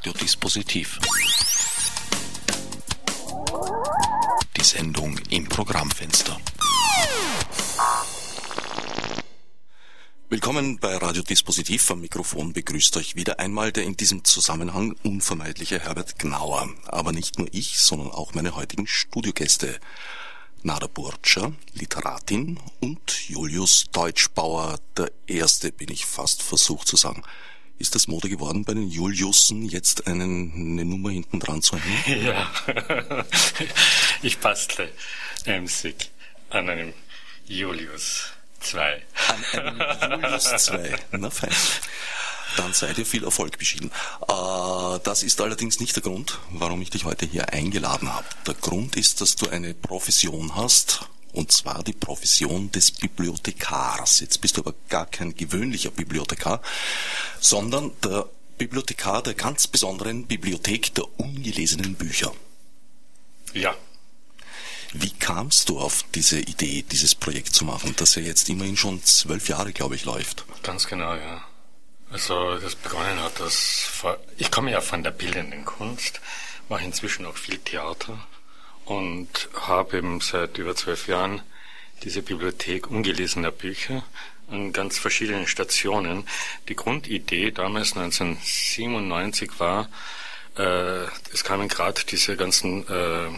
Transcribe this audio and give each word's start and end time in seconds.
Radiodispositiv. 0.00 0.98
Die 4.56 4.64
Sendung 4.64 5.18
im 5.28 5.46
Programmfenster. 5.46 6.40
Willkommen 10.30 10.78
bei 10.78 10.96
Radiodispositiv. 10.96 11.90
Am 11.90 12.00
Mikrofon 12.00 12.54
begrüßt 12.54 12.96
euch 12.96 13.14
wieder 13.14 13.40
einmal 13.40 13.72
der 13.72 13.84
in 13.84 13.94
diesem 13.94 14.24
Zusammenhang 14.24 14.96
unvermeidliche 15.02 15.80
Herbert 15.80 16.18
Gnauer. 16.18 16.70
Aber 16.86 17.12
nicht 17.12 17.38
nur 17.38 17.48
ich, 17.52 17.78
sondern 17.78 18.10
auch 18.10 18.32
meine 18.32 18.56
heutigen 18.56 18.86
Studiogäste. 18.86 19.80
Nada 20.62 20.86
Burtscher, 20.86 21.52
Literatin 21.74 22.58
und 22.80 23.28
Julius 23.28 23.84
Deutschbauer, 23.92 24.78
der 24.96 25.12
Erste, 25.26 25.72
bin 25.72 25.90
ich 25.90 26.06
fast 26.06 26.42
versucht 26.42 26.88
zu 26.88 26.96
sagen. 26.96 27.22
Ist 27.80 27.94
das 27.94 28.08
Mode 28.08 28.28
geworden, 28.28 28.62
bei 28.66 28.74
den 28.74 28.90
Juliussen 28.90 29.62
jetzt 29.62 30.06
einen, 30.06 30.52
eine 30.54 30.84
Nummer 30.84 31.12
hinten 31.12 31.40
dran 31.40 31.62
zu 31.62 31.78
hängen? 31.78 32.26
Ja, 32.26 33.24
ich 34.22 34.36
bastle 34.36 34.92
emsig 35.46 36.10
an 36.50 36.68
einem 36.68 36.92
Julius 37.46 38.32
2. 38.60 39.02
An 39.28 39.44
einem 39.62 40.22
Julius 40.22 40.44
2, 40.44 40.94
na 41.12 41.30
fein. 41.30 41.48
Dann 42.58 42.74
seid 42.74 42.98
ihr 42.98 43.06
viel 43.06 43.24
Erfolg 43.24 43.56
beschieden. 43.56 43.90
Äh, 44.28 44.98
das 45.02 45.22
ist 45.22 45.40
allerdings 45.40 45.80
nicht 45.80 45.96
der 45.96 46.02
Grund, 46.02 46.38
warum 46.50 46.82
ich 46.82 46.90
dich 46.90 47.06
heute 47.06 47.24
hier 47.24 47.50
eingeladen 47.54 48.12
habe. 48.12 48.26
Der 48.46 48.54
Grund 48.54 48.96
ist, 48.96 49.22
dass 49.22 49.36
du 49.36 49.48
eine 49.48 49.72
Profession 49.72 50.54
hast, 50.54 51.08
und 51.32 51.52
zwar 51.52 51.82
die 51.82 51.92
Profession 51.92 52.70
des 52.72 52.90
Bibliothekars. 52.90 54.20
Jetzt 54.20 54.40
bist 54.40 54.56
du 54.56 54.62
aber 54.62 54.74
gar 54.88 55.06
kein 55.06 55.34
gewöhnlicher 55.34 55.90
Bibliothekar, 55.90 56.60
sondern 57.40 57.92
der 58.02 58.28
Bibliothekar 58.58 59.22
der 59.22 59.34
ganz 59.34 59.66
besonderen 59.66 60.26
Bibliothek 60.26 60.94
der 60.94 61.04
ungelesenen 61.18 61.94
Bücher. 61.94 62.32
Ja. 63.54 63.74
Wie 64.92 65.10
kamst 65.10 65.68
du 65.68 65.78
auf 65.78 66.04
diese 66.14 66.40
Idee, 66.40 66.82
dieses 66.82 67.14
Projekt 67.14 67.54
zu 67.54 67.64
machen, 67.64 67.94
das 67.96 68.16
ja 68.16 68.22
jetzt 68.22 68.48
immerhin 68.48 68.76
schon 68.76 69.02
zwölf 69.04 69.48
Jahre, 69.48 69.72
glaube 69.72 69.94
ich, 69.94 70.04
läuft? 70.04 70.44
Ganz 70.62 70.86
genau, 70.86 71.14
ja. 71.14 71.44
Also 72.10 72.58
das 72.58 72.74
begonnen 72.74 73.20
hat, 73.20 73.38
das 73.38 73.56
vor, 73.56 74.18
ich 74.36 74.50
komme 74.50 74.72
ja 74.72 74.80
von 74.80 75.04
der 75.04 75.12
bildenden 75.12 75.64
Kunst, 75.64 76.20
mache 76.68 76.84
inzwischen 76.84 77.24
auch 77.24 77.36
viel 77.36 77.58
Theater 77.58 78.26
und 78.90 79.48
habe 79.54 79.98
eben 79.98 80.20
seit 80.20 80.58
über 80.58 80.74
zwölf 80.74 81.06
Jahren 81.06 81.42
diese 82.02 82.22
Bibliothek 82.22 82.90
ungelesener 82.90 83.52
Bücher 83.52 84.02
an 84.50 84.72
ganz 84.72 84.98
verschiedenen 84.98 85.46
Stationen. 85.46 86.26
Die 86.68 86.74
Grundidee 86.74 87.52
damals 87.52 87.96
1997 87.96 89.60
war, 89.60 89.88
äh, 90.58 91.04
es 91.32 91.44
kamen 91.44 91.68
gerade 91.68 92.00
diese 92.04 92.36
ganzen 92.36 92.84
äh, 92.88 93.28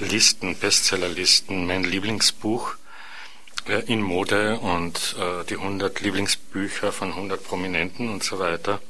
Listen, 0.00 0.56
Bestsellerlisten, 0.56 1.68
mein 1.68 1.84
Lieblingsbuch 1.84 2.74
äh, 3.68 3.84
in 3.86 4.02
Mode 4.02 4.58
und 4.58 5.14
äh, 5.20 5.44
die 5.44 5.54
100 5.54 6.00
Lieblingsbücher 6.00 6.90
von 6.90 7.10
100 7.12 7.44
Prominenten 7.44 8.08
und 8.08 8.24
so 8.24 8.40
weiter. 8.40 8.80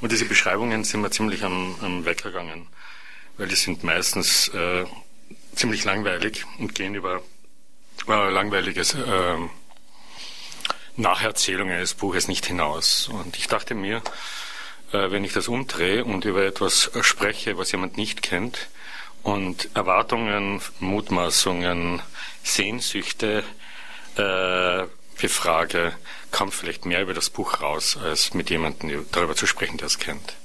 Und 0.00 0.10
diese 0.10 0.24
Beschreibungen 0.24 0.84
sind 0.84 1.02
mir 1.02 1.10
ziemlich 1.10 1.44
am, 1.44 1.76
am 1.82 2.06
weggegangen, 2.06 2.66
weil 3.36 3.48
die 3.48 3.56
sind 3.56 3.84
meistens 3.84 4.48
äh, 4.48 4.86
ziemlich 5.54 5.84
langweilig 5.84 6.44
und 6.58 6.74
gehen 6.74 6.94
über 6.94 7.22
äh, 8.08 8.30
langweiliges 8.30 8.94
äh, 8.94 9.36
Nacherzählungen 10.96 11.74
eines 11.74 11.94
Buches 11.94 12.28
nicht 12.28 12.46
hinaus. 12.46 13.08
Und 13.08 13.36
ich 13.36 13.46
dachte 13.46 13.74
mir, 13.74 14.02
äh, 14.92 15.10
wenn 15.10 15.24
ich 15.24 15.32
das 15.32 15.48
umdrehe 15.48 16.04
und 16.04 16.24
über 16.24 16.44
etwas 16.44 16.90
spreche, 17.02 17.58
was 17.58 17.72
jemand 17.72 17.96
nicht 17.96 18.22
kennt, 18.22 18.68
und 19.22 19.68
Erwartungen, 19.74 20.62
Mutmaßungen, 20.78 22.00
Sehnsüchte 22.42 23.44
äh, 24.16 24.86
befrage, 25.20 25.92
kommt 26.30 26.54
vielleicht 26.54 26.86
mehr 26.86 27.02
über 27.02 27.14
das 27.14 27.28
Buch 27.28 27.60
raus, 27.60 27.98
als 28.02 28.34
mit 28.34 28.50
jemandem 28.50 29.06
darüber 29.12 29.36
zu 29.36 29.46
sprechen, 29.46 29.76
der 29.76 29.88
es 29.88 29.98
kennt. 29.98 30.36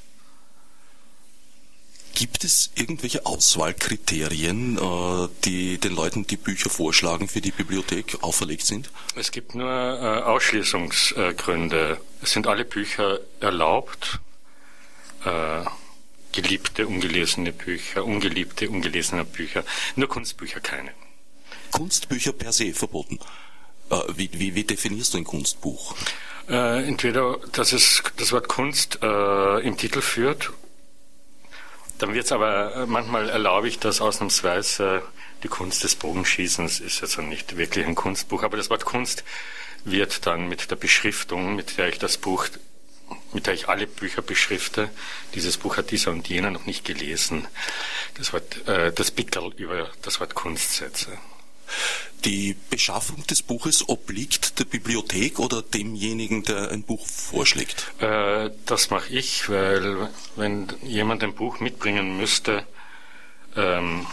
Gibt 2.16 2.46
es 2.46 2.72
irgendwelche 2.76 3.26
Auswahlkriterien, 3.26 4.78
äh, 4.78 5.28
die 5.44 5.78
den 5.78 5.94
Leuten 5.94 6.26
die 6.26 6.38
Bücher 6.38 6.70
vorschlagen 6.70 7.28
für 7.28 7.42
die 7.42 7.52
Bibliothek 7.52 8.24
auferlegt 8.24 8.66
sind? 8.66 8.90
Es 9.16 9.32
gibt 9.32 9.54
nur 9.54 9.70
äh, 9.70 10.22
Ausschließungsgründe. 10.22 12.00
Es 12.22 12.32
sind 12.32 12.48
alle 12.48 12.64
Bücher 12.64 13.20
erlaubt. 13.42 14.22
Äh, 15.26 15.66
geliebte, 16.32 16.88
ungelesene 16.88 17.52
Bücher, 17.52 18.06
ungeliebte, 18.06 18.70
ungelesene 18.70 19.26
Bücher. 19.26 19.66
Nur 19.98 20.08
Kunstbücher 20.08 20.62
keine. 20.62 20.92
Kunstbücher 21.72 22.32
per 22.32 22.54
se 22.54 22.74
verboten. 22.74 23.20
Wie, 24.16 24.30
wie, 24.34 24.56
wie 24.56 24.64
definierst 24.64 25.14
du 25.14 25.18
ein 25.18 25.26
Kunstbuch? 25.26 25.96
Äh, 26.48 26.88
entweder, 26.88 27.40
dass 27.52 27.74
es 27.74 28.02
das 28.16 28.32
Wort 28.32 28.48
Kunst 28.48 29.00
äh, 29.02 29.60
im 29.60 29.76
Titel 29.76 30.02
führt 30.02 30.54
dann 31.98 32.14
wird 32.14 32.26
es 32.26 32.32
aber, 32.32 32.76
äh, 32.76 32.86
manchmal 32.86 33.30
erlaube 33.30 33.68
ich 33.68 33.80
das 33.80 34.02
ausnahmsweise, 34.02 35.04
die 35.44 35.48
Kunst 35.48 35.84
des 35.84 35.96
Bogenschießens 35.96 36.80
ist 36.80 37.02
also 37.02 37.22
nicht 37.22 37.58
wirklich 37.58 37.86
ein 37.86 37.96
Kunstbuch, 37.96 38.44
aber 38.44 38.58
das 38.58 38.70
Wort 38.70 38.86
Kunst 38.86 39.24
wird 39.84 40.26
dann 40.26 40.48
mit 40.48 40.72
der 40.72 40.76
Beschriftung, 40.76 41.56
mit 41.56 41.78
der 41.78 41.90
ich 41.90 42.00
das 42.00 42.18
Buch, 42.18 42.48
mit 43.34 43.46
der 43.46 43.54
ich 43.54 43.70
alle 43.70 43.86
Bücher 43.86 44.22
beschrifte, 44.22 44.90
dieses 45.36 45.58
Buch 45.58 45.78
hat 45.78 45.92
dieser 45.92 46.12
und 46.12 46.28
jener 46.28 46.50
noch 46.50 46.66
nicht 46.66 46.86
gelesen, 46.86 47.48
das 48.18 48.34
Wort, 48.34 48.68
äh, 48.68 48.92
das 48.92 49.12
Pickel 49.12 49.54
über 49.58 49.92
das 50.02 50.20
Wort 50.20 50.34
Kunst 50.34 50.74
setze. 50.74 51.18
Die 52.24 52.56
Beschaffung 52.70 53.26
des 53.28 53.44
Buches 53.44 53.88
obliegt 53.88 54.60
der 54.60 54.66
Bibliothek 54.66 55.40
oder 55.40 55.62
demjenigen, 55.62 56.44
der 56.44 56.72
ein 56.72 56.84
Buch 56.84 57.06
vorschlägt? 57.06 57.92
Äh, 58.00 58.50
das 58.66 58.90
mache 58.90 59.14
ich, 59.14 59.48
weil 59.50 60.10
wenn 60.36 60.68
jemand 60.82 61.24
ein 61.24 61.36
Buch 61.36 61.60
mitbringen 61.60 62.18
müsste, 62.18 62.66
ähm, 63.56 64.08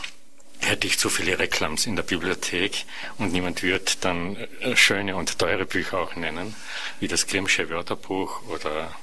hätte 0.58 0.86
ich 0.86 0.98
zu 0.98 1.10
viele 1.10 1.38
Reklams 1.38 1.86
in 1.86 1.96
der 1.96 2.02
Bibliothek 2.02 2.84
und 3.18 3.32
niemand 3.32 3.62
wird 3.62 4.04
dann 4.04 4.36
äh, 4.60 4.76
schöne 4.76 5.16
und 5.16 5.38
teure 5.38 5.66
Bücher 5.66 5.98
auch 5.98 6.14
nennen, 6.14 6.54
wie 7.00 7.08
das 7.08 7.26
Grimmsche 7.26 7.68
Wörterbuch 7.68 8.42
oder 8.48 8.94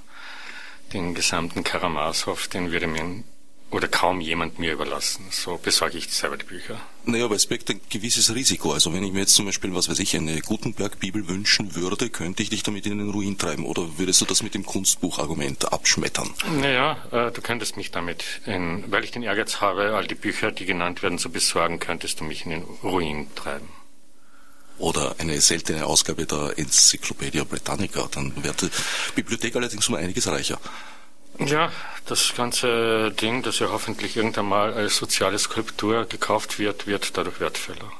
den 0.94 1.14
gesamten 1.14 1.64
Karamasow, 1.64 2.48
den 2.48 2.72
würde 2.72 2.88
mir 2.88 3.24
oder 3.72 3.88
kaum 3.88 4.20
jemand 4.20 4.60
mir 4.60 4.74
überlassen. 4.74 5.26
So 5.32 5.58
besorge 5.58 5.98
ich 5.98 6.10
selber 6.10 6.38
die 6.38 6.46
Bücher. 6.46 6.80
Naja, 7.06 7.26
aber 7.26 7.36
es 7.36 7.46
birgt 7.46 7.70
ein 7.70 7.82
gewisses 7.90 8.34
Risiko. 8.34 8.74
Also 8.74 8.94
wenn 8.94 9.04
ich 9.04 9.12
mir 9.12 9.20
jetzt 9.20 9.36
zum 9.36 9.46
Beispiel, 9.46 9.74
was 9.76 9.90
weiß 9.90 10.00
ich, 10.00 10.16
eine 10.16 10.42
Gutenberg-Bibel 10.42 11.28
wünschen 11.28 11.76
würde, 11.76 12.10
könnte 12.10 12.44
ich 12.44 12.50
dich 12.50 12.64
damit 12.64 12.86
in 12.86 12.98
den 12.98 13.10
Ruin 13.10 13.38
treiben. 13.38 13.66
Oder 13.66 13.98
würdest 13.98 14.22
du 14.22 14.26
das 14.26 14.44
mit 14.44 14.54
dem 14.54 14.66
Kunstbuchargument 14.66 15.72
abschmettern? 15.72 16.30
Naja, 16.60 16.98
äh, 17.12 17.32
du 17.32 17.42
könntest 17.42 17.78
mich 17.78 17.92
damit, 17.92 18.24
in, 18.46 18.92
weil 18.92 19.04
ich 19.04 19.12
den 19.12 19.24
Ehrgeiz 19.24 19.62
habe, 19.62 19.96
all 19.96 20.08
die 20.08 20.16
Bücher, 20.16 20.52
die 20.52 20.66
genannt 20.66 21.04
werden, 21.04 21.20
zu 21.20 21.30
besorgen, 21.30 21.80
könntest 21.80 22.20
du 22.20 22.24
mich 22.24 22.46
in 22.46 22.52
den 22.52 22.64
Ruin 22.84 23.28
treiben 23.36 23.70
oder 24.80 25.16
eine 25.20 25.40
seltene 25.42 25.86
Ausgabe 25.86 26.26
der 26.26 26.58
Enzyklopädie 26.58 27.44
Britannica, 27.44 28.08
dann 28.12 28.32
wäre 28.42 28.56
die 28.56 28.70
Bibliothek 29.14 29.56
allerdings 29.56 29.88
um 29.90 29.96
einiges 29.96 30.28
reicher. 30.28 30.58
Ja, 31.40 31.72
das 32.06 32.34
ganze 32.36 33.12
Ding, 33.12 33.44
das 33.44 33.60
ja 33.60 33.70
hoffentlich 33.70 34.18
irgendwann 34.18 34.48
mal 34.48 34.74
als 34.74 34.98
soziale 34.98 35.40
Skulptur 35.40 36.06
gekauft 36.06 36.60
wird, 36.60 36.86
wird 36.86 37.18
dadurch 37.18 37.40
wertvoller. 37.40 37.92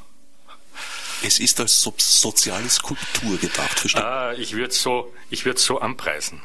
Es 1.22 1.40
ist 1.40 1.60
als 1.60 1.82
so 1.82 1.94
soziale 1.98 2.70
Skulptur 2.70 3.38
gedacht, 3.38 3.80
verstehe 3.80 4.06
Ah, 4.06 4.34
ich 4.34 4.54
würde 4.54 4.74
so, 4.74 5.14
ich 5.30 5.46
würde 5.46 5.60
so 5.60 5.80
anpreisen. 5.80 6.42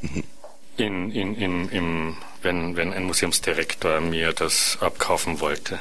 Mhm. 0.00 0.24
In, 0.76 1.10
in, 1.12 1.34
in, 1.36 1.68
im, 1.68 2.16
wenn, 2.42 2.76
wenn 2.76 2.92
ein 2.92 3.04
Museumsdirektor 3.04 4.00
mir 4.00 4.32
das 4.32 4.78
abkaufen 4.80 5.40
wollte. 5.40 5.80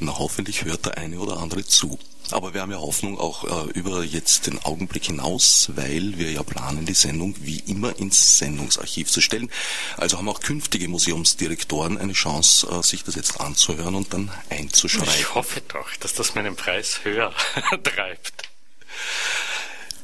Na, 0.00 0.18
hoffentlich 0.18 0.64
hört 0.64 0.86
der 0.86 0.98
eine 0.98 1.18
oder 1.18 1.38
andere 1.38 1.64
zu. 1.64 1.98
Aber 2.32 2.54
wir 2.54 2.62
haben 2.62 2.70
ja 2.70 2.78
Hoffnung 2.78 3.18
auch 3.18 3.44
äh, 3.44 3.70
über 3.72 4.02
jetzt 4.02 4.46
den 4.46 4.58
Augenblick 4.62 5.04
hinaus, 5.04 5.70
weil 5.74 6.18
wir 6.18 6.30
ja 6.30 6.42
planen, 6.42 6.86
die 6.86 6.94
Sendung 6.94 7.34
wie 7.40 7.58
immer 7.60 7.98
ins 7.98 8.38
Sendungsarchiv 8.38 9.10
zu 9.10 9.20
stellen. 9.20 9.50
Also 9.96 10.18
haben 10.18 10.28
auch 10.28 10.40
künftige 10.40 10.88
Museumsdirektoren 10.88 11.98
eine 11.98 12.12
Chance, 12.12 12.66
äh, 12.70 12.82
sich 12.82 13.04
das 13.04 13.14
jetzt 13.14 13.40
anzuhören 13.40 13.94
und 13.94 14.12
dann 14.12 14.30
einzuschreiben. 14.48 15.14
Ich 15.18 15.34
hoffe 15.34 15.60
doch, 15.68 15.94
dass 15.96 16.14
das 16.14 16.34
meinen 16.34 16.56
Preis 16.56 17.00
höher 17.04 17.32
treibt. 17.82 18.48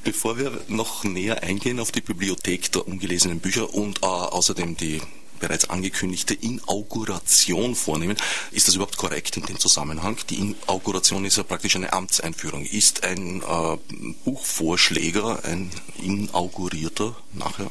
Bevor 0.05 0.39
wir 0.39 0.61
noch 0.69 1.03
näher 1.03 1.43
eingehen 1.43 1.81
auf 1.81 1.91
die 1.91 2.01
Bibliothek 2.01 2.71
der 2.71 2.87
ungelesenen 2.87 3.41
Bücher 3.41 3.75
und 3.75 4.03
äh, 4.03 4.07
außerdem 4.07 4.77
die 4.77 5.03
bereits 5.39 5.71
angekündigte 5.71 6.35
Inauguration 6.35 7.75
vornehmen. 7.75 8.17
Ist 8.53 8.69
das 8.69 8.75
überhaupt 8.75 8.97
korrekt 8.97 9.37
in 9.37 9.45
dem 9.45 9.59
Zusammenhang? 9.59 10.19
Die 10.31 10.37
Inauguration 10.37 11.25
ist 11.25 11.37
ja 11.37 11.43
praktisch 11.43 11.77
eine 11.77 11.93
Amtseinführung. 11.93 12.65
Ist 12.65 13.05
ein 13.05 13.43
äh, 13.43 13.77
Buchvorschläger 14.25 15.45
ein 15.45 15.71
inaugurierter 16.01 17.17
nachher? 17.33 17.71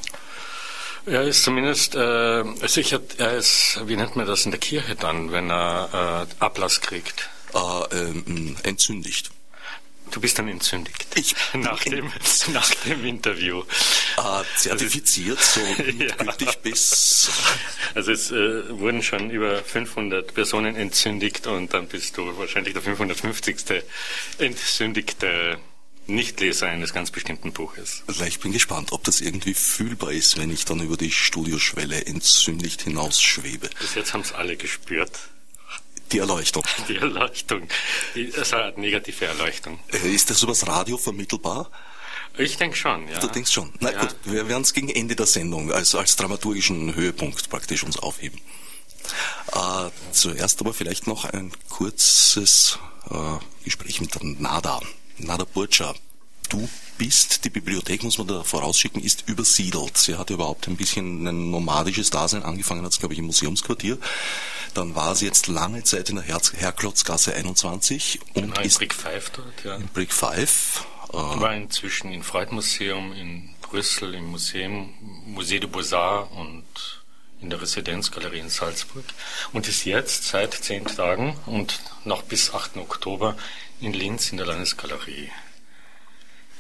Er 1.06 1.21
ist 1.21 1.44
zumindest 1.44 1.94
äh, 1.94 2.44
sicher, 2.67 3.00
er 3.17 3.38
ist, 3.38 3.79
wie 3.85 3.95
nennt 3.95 4.15
man 4.15 4.25
das 4.25 4.45
in 4.45 4.51
der 4.51 4.59
Kirche 4.59 4.95
dann, 4.95 5.31
wenn 5.31 5.51
er 5.51 6.27
äh, 6.39 6.44
Ablass 6.44 6.81
kriegt? 6.81 7.29
Äh, 7.53 7.95
ähm, 7.95 8.57
entzündigt. 8.63 9.29
Du 10.12 10.22
bist 10.22 10.38
dann 10.40 10.48
entzündigt. 10.48 11.07
Ich 11.16 11.36
nach 11.54 11.84
dem, 11.84 12.12
nach 12.54 12.69
dem 12.86 13.06
Interview. 13.06 13.63
Äh, 14.18 14.44
zertifiziert, 14.57 15.42
so 15.42 15.60
ja. 16.00 16.16
gültig 16.16 16.57
bis. 16.60 17.30
Also 17.94 18.12
es 18.12 18.31
äh, 18.31 18.80
wurden 18.80 19.04
schon 19.04 19.30
über 19.30 19.63
500 19.63 20.34
Personen 20.34 20.75
entzündigt 20.75 21.48
und 21.48 21.74
dann 21.74 21.88
bist 21.88 22.18
du 22.18 22.38
wahrscheinlich 22.38 22.74
der 22.74 22.81
550. 22.81 23.84
entzündigte 24.38 25.60
Nichtleser 26.08 26.68
eines 26.68 26.94
ganz 26.94 27.10
bestimmten 27.10 27.51
Buches. 27.51 28.04
Also 28.08 28.25
ich 28.25 28.40
bin 28.40 28.51
gespannt, 28.51 28.92
ob 28.92 29.04
das 29.04 29.22
irgendwie 29.22 29.56
fühlbar 29.56 30.12
ist, 30.12 30.38
wenn 30.38 30.51
ich 30.51 30.66
dann 30.66 30.80
über 30.80 30.98
die 30.98 31.12
Studioschwelle 31.12 32.06
entzündigt 32.06 32.84
hinausschwebe. 32.84 33.69
Bis 33.80 33.96
jetzt 33.96 34.13
haben 34.13 34.22
es 34.22 34.31
alle 34.31 34.56
gespürt. 34.56 35.12
Die 36.12 36.19
Erleuchtung. 36.19 36.63
Die 36.88 36.98
Erleuchtung. 36.98 37.68
Die, 38.13 38.31
also 38.38 38.56
eine 38.57 38.80
negative 38.80 39.25
Erleuchtung. 39.25 39.80
Äh, 39.92 40.13
ist 40.13 40.30
das 40.30 40.44
übers 40.44 40.68
Radio 40.68 40.98
vermittelbar? 40.98 41.69
Ich 42.38 42.57
denke 42.57 42.75
schon, 42.75 43.07
ja. 43.07 43.19
Du 43.19 43.28
denkst 43.28 43.52
schon. 43.52 43.74
Na 43.80 43.92
ja. 43.92 44.02
gut, 44.02 44.16
wir 44.25 44.48
werden 44.48 44.63
es 44.63 44.74
gegen 44.74 44.90
Ende 44.90 45.16
der 45.16 45.25
Sendung 45.25 45.72
als, 45.72 45.96
als 45.96 46.16
dramaturgischen 46.16 46.94
Höhepunkt 46.96 47.50
praktisch 47.50 47.84
uns 47.84 47.98
aufheben. 47.98 48.40
Äh, 49.54 49.90
zuerst 50.12 50.60
aber 50.62 50.74
vielleicht 50.74 51.07
noch 51.07 51.25
ein 51.25 51.52
kurzes 51.69 52.78
äh, 53.10 53.63
Gespräch 53.63 54.01
mit 54.01 54.22
Nada. 54.40 54.81
Nada 55.18 55.46
Burcha. 55.46 55.94
Du 56.50 56.68
bist, 56.98 57.44
die 57.46 57.50
Bibliothek, 57.50 58.04
muss 58.04 58.18
man 58.18 58.28
da 58.28 58.44
vorausschicken, 58.44 59.01
ist 59.01 59.28
übersiedelt. 59.28 59.98
Sie 59.98 60.16
hat 60.16 60.30
überhaupt 60.30 60.68
ein 60.68 60.78
bisschen 60.78 61.28
ein 61.28 61.51
nomadisches 61.51 62.10
Dasein 62.10 62.44
angefangen, 62.44 62.84
hat 62.84 62.92
es, 62.92 63.00
glaube 63.00 63.13
ich, 63.13 63.19
im 63.19 63.25
Museumsquartier. 63.25 63.98
Dann 64.75 64.94
war 64.94 65.16
sie 65.16 65.25
jetzt 65.25 65.48
lange 65.48 65.83
Zeit 65.83 66.10
in 66.10 66.18
der 66.18 66.25
Her 66.25 66.42
Herklotzgasse 66.54 67.33
21 67.33 68.19
und 68.33 68.44
genau, 68.44 68.60
in 68.60 68.66
ist 68.66 68.77
Brick 68.77 68.94
5 68.94 69.30
dort, 69.31 69.63
ja. 69.63 69.75
In 69.77 69.88
Brick 69.88 70.12
5. 70.12 70.86
Äh, 71.10 71.13
war 71.13 71.54
inzwischen 71.54 72.12
im 72.12 72.22
Freudmuseum 72.22 73.13
in 73.13 73.56
Brüssel, 73.62 74.13
im 74.13 74.25
Museum 74.25 74.94
Musée 75.27 75.60
de 75.60 75.69
Beaux-Arts 75.69 76.30
und 76.36 76.66
in 77.42 77.50
der 77.50 77.62
Residenzgalerie 77.62 78.39
in 78.39 78.50
Salzburg 78.50 79.06
und 79.54 79.68
ist 79.68 79.86
jetzt 79.86 80.25
seit 80.25 80.54
zehn 80.54 80.86
Tagen 80.86 81.38
und 81.45 81.80
noch 82.04 82.24
bis 82.24 82.54
8. 82.54 82.75
Oktober 82.77 83.38
in 83.80 83.94
Linz 83.94 84.31
in 84.31 84.38
der 84.38 84.45
Landesgalerie. 84.45 85.31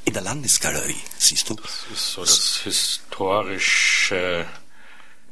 In 0.05 0.13
der 0.13 0.21
Landesgalerie, 0.21 1.01
siehst 1.17 1.49
du? 1.49 1.55
Das 1.55 1.85
ist 1.91 2.11
so 2.13 2.21
das 2.21 2.61
historische 2.63 4.45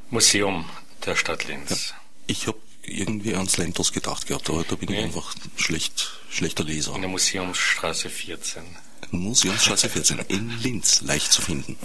Museum 0.09 0.69
der 1.06 1.15
Stadt 1.15 1.45
Linz. 1.45 1.89
Ja. 1.91 1.95
Ich 2.27 2.47
habe 2.47 2.57
irgendwie 2.83 3.35
ans 3.35 3.57
Lentos 3.57 3.91
gedacht 3.91 4.27
gehabt, 4.27 4.50
aber 4.50 4.63
da 4.63 4.75
bin 4.75 4.89
nee. 4.89 5.00
ich 5.00 5.06
einfach 5.06 5.33
schlecht, 5.56 6.19
schlechter 6.30 6.63
Leser. 6.63 6.95
In 6.95 7.01
der 7.01 7.09
Museumsstraße 7.09 8.09
14. 8.09 8.63
Museumsstraße 9.12 9.89
14 9.89 10.19
in 10.27 10.50
Linz, 10.62 11.01
leicht 11.01 11.31
zu 11.31 11.41
finden. 11.41 11.77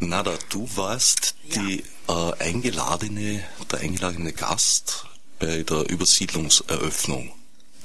Nada, 0.00 0.36
du 0.50 0.68
warst 0.76 1.34
ja. 1.44 1.62
die 1.62 1.84
äh, 2.08 2.32
eingeladene, 2.38 3.44
der 3.70 3.80
eingeladene 3.80 4.32
Gast 4.32 5.06
bei 5.38 5.62
der 5.62 5.88
Übersiedlungseröffnung. 5.88 7.32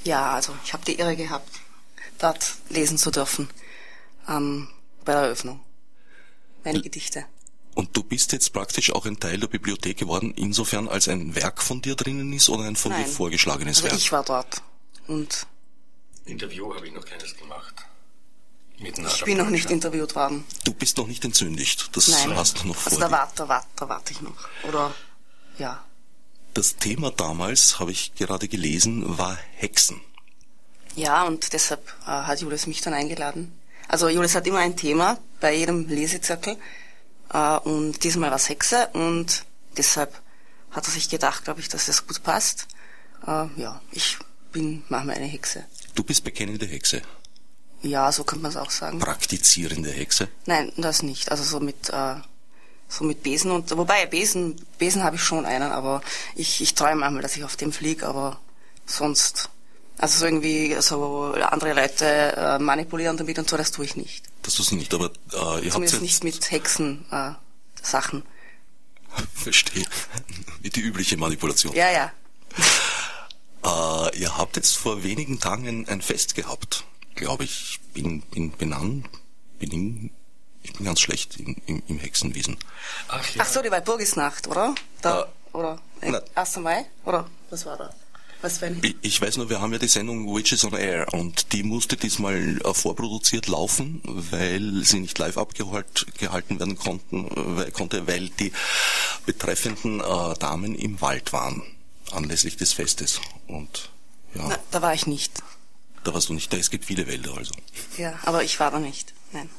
Ja, 0.04 0.34
also 0.34 0.56
ich 0.64 0.74
habe 0.74 0.86
die 0.86 0.98
Ehre 0.98 1.16
gehabt, 1.16 1.50
dort 2.20 2.56
lesen 2.70 2.98
zu 2.98 3.10
dürfen 3.10 3.50
ähm, 4.28 4.68
bei 5.06 5.14
der 5.14 5.24
Eröffnung. 5.24 5.60
Meine 6.64 6.78
L 6.78 6.84
Gedichte. 6.84 7.26
Und 7.76 7.96
du 7.98 8.04
bist 8.04 8.32
jetzt 8.34 8.54
praktisch 8.54 8.92
auch 8.92 9.06
ein 9.06 9.20
Teil 9.20 9.40
der 9.40 9.48
Bibliothek 9.48 9.98
geworden, 9.98 10.34
insofern 10.36 10.88
als 10.88 11.08
ein 11.08 11.36
Werk 11.36 11.62
von 11.62 11.82
dir 11.82 11.96
drinnen 11.96 12.32
ist 12.34 12.50
oder 12.50 12.64
ein 12.64 12.76
von 12.76 12.92
Nein. 12.92 13.04
dir 13.04 13.10
vorgeschlagenes 13.10 13.78
also 13.78 13.90
Werk? 13.90 13.98
ich 13.98 14.12
war 14.12 14.24
dort. 14.24 14.62
Und 15.08 15.48
Interview 16.26 16.74
habe 16.74 16.88
ich 16.88 16.94
noch 16.94 17.06
keines 17.06 17.36
gemacht. 17.36 17.74
ich 18.78 19.24
bin 19.24 19.38
noch 19.38 19.50
nicht 19.50 19.70
interviewt 19.70 20.16
worden. 20.16 20.44
Du 20.64 20.74
bist 20.74 20.98
noch 20.98 21.08
nicht 21.08 21.26
entzündigt. 21.26 21.90
Das 21.96 22.08
Nein. 22.08 22.36
hast 22.36 22.62
du 22.64 22.68
noch 22.68 22.76
vor. 22.76 22.92
Also 22.92 23.00
da 23.00 23.12
warte, 23.12 23.36
da 23.38 23.50
warte, 23.50 23.68
da 23.76 23.90
warte 23.90 24.14
ich 24.14 24.22
noch. 24.22 24.48
Oder 24.68 24.94
ja. 25.58 25.84
Das 26.54 26.76
Thema 26.76 27.12
damals, 27.12 27.80
habe 27.80 27.92
ich 27.92 28.14
gerade 28.16 28.48
gelesen, 28.48 29.18
war 29.18 29.38
Hexen. 29.56 30.00
Ja, 30.96 31.24
und 31.24 31.54
deshalb 31.54 31.88
äh, 32.04 32.10
hat 32.10 32.42
Julius 32.42 32.68
mich 32.68 32.82
dann 32.82 32.94
eingeladen. 32.94 33.52
Also 33.88 34.08
Julius 34.08 34.36
hat 34.36 34.46
immer 34.46 34.60
ein 34.60 34.78
Thema 34.78 35.18
bei 35.40 35.56
jedem 35.56 35.88
Lesezirkel. 35.88 36.58
Äh, 37.32 37.58
und 37.60 38.04
diesmal 38.04 38.30
war 38.30 38.38
es 38.38 38.50
Hexe 38.50 38.90
und 38.94 39.46
deshalb 39.78 40.14
hat 40.72 40.88
er 40.88 40.92
sich 40.92 41.10
gedacht, 41.10 41.44
glaube 41.44 41.60
ich, 41.60 41.70
dass 41.70 41.86
das 41.86 42.08
gut 42.08 42.24
passt. 42.24 42.68
Äh, 43.26 43.46
ja, 43.58 43.82
ich 43.92 44.18
bin 44.52 44.84
manchmal 44.90 45.16
eine 45.18 45.26
Hexe. 45.26 45.66
Du 45.96 46.04
bist 46.04 46.24
bekennende 46.24 46.66
Hexe. 46.66 47.02
Ja, 47.82 48.12
so 48.12 48.24
könnte 48.24 48.44
man 48.44 48.52
es 48.52 48.58
auch 48.58 48.72
sagen. 48.72 49.00
Praktizierende 49.00 49.92
Hexe? 49.92 50.30
Nein, 50.46 50.72
das 50.78 51.04
nicht. 51.04 51.32
Also 51.32 51.44
so 51.44 51.60
mit 51.60 51.90
äh, 51.90 52.16
so 52.88 53.04
mit 53.04 53.24
Besen 53.24 53.52
und 53.52 53.76
wobei 53.76 54.06
Besen 54.06 54.56
Besen 54.78 55.04
habe 55.04 55.18
ich 55.18 55.24
schon 55.24 55.46
einen, 55.46 55.72
aber 55.72 56.02
ich 56.36 56.62
ich 56.62 56.76
träume 56.76 57.02
manchmal, 57.02 57.24
dass 57.24 57.36
ich 57.36 57.44
auf 57.44 57.58
dem 57.58 57.74
fliege, 57.74 58.08
aber 58.08 58.40
sonst 58.86 59.50
also 59.98 60.20
so 60.20 60.26
irgendwie 60.26 60.76
so 60.80 61.34
andere 61.34 61.74
Leute 61.74 62.06
äh, 62.06 62.60
manipulieren 62.60 63.18
damit 63.18 63.38
und 63.38 63.50
so, 63.50 63.58
das 63.58 63.72
tue 63.72 63.86
ich 63.86 63.96
nicht. 63.96 64.26
Das 64.44 64.56
du 64.56 64.76
nicht, 64.76 64.94
aber 64.94 65.06
äh, 65.32 65.66
ihr 65.66 65.72
Zumindest 65.72 65.96
habt 65.96 66.02
nicht 66.04 66.24
mit 66.24 66.52
Hexen 66.52 67.06
äh, 67.12 67.32
Sachen. 67.82 68.24
Verstehe. 69.34 69.86
Wie 70.62 70.70
die 70.70 70.82
übliche 70.82 71.18
Manipulation. 71.18 71.74
Ja, 71.76 71.92
ja. 71.92 72.12
Äh, 73.66 74.20
ihr 74.20 74.38
habt 74.38 74.58
jetzt 74.58 74.76
vor 74.76 75.04
wenigen 75.04 75.40
Tagen 75.40 75.88
ein 75.88 76.02
Fest 76.02 76.36
gehabt, 76.36 76.84
glaube 77.16 77.46
ich. 77.46 77.80
Bin, 77.94 78.22
bin 78.24 78.52
benannt, 78.52 79.08
bin 79.58 80.12
ich 80.64 80.74
bin 80.74 80.86
ganz 80.86 81.00
schlecht 81.00 81.40
im, 81.40 81.56
im, 81.66 81.84
im 81.88 82.00
Hexenwesen. 82.00 82.58
Ach, 83.08 83.26
ja. 83.36 83.44
Ach 83.44 83.48
so, 83.48 83.62
die 83.62 83.72
Walpurgisnacht, 83.72 84.48
oder? 84.48 84.76
Da, 85.02 85.22
äh, 85.22 85.58
oder? 85.58 85.80
Äh, 86.02 86.20
1. 86.36 86.58
Mai? 86.58 86.86
Oder 87.06 87.30
was 87.50 87.66
war 87.66 87.78
da? 87.78 87.94
Was 88.44 88.58
für 88.58 88.66
ein 88.66 88.82
ich, 88.84 88.96
ich 89.02 89.22
weiß 89.22 89.38
nur, 89.38 89.50
wir 89.50 89.62
haben 89.62 89.72
ja 89.72 89.80
die 89.80 89.88
Sendung 89.88 90.36
Witches 90.36 90.66
on 90.66 90.74
Air 90.74 91.14
und 91.14 91.54
die 91.54 91.64
musste 91.64 91.96
diesmal 91.96 92.60
äh, 92.62 92.74
vorproduziert 92.74 93.48
laufen, 93.48 94.02
weil 94.04 94.84
sie 94.84 95.00
nicht 95.00 95.18
live 95.18 95.38
abgehalten 95.38 96.60
werden 96.60 96.78
konnten, 96.78 97.30
weil, 97.34 97.72
konnte, 97.72 98.06
weil 98.06 98.28
die 98.28 98.52
betreffenden 99.26 100.02
äh, 100.02 100.34
Damen 100.40 100.76
im 100.76 101.00
Wald 101.00 101.32
waren 101.32 101.64
anlässlich 102.12 102.58
des 102.58 102.74
Festes. 102.74 103.22
Und 103.48 103.90
ja. 104.36 104.46
Na, 104.50 104.60
da 104.72 104.82
war 104.82 104.94
ich 104.94 105.08
nicht. 105.08 105.42
Da 106.04 106.14
warst 106.14 106.28
du 106.28 106.34
nicht. 106.34 106.52
Da 106.52 106.58
es 106.58 106.70
gibt 106.70 106.84
viele 106.84 107.08
Wälder 107.08 107.38
also. 107.38 107.54
Ja, 107.98 108.20
aber 108.24 108.44
ich 108.44 108.60
war 108.60 108.72
da 108.72 108.80
nicht. 108.80 109.14
Nein. 109.32 109.50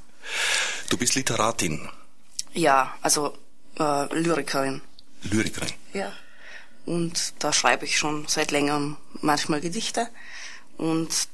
Du 0.90 0.98
bist 0.98 1.14
Literatin. 1.14 1.88
Ja, 2.52 2.94
also 3.00 3.34
äh, 3.78 4.14
Lyrikerin. 4.14 4.82
Lyrikerin. 5.22 5.72
Ja. 5.94 6.12
Und 6.86 7.34
da 7.38 7.52
schreibe 7.52 7.84
ich 7.84 7.98
schon 7.98 8.26
seit 8.28 8.50
längerem 8.50 8.96
manchmal 9.20 9.60
Gedichte. 9.60 10.08
Und 10.76 11.28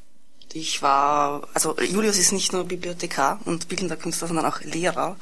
ich 0.52 0.82
war, 0.82 1.48
also 1.54 1.78
Julius 1.78 2.18
ist 2.18 2.32
nicht 2.32 2.52
nur 2.52 2.64
Bibliothekar 2.64 3.40
und 3.44 3.68
bildender 3.68 3.96
Künstler, 3.96 4.28
sondern 4.28 4.46
auch 4.46 4.60
Lehrer, 4.60 5.16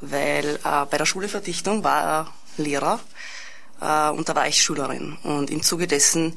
weil 0.00 0.58
äh, 0.64 0.86
bei 0.86 0.96
der 0.96 1.06
Schule 1.06 1.28
für 1.28 1.40
Dichtung 1.40 1.84
war 1.84 2.02
er 2.02 2.32
Lehrer 2.56 3.00
äh, 3.80 4.10
und 4.10 4.28
da 4.28 4.34
war 4.34 4.46
ich 4.46 4.62
Schülerin. 4.62 5.16
Und 5.22 5.50
im 5.50 5.62
Zuge 5.62 5.86
dessen 5.86 6.36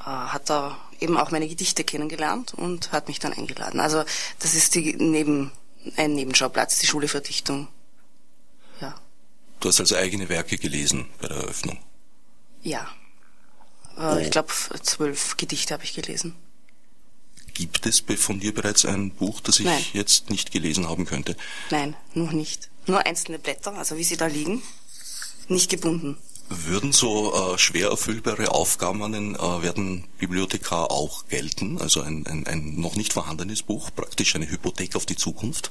äh, 0.00 0.04
hat 0.04 0.50
er 0.50 0.78
eben 1.00 1.16
auch 1.16 1.30
meine 1.30 1.48
Gedichte 1.48 1.84
kennengelernt 1.84 2.54
und 2.54 2.92
hat 2.92 3.08
mich 3.08 3.18
dann 3.18 3.32
eingeladen. 3.32 3.80
Also 3.80 4.04
das 4.38 4.54
ist 4.54 4.74
die 4.74 4.94
neben, 4.94 5.50
ein 5.96 6.14
Nebenschauplatz, 6.14 6.78
die 6.78 6.86
Schule 6.86 7.08
für 7.08 7.20
Dichtung. 7.20 7.68
Ja. 8.80 8.94
Du 9.60 9.68
hast 9.68 9.80
also 9.80 9.96
eigene 9.96 10.28
Werke 10.28 10.58
gelesen 10.58 11.06
bei 11.20 11.28
der 11.28 11.38
Eröffnung? 11.38 11.78
Ja. 12.62 12.88
Äh, 13.96 14.00
oh. 14.00 14.18
Ich 14.18 14.30
glaube, 14.30 14.52
zwölf 14.82 15.36
Gedichte 15.36 15.74
habe 15.74 15.84
ich 15.84 15.94
gelesen. 15.94 16.34
Gibt 17.54 17.84
es 17.86 18.02
von 18.16 18.40
dir 18.40 18.54
bereits 18.54 18.86
ein 18.86 19.10
Buch, 19.10 19.40
das 19.40 19.58
ich 19.58 19.66
Nein. 19.66 19.84
jetzt 19.92 20.30
nicht 20.30 20.50
gelesen 20.52 20.88
haben 20.88 21.04
könnte? 21.04 21.36
Nein, 21.70 21.94
noch 22.14 22.32
nicht. 22.32 22.70
Nur 22.86 23.04
einzelne 23.04 23.38
Blätter, 23.38 23.74
also 23.74 23.96
wie 23.96 24.04
sie 24.04 24.16
da 24.16 24.26
liegen, 24.26 24.62
nicht 25.48 25.70
gebunden. 25.70 26.16
Würden 26.48 26.92
so 26.92 27.52
äh, 27.54 27.58
schwer 27.58 27.90
erfüllbare 27.90 28.50
Aufgaben 28.50 29.02
an 29.02 29.12
den 29.12 29.34
äh, 29.36 29.62
werden 29.62 30.06
Bibliothekar 30.18 30.90
auch 30.90 31.28
gelten? 31.28 31.78
Also 31.80 32.00
ein, 32.00 32.26
ein, 32.26 32.46
ein 32.46 32.80
noch 32.80 32.96
nicht 32.96 33.12
vorhandenes 33.12 33.62
Buch, 33.62 33.90
praktisch 33.94 34.34
eine 34.34 34.50
Hypothek 34.50 34.96
auf 34.96 35.06
die 35.06 35.16
Zukunft? 35.16 35.70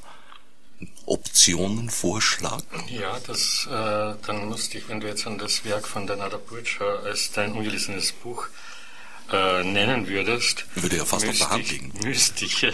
Optionenvorschlag? 1.09 2.63
Ja, 2.87 3.19
das, 3.25 3.67
äh, 3.67 4.15
dann 4.25 4.45
musste 4.45 4.77
ich, 4.77 4.87
wenn 4.89 4.99
du 4.99 5.07
jetzt 5.07 5.25
an 5.27 5.37
das 5.37 5.65
Werk 5.65 5.87
von 5.87 6.07
der 6.07 6.17
Nada 6.17 6.37
Burtscher 6.37 7.03
als 7.03 7.31
dein 7.31 7.53
ungelesenes 7.53 8.11
Buch 8.11 8.47
äh, 9.31 9.63
nennen 9.63 10.07
würdest, 10.07 10.65
würde 10.75 10.97
ja 10.97 11.05
fast 11.05 11.27
auf 11.27 11.37
der 11.37 11.49
Hand 11.49 11.71
liegen. 11.71 11.93
Müsste 12.03 12.45
ich 12.45 12.63
äh, 12.63 12.71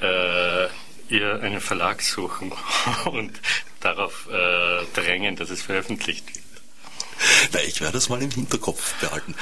äh, 0.00 0.68
ihr 1.08 1.40
einen 1.42 1.60
Verlag 1.60 2.02
suchen 2.02 2.52
und 3.04 3.32
darauf 3.80 4.28
äh, 4.28 4.84
drängen, 4.94 5.36
dass 5.36 5.50
es 5.50 5.62
veröffentlicht 5.62 6.26
wird. 6.34 6.45
Na, 7.52 7.60
ich 7.62 7.80
werde 7.80 7.98
es 7.98 8.08
mal 8.08 8.22
im 8.22 8.30
Hinterkopf 8.30 8.94
behalten, 9.00 9.34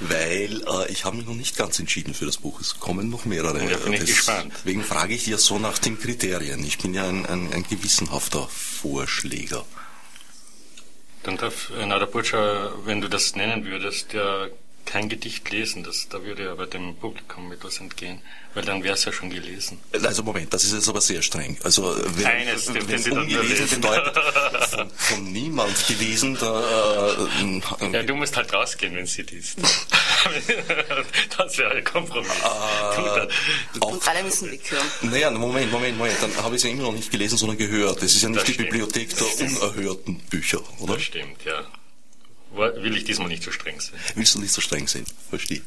weil 0.00 0.62
äh, 0.62 0.92
ich 0.92 1.04
habe 1.04 1.16
mich 1.16 1.26
noch 1.26 1.34
nicht 1.34 1.56
ganz 1.56 1.78
entschieden 1.78 2.14
für 2.14 2.26
das 2.26 2.38
Buch. 2.38 2.60
Es 2.60 2.78
kommen 2.78 3.10
noch 3.10 3.24
mehrere. 3.24 3.62
Ja, 3.70 3.76
bin 3.78 3.94
ich 3.94 4.06
gespannt. 4.06 4.52
Deswegen 4.58 4.84
frage 4.84 5.14
ich 5.14 5.26
ja 5.26 5.38
so 5.38 5.58
nach 5.58 5.78
den 5.78 5.98
Kriterien. 5.98 6.64
Ich 6.64 6.78
bin 6.78 6.94
ja 6.94 7.08
ein, 7.08 7.26
ein, 7.26 7.52
ein 7.52 7.64
gewissenhafter 7.68 8.48
Vorschläger. 8.48 9.64
Dann 11.22 11.36
darf 11.36 11.70
äh, 11.70 11.86
na, 11.86 11.98
der 11.98 12.06
Butcher, 12.06 12.72
wenn 12.84 13.00
du 13.00 13.08
das 13.08 13.36
nennen 13.36 13.64
würdest, 13.64 14.12
ja 14.12 14.48
kein 14.84 15.08
Gedicht 15.08 15.50
lesen. 15.50 15.82
Das, 15.84 16.08
da 16.08 16.22
würde 16.22 16.50
aber 16.50 16.66
dem 16.66 16.94
Publikum 16.96 17.50
etwas 17.52 17.78
entgehen, 17.80 18.20
weil 18.54 18.64
dann 18.64 18.82
wäre 18.82 18.94
es 18.94 19.04
ja 19.04 19.12
schon 19.12 19.30
gelesen. 19.30 19.78
Also 19.92 20.22
Moment, 20.22 20.52
das 20.52 20.64
ist 20.64 20.74
jetzt 20.74 20.88
aber 20.88 21.00
sehr 21.00 21.22
streng. 21.22 21.56
Also 21.64 21.96
wenn, 22.16 22.26
Eines 22.26 22.72
wenn 22.74 22.98
Sie 22.98 23.10
nur 23.10 23.20
ungelesen 23.22 23.48
lesen. 23.66 23.80
bedeutet, 23.80 24.18
von, 24.70 24.90
von 24.90 25.32
niemand 25.32 25.86
gelesen, 25.86 26.36
da, 26.40 27.10
äh, 27.40 27.92
Ja, 27.92 28.02
du 28.02 28.14
musst 28.16 28.36
halt 28.36 28.52
rausgehen, 28.52 28.94
wenn 28.96 29.06
sie 29.06 29.22
liest. 29.22 29.58
das 31.38 31.58
wäre 31.58 31.72
ein 31.72 31.84
Kompromiss. 31.84 32.30
Ah. 32.42 33.26
Auf, 33.80 33.92
Und 33.92 34.08
alle 34.08 34.22
müssen 34.22 34.50
weghören. 34.50 34.86
Naja, 35.02 35.30
Moment, 35.30 35.70
Moment, 35.72 35.96
Moment. 35.98 36.16
Dann 36.20 36.36
habe 36.36 36.54
ich 36.54 36.60
es 36.60 36.64
ja 36.64 36.70
immer 36.70 36.82
noch 36.84 36.92
nicht 36.92 37.10
gelesen, 37.10 37.36
sondern 37.38 37.58
gehört. 37.58 37.96
Das 38.02 38.14
ist 38.14 38.22
ja 38.22 38.28
nicht 38.28 38.40
Das 38.40 38.46
die 38.46 38.52
stimmt. 38.54 38.70
Bibliothek 38.70 39.16
der 39.16 39.46
unerhörten 39.46 40.18
Bücher, 40.30 40.60
oder? 40.80 40.94
das 40.94 41.02
stimmt, 41.02 41.44
ja. 41.44 41.64
Will 42.54 42.96
ich 42.96 43.04
diesmal 43.04 43.28
nicht 43.28 43.42
so 43.42 43.50
streng 43.50 43.80
sein. 43.80 43.98
Willst 44.14 44.34
du 44.34 44.40
nicht 44.40 44.52
so 44.52 44.60
streng 44.60 44.86
sein? 44.86 45.04
Verstehe. 45.30 45.62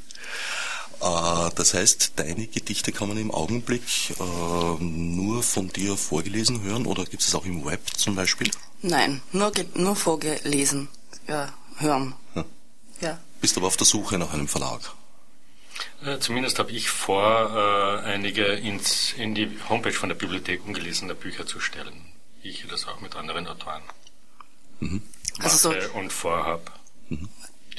Äh, 1.01 1.49
das 1.55 1.73
heißt, 1.73 2.13
deine 2.15 2.47
Gedichte 2.47 2.91
kann 2.91 3.07
man 3.07 3.17
im 3.17 3.31
Augenblick 3.31 3.83
äh, 4.19 4.83
nur 4.83 5.43
von 5.43 5.69
dir 5.69 5.97
vorgelesen 5.97 6.61
hören 6.61 6.85
oder 6.85 7.05
gibt 7.05 7.21
es 7.21 7.29
es 7.29 7.35
auch 7.35 7.45
im 7.45 7.65
Web 7.65 7.81
zum 7.95 8.15
Beispiel? 8.15 8.49
Nein, 8.81 9.21
nur, 9.31 9.51
nur 9.75 9.95
vorgelesen. 9.95 10.87
Ja, 11.27 11.53
hören. 11.77 12.15
Hm. 12.33 12.45
Ja. 13.01 13.19
Bist 13.41 13.57
aber 13.57 13.67
auf 13.67 13.77
der 13.77 13.85
Suche 13.85 14.17
nach 14.17 14.33
einem 14.33 14.47
Verlag. 14.47 14.81
Äh, 16.03 16.19
Zumindest 16.19 16.59
habe 16.59 16.71
ich 16.71 16.89
vor, 16.89 18.01
äh, 18.03 18.07
einige 18.07 18.45
ins, 18.45 19.13
in 19.13 19.35
die 19.35 19.49
Homepage 19.69 19.93
von 19.93 20.09
der 20.09 20.15
Bibliothek 20.15 20.65
ungelesene 20.65 21.15
Bücher 21.15 21.45
zu 21.45 21.59
stellen. 21.59 22.13
Ich 22.41 22.65
das 22.67 22.87
auch 22.87 23.01
mit 23.01 23.15
anderen 23.15 23.47
Autoren 23.47 23.81
Also 25.39 25.71
so 25.71 25.97
und 25.97 26.13
vorhab. 26.13 26.75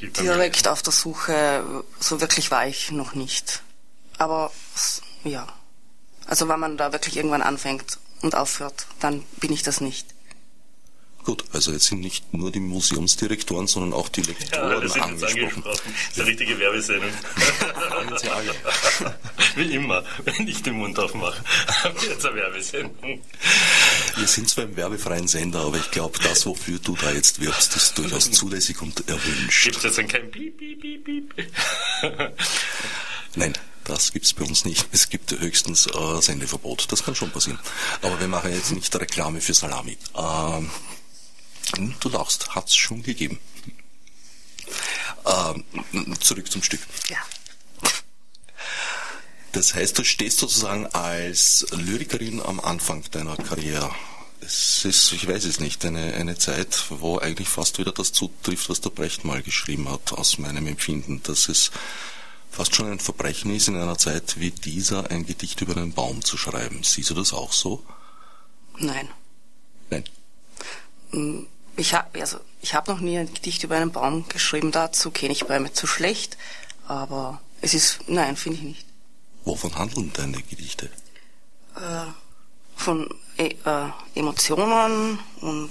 Direkt 0.00 0.68
auf 0.68 0.82
der 0.82 0.92
Suche, 0.92 1.84
so 1.98 2.20
wirklich 2.20 2.50
war 2.50 2.66
ich 2.66 2.90
noch 2.90 3.14
nicht. 3.14 3.62
Aber 4.18 4.50
ja. 5.24 5.46
Also 6.26 6.48
wenn 6.48 6.60
man 6.60 6.76
da 6.76 6.92
wirklich 6.92 7.16
irgendwann 7.16 7.42
anfängt 7.42 7.98
und 8.22 8.34
aufhört, 8.34 8.86
dann 9.00 9.22
bin 9.36 9.52
ich 9.52 9.62
das 9.62 9.80
nicht. 9.80 10.15
Gut, 11.26 11.44
also 11.52 11.72
jetzt 11.72 11.86
sind 11.86 12.00
nicht 12.02 12.32
nur 12.32 12.52
die 12.52 12.60
Museumsdirektoren, 12.60 13.66
sondern 13.66 13.92
auch 13.94 14.08
die 14.08 14.20
Ja, 14.20 14.28
Lektoren 14.28 14.80
das 14.80 14.92
sind 14.92 15.02
jetzt 15.10 15.24
angesprochen. 15.24 15.64
angesprochen. 15.64 15.64
Das 15.64 16.10
ist 16.12 16.20
eine 16.20 16.28
richtige 16.28 16.58
Werbesendung. 16.60 17.10
Sie 18.22 18.28
alle. 18.30 18.54
Wie 19.56 19.74
immer, 19.74 20.04
wenn 20.24 20.46
ich 20.46 20.62
den 20.62 20.74
Mund 20.74 20.96
aufmache, 21.00 21.42
wird 22.00 22.18
es 22.20 22.24
eine 22.24 22.36
Werbesendung. 22.36 23.20
Wir 24.16 24.26
sind 24.28 24.48
zwar 24.48 24.64
im 24.64 24.76
werbefreien 24.76 25.26
Sender, 25.26 25.62
aber 25.62 25.78
ich 25.78 25.90
glaube, 25.90 26.16
das, 26.20 26.46
wofür 26.46 26.78
du 26.78 26.94
da 26.94 27.10
jetzt 27.10 27.40
wirbst, 27.40 27.74
ist 27.74 27.98
durchaus 27.98 28.30
zulässig 28.30 28.80
und 28.80 29.08
erwünscht. 29.08 29.64
Gibt 29.64 29.78
es 29.78 29.82
jetzt 29.82 29.98
dann 29.98 30.06
kein 30.06 30.30
Piep, 30.30 30.56
Piep, 30.58 30.80
Piep, 30.80 31.04
Piep? 31.04 31.46
Nein, 33.34 33.52
das 33.82 34.12
gibt's 34.12 34.32
bei 34.32 34.44
uns 34.44 34.64
nicht. 34.64 34.86
Es 34.92 35.08
gibt 35.08 35.32
höchstens 35.32 35.88
äh, 35.88 36.20
Sendeverbot. 36.22 36.86
Das 36.92 37.02
kann 37.04 37.16
schon 37.16 37.30
passieren. 37.30 37.58
Aber 38.02 38.18
wir 38.20 38.28
machen 38.28 38.52
jetzt 38.52 38.70
nicht 38.70 38.94
Reklame 38.94 39.40
für 39.40 39.54
Salami. 39.54 39.98
Ähm, 40.16 40.70
du 42.00 42.08
lachst, 42.08 42.54
hat's 42.54 42.74
schon 42.74 43.02
gegeben. 43.02 43.38
Ähm, 45.24 45.64
zurück 46.20 46.50
zum 46.50 46.62
Stück. 46.62 46.80
Ja. 47.08 47.18
Das 49.52 49.74
heißt, 49.74 49.98
du 49.98 50.04
stehst 50.04 50.38
sozusagen 50.38 50.86
als 50.86 51.66
Lyrikerin 51.70 52.42
am 52.42 52.60
Anfang 52.60 53.02
deiner 53.10 53.36
Karriere. 53.36 53.90
Es 54.40 54.84
ist, 54.84 55.12
ich 55.12 55.26
weiß 55.26 55.44
es 55.46 55.60
nicht, 55.60 55.84
eine, 55.84 56.12
eine 56.14 56.36
Zeit, 56.36 56.84
wo 56.90 57.18
eigentlich 57.18 57.48
fast 57.48 57.78
wieder 57.78 57.92
das 57.92 58.12
zutrifft, 58.12 58.68
was 58.68 58.82
der 58.82 58.90
Brecht 58.90 59.24
mal 59.24 59.42
geschrieben 59.42 59.88
hat, 59.90 60.12
aus 60.12 60.38
meinem 60.38 60.66
Empfinden, 60.66 61.22
dass 61.22 61.48
es 61.48 61.70
fast 62.50 62.74
schon 62.74 62.92
ein 62.92 63.00
Verbrechen 63.00 63.54
ist, 63.54 63.68
in 63.68 63.76
einer 63.76 63.98
Zeit 63.98 64.38
wie 64.38 64.50
dieser 64.50 65.10
ein 65.10 65.26
Gedicht 65.26 65.60
über 65.62 65.76
einen 65.76 65.92
Baum 65.92 66.22
zu 66.22 66.36
schreiben. 66.36 66.82
Siehst 66.84 67.10
du 67.10 67.14
das 67.14 67.32
auch 67.32 67.52
so? 67.52 67.82
Nein. 68.78 69.08
Nein. 69.90 70.04
Ich 71.76 71.92
habe 71.94 72.20
also, 72.20 72.38
ich 72.62 72.74
hab 72.74 72.88
noch 72.88 73.00
nie 73.00 73.18
ein 73.18 73.32
Gedicht 73.32 73.62
über 73.62 73.76
einen 73.76 73.92
Baum 73.92 74.26
geschrieben, 74.28 74.72
dazu 74.72 75.10
kenne 75.10 75.32
ich 75.32 75.44
Bäume 75.44 75.72
zu 75.72 75.86
schlecht, 75.86 76.38
aber 76.88 77.40
es 77.60 77.74
ist, 77.74 78.00
nein, 78.08 78.36
finde 78.36 78.58
ich 78.58 78.64
nicht. 78.64 78.86
Wovon 79.44 79.74
handeln 79.76 80.10
deine 80.14 80.42
Gedichte? 80.42 80.90
Von 82.74 83.08
e 83.36 83.54
äh, 83.64 83.90
Emotionen 84.14 85.18
und 85.40 85.70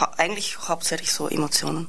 hau 0.00 0.06
eigentlich 0.16 0.58
hauptsächlich 0.58 1.12
so 1.12 1.28
Emotionen. 1.28 1.86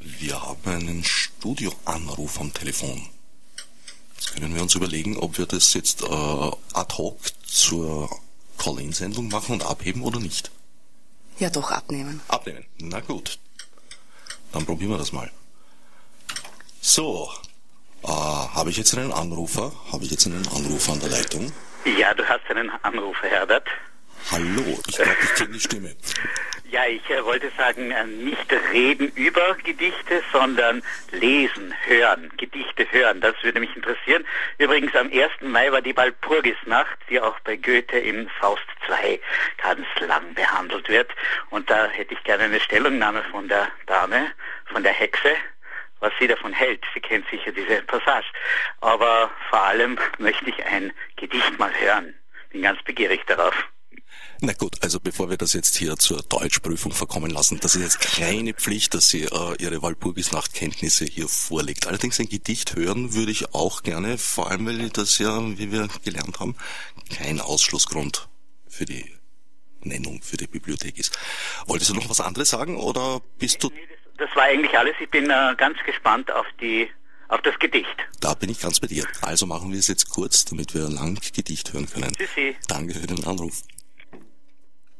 Wir 0.00 0.40
haben 0.40 0.70
einen 0.70 1.04
Studioanruf 1.04 2.40
am 2.40 2.52
Telefon. 2.52 3.08
Jetzt 4.16 4.32
können 4.32 4.54
wir 4.54 4.62
uns 4.62 4.74
überlegen, 4.74 5.18
ob 5.18 5.36
wir 5.36 5.46
das 5.46 5.74
jetzt 5.74 6.02
äh, 6.02 6.06
ad 6.06 6.94
hoc 6.96 7.18
zur 7.46 8.10
Call-In-Sendung 8.58 9.28
machen 9.28 9.54
und 9.54 9.64
abheben 9.64 10.02
oder 10.02 10.20
nicht. 10.20 10.50
Ja, 11.38 11.50
doch 11.50 11.70
abnehmen. 11.70 12.20
Abnehmen. 12.28 12.64
Na 12.78 13.00
gut. 13.00 13.38
Dann 14.52 14.64
probieren 14.64 14.90
wir 14.90 14.98
das 14.98 15.12
mal. 15.12 15.30
So. 16.80 17.30
Äh, 18.02 18.08
habe 18.08 18.70
ich 18.70 18.76
jetzt 18.76 18.96
einen 18.96 19.12
Anrufer? 19.12 19.72
Habe 19.90 20.04
ich 20.04 20.10
jetzt 20.10 20.26
einen 20.26 20.46
Anrufer 20.48 20.92
an 20.92 21.00
der 21.00 21.08
Leitung? 21.10 21.52
Ja, 21.98 22.14
du 22.14 22.24
hast 22.28 22.42
einen 22.50 22.70
Anrufer, 22.82 23.26
Herbert. 23.28 23.66
Hallo, 24.30 24.80
ich 24.88 24.96
glaube, 24.96 25.16
ich 25.22 25.34
kenne 25.34 25.52
die 25.52 25.60
Stimme. 25.60 25.94
Ja, 26.70 26.86
ich 26.86 27.08
äh, 27.10 27.22
wollte 27.24 27.52
sagen, 27.58 27.90
äh, 27.90 28.04
nicht 28.04 28.50
reden 28.72 29.12
über 29.14 29.54
Gedichte, 29.62 30.22
sondern 30.32 30.82
lesen, 31.12 31.74
hören, 31.84 32.32
Gedichte 32.38 32.90
hören. 32.90 33.20
Das 33.20 33.34
würde 33.42 33.60
mich 33.60 33.76
interessieren. 33.76 34.24
Übrigens, 34.58 34.96
am 34.96 35.12
1. 35.12 35.30
Mai 35.42 35.70
war 35.70 35.82
die 35.82 35.96
Walpurgisnacht, 35.96 36.98
die 37.10 37.20
auch 37.20 37.38
bei 37.40 37.56
Goethe 37.56 37.98
in 37.98 38.28
Faust 38.40 38.64
II 38.88 39.20
ganz 39.62 39.86
lang 40.00 40.32
behandelt 40.34 40.88
wird. 40.88 41.12
Und 41.50 41.68
da 41.68 41.86
hätte 41.86 42.14
ich 42.14 42.24
gerne 42.24 42.44
eine 42.44 42.60
Stellungnahme 42.60 43.22
von 43.30 43.46
der 43.46 43.68
Dame, 43.86 44.32
von 44.64 44.82
der 44.82 44.92
Hexe, 44.92 45.36
was 46.00 46.12
sie 46.18 46.28
davon 46.28 46.54
hält. 46.54 46.82
Sie 46.94 47.00
kennt 47.00 47.28
sicher 47.30 47.52
diese 47.52 47.82
Passage. 47.82 48.26
Aber 48.80 49.30
vor 49.50 49.62
allem 49.62 49.98
möchte 50.18 50.48
ich 50.48 50.64
ein 50.64 50.92
Gedicht 51.16 51.58
mal 51.58 51.72
hören. 51.78 52.14
Bin 52.50 52.62
ganz 52.62 52.82
begierig 52.82 53.24
darauf. 53.26 53.54
Na 54.40 54.52
gut, 54.52 54.76
also 54.82 55.00
bevor 55.00 55.30
wir 55.30 55.36
das 55.36 55.52
jetzt 55.52 55.76
hier 55.76 55.96
zur 55.96 56.22
Deutschprüfung 56.22 56.92
verkommen 56.92 57.30
lassen, 57.30 57.60
das 57.60 57.76
ist 57.76 57.82
jetzt 57.82 58.00
keine 58.00 58.52
Pflicht, 58.52 58.94
dass 58.94 59.08
sie 59.08 59.24
äh, 59.24 59.54
ihre 59.58 59.82
Walpurgisnachtkenntnisse 59.82 61.04
hier 61.04 61.28
vorlegt. 61.28 61.86
Allerdings 61.86 62.20
ein 62.20 62.28
Gedicht 62.28 62.76
hören 62.76 63.14
würde 63.14 63.30
ich 63.30 63.54
auch 63.54 63.82
gerne, 63.82 64.18
vor 64.18 64.50
allem 64.50 64.66
weil 64.66 64.90
das 64.90 65.18
ja, 65.18 65.40
wie 65.58 65.72
wir 65.72 65.88
gelernt 66.04 66.40
haben, 66.40 66.56
kein 67.16 67.40
Ausschlussgrund 67.40 68.28
für 68.68 68.84
die 68.84 69.14
Nennung 69.82 70.20
für 70.22 70.36
die 70.36 70.46
Bibliothek 70.46 70.98
ist. 70.98 71.16
Wolltest 71.66 71.90
du 71.90 71.94
noch 71.94 72.08
was 72.08 72.20
anderes 72.20 72.50
sagen 72.50 72.76
oder 72.76 73.20
bist 73.38 73.62
du... 73.62 73.68
Nee, 73.68 73.86
das, 73.88 74.28
das 74.28 74.36
war 74.36 74.44
eigentlich 74.44 74.76
alles. 74.76 74.94
Ich 75.00 75.10
bin 75.10 75.24
äh, 75.30 75.54
ganz 75.56 75.78
gespannt 75.86 76.30
auf 76.30 76.46
die 76.60 76.88
auf 77.28 77.40
das 77.42 77.58
Gedicht. 77.58 77.96
Da 78.20 78.34
bin 78.34 78.50
ich 78.50 78.60
ganz 78.60 78.80
bei 78.80 78.86
dir. 78.86 79.06
Also 79.22 79.46
machen 79.46 79.72
wir 79.72 79.78
es 79.78 79.88
jetzt 79.88 80.10
kurz, 80.10 80.44
damit 80.44 80.74
wir 80.74 80.88
lang 80.88 81.18
Gedicht 81.34 81.72
hören 81.72 81.88
können. 81.88 82.12
Tschüssi. 82.12 82.54
Danke 82.68 82.94
für 82.94 83.06
den 83.06 83.24
Anruf. 83.24 83.62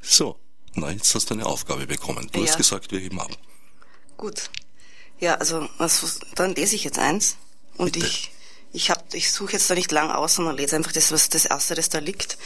So, 0.07 0.39
na 0.75 0.91
jetzt 0.91 1.15
hast 1.15 1.31
du 1.31 1.35
eine 1.35 1.47
Aufgabe 1.47 1.87
bekommen. 1.87 2.29
Du 2.33 2.43
hast 2.43 2.51
Ja. 2.51 2.57
gesagt, 2.57 2.91
wir 2.93 3.01
heben 3.01 3.21
ab. 3.21 3.31
Gut. 4.17 4.51
Ja, 5.19 5.37
also 5.37 5.69
was, 5.79 6.21
dann 6.35 6.55
lese 6.55 6.75
ich 6.77 6.85
jetzt 6.85 6.99
eins 6.99 7.37
und 7.77 7.93
Bitte. 7.93 8.07
ich 8.07 8.31
ich 8.73 8.91
hab, 8.91 9.15
ich 9.15 9.31
suche 9.31 9.53
jetzt 9.53 9.71
da 9.71 9.75
nicht 9.75 9.93
lang 9.93 10.11
aus, 10.11 10.35
sondern 10.35 10.57
lese 10.57 10.75
einfach 10.75 10.91
das, 10.91 11.13
was 11.13 11.29
das 11.29 11.45
erste, 11.45 11.77
das 11.77 11.91
da 11.91 11.99
liegt. 12.01 12.37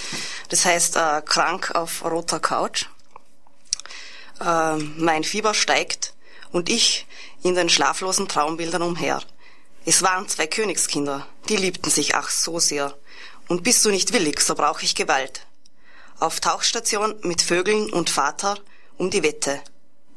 Das 0.51 0.67
heißt 0.67 0.97
äh, 0.97 1.23
krank 1.25 1.75
auf 1.75 2.05
roter 2.05 2.39
Couch. 2.39 2.85
Äh, 4.41 4.77
mein 4.77 5.25
Fieber 5.25 5.55
steigt 5.55 6.13
und 6.53 6.69
ich 6.69 7.07
in 7.43 7.55
den 7.55 7.71
schlaflosen 7.71 8.29
Traumbildern 8.29 8.83
umher. 8.83 9.23
Es 9.87 10.03
waren 10.03 10.29
zwei 10.29 10.47
Königskinder, 10.47 11.27
die 11.49 11.57
liebten 11.57 11.91
sich 11.91 12.15
ach 12.15 12.29
so 12.29 12.59
sehr. 12.59 12.95
Und 13.49 13.63
bist 13.65 13.83
du 13.87 13.91
nicht 13.91 14.13
willig, 14.13 14.41
so 14.43 14.55
brauch 14.55 14.83
ich 14.83 14.95
Gewalt. 14.95 15.47
Auf 16.21 16.41
Tauchstation 16.41 17.15
mit 17.23 17.43
Vögeln 17.43 17.93
und 17.93 18.11
Vater 18.11 18.59
um 18.97 19.11
die 19.11 19.23
Wette. 19.23 19.61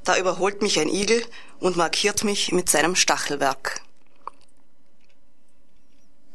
Da 0.03 0.17
überholt 0.17 0.61
mich 0.61 0.79
ein 0.79 0.89
Igel 0.89 1.23
und 1.59 1.77
markiert 1.77 2.23
mich 2.23 2.51
mit 2.51 2.69
seinem 2.69 2.95
Stachelwerk. 2.95 3.81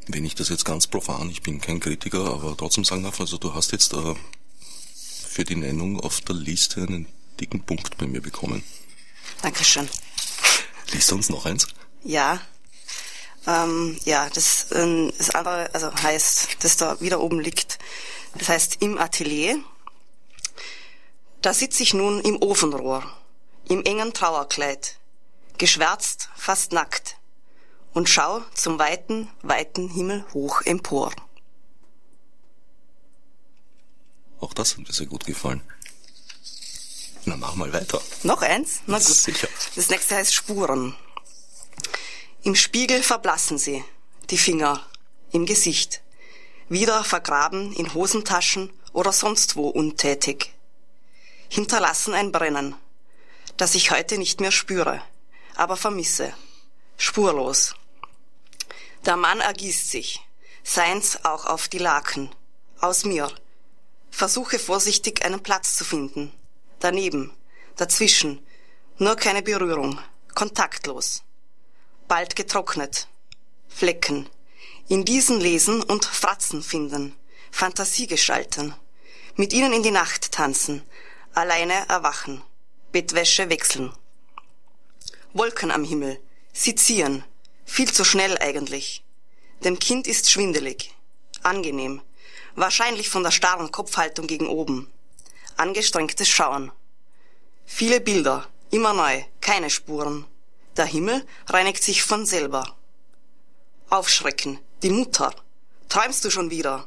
Wenn 0.07 0.25
ich 0.25 0.37
das 0.37 0.51
jetzt 0.51 0.65
ganz 0.65 0.87
profan, 0.87 1.29
ich 1.31 1.43
bin 1.43 1.61
kein 1.61 1.81
Kritiker, 1.81 2.33
aber 2.33 2.57
trotzdem 2.57 2.85
sagen 2.85 3.03
darf, 3.03 3.21
also 3.21 3.39
du 3.39 3.55
hast 3.55 3.73
jetzt 3.73 3.93
äh, 3.93 4.15
für 5.27 5.45
die 5.45 5.57
Nennung 5.57 5.99
auf 5.99 6.21
der 6.21 6.37
Liste 6.37 6.83
einen 6.83 7.07
dicken 7.41 7.61
Punkt 7.63 7.99
bei 7.99 8.07
mir 8.07 8.23
bekommen. 8.23 8.63
Dankeschön. 9.43 9.89
Liest 10.93 11.11
du 11.11 11.17
uns 11.17 11.29
noch 11.29 11.45
eins? 11.45 11.67
Ja. 12.05 12.41
Ähm, 13.47 13.99
ja, 14.05 14.29
das, 14.31 14.67
ähm, 14.73 15.13
das 15.19 15.31
andere, 15.31 15.73
also 15.73 15.95
heißt, 15.95 16.65
das 16.65 16.77
da 16.77 17.01
wieder 17.01 17.21
oben 17.21 17.41
liegt, 17.41 17.79
das 18.35 18.49
heißt 18.49 18.83
im 18.83 18.99
Atelier. 18.99 19.59
Da 21.43 21.55
sitze 21.55 21.83
ich 21.83 21.95
nun 21.95 22.21
im 22.21 22.43
Ofenrohr, 22.43 23.05
im 23.69 23.85
engen 23.85 24.13
Trauerkleid, 24.13 24.99
geschwärzt, 25.59 26.29
fast 26.35 26.73
nackt, 26.73 27.17
und 27.93 28.09
schau 28.09 28.43
zum 28.53 28.79
weiten, 28.79 29.31
weiten 29.43 29.89
Himmel 29.89 30.25
hoch 30.35 30.63
empor. 30.63 31.13
Auch 34.41 34.53
das 34.53 34.73
hat 34.73 34.87
mir 34.87 34.93
sehr 34.93 35.07
gut 35.07 35.25
gefallen. 35.25 35.63
Na, 37.25 37.37
mach 37.37 37.55
mal 37.55 37.73
weiter. 37.73 38.01
Noch 38.23 38.43
eins? 38.43 38.83
Na 38.87 38.99
gut. 38.99 39.07
Sicher. 39.07 39.49
Das 39.75 39.89
nächste 39.89 40.17
heißt 40.17 40.35
Spuren. 40.35 40.95
Im 42.47 42.55
Spiegel 42.55 43.03
verblassen 43.03 43.59
sie, 43.59 43.85
die 44.31 44.39
Finger, 44.39 44.81
im 45.33 45.47
Gesicht, 45.47 46.01
wieder 46.69 47.03
vergraben 47.03 47.73
in 47.73 47.93
Hosentaschen 47.93 48.73
oder 48.93 49.11
sonst 49.11 49.57
wo 49.57 49.69
untätig. 49.69 50.55
Hinterlassen 51.49 52.15
ein 52.15 52.31
Brennen, 52.31 52.77
das 53.57 53.75
ich 53.75 53.91
heute 53.91 54.17
nicht 54.17 54.41
mehr 54.41 54.53
spüre, 54.53 55.03
aber 55.57 55.77
vermisse. 55.77 56.35
Spurlos. 56.97 57.75
Der 59.05 59.17
Mann 59.17 59.41
ergießt 59.41 59.91
sich, 59.91 60.21
seins 60.63 61.25
auch 61.25 61.47
auf 61.47 61.67
die 61.67 61.79
Laken, 61.79 62.31
aus 62.79 63.05
mir. 63.05 63.29
Versuche 64.13 64.61
vorsichtig 64.61 65.25
einen 65.25 65.43
Platz 65.43 65.75
zu 65.77 65.85
finden. 65.85 66.33
Daneben, 66.79 67.33
dazwischen, 67.75 68.39
nur 68.99 69.17
keine 69.17 69.43
Berührung, 69.43 69.99
kontaktlos. 70.37 71.25
Bald 72.09 72.37
getrocknet. 72.37 73.09
Flecken. 73.67 74.29
In 74.87 75.05
diesen 75.05 75.41
lesen 75.41 75.83
und 75.83 76.05
Fratzen 76.05 76.63
finden. 76.63 77.17
Fantasie 77.51 78.07
gestalten. 78.07 78.77
Mit 79.35 79.53
ihnen 79.53 79.73
in 79.73 79.83
die 79.83 79.91
Nacht 79.91 80.31
tanzen. 80.31 80.83
Alleine 81.35 81.89
erwachen. 81.89 82.43
Bettwäsche 82.93 83.51
wechseln. 83.51 83.93
Wolken 85.33 85.73
am 85.73 85.83
Himmel. 85.83 86.21
Sie 86.53 86.77
ziehen. 86.77 87.25
Viel 87.65 87.93
zu 87.93 88.05
schnell 88.05 88.39
eigentlich. 88.39 89.05
Dem 89.65 89.81
Kind 89.81 90.07
ist 90.07 90.31
schwindelig. 90.31 90.95
Angenehm. 91.43 92.03
Wahrscheinlich 92.55 93.09
von 93.09 93.25
der 93.25 93.33
starren 93.33 93.73
Kopfhaltung 93.73 94.29
gegen 94.29 94.47
oben. 94.47 94.93
Angestrengtes 95.57 96.29
Schauen. 96.29 96.71
Viele 97.65 98.01
Bilder. 98.01 98.47
Immer 98.71 98.93
neu. 98.95 99.25
Keine 99.41 99.71
Spuren. 99.71 100.25
Der 100.77 100.87
Himmel 100.87 101.27
reinigt 101.47 101.83
sich 101.83 102.03
von 102.03 102.27
selber. 102.27 102.77
Aufschrecken, 103.89 104.59
die 104.83 104.91
Mutter. 104.91 105.35
Träumst 105.89 106.25
du 106.25 106.31
schon 106.31 106.51
wieder? 106.51 106.87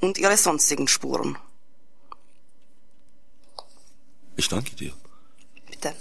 Und 0.00 0.18
ihre 0.18 0.36
sonstigen 0.36 0.88
Spuren. 0.88 1.36
Ich 4.36 4.48
danke 4.48 4.74
dir. 4.74 4.92
Bitte. 5.70 5.94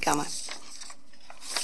Gerne. 0.00 0.24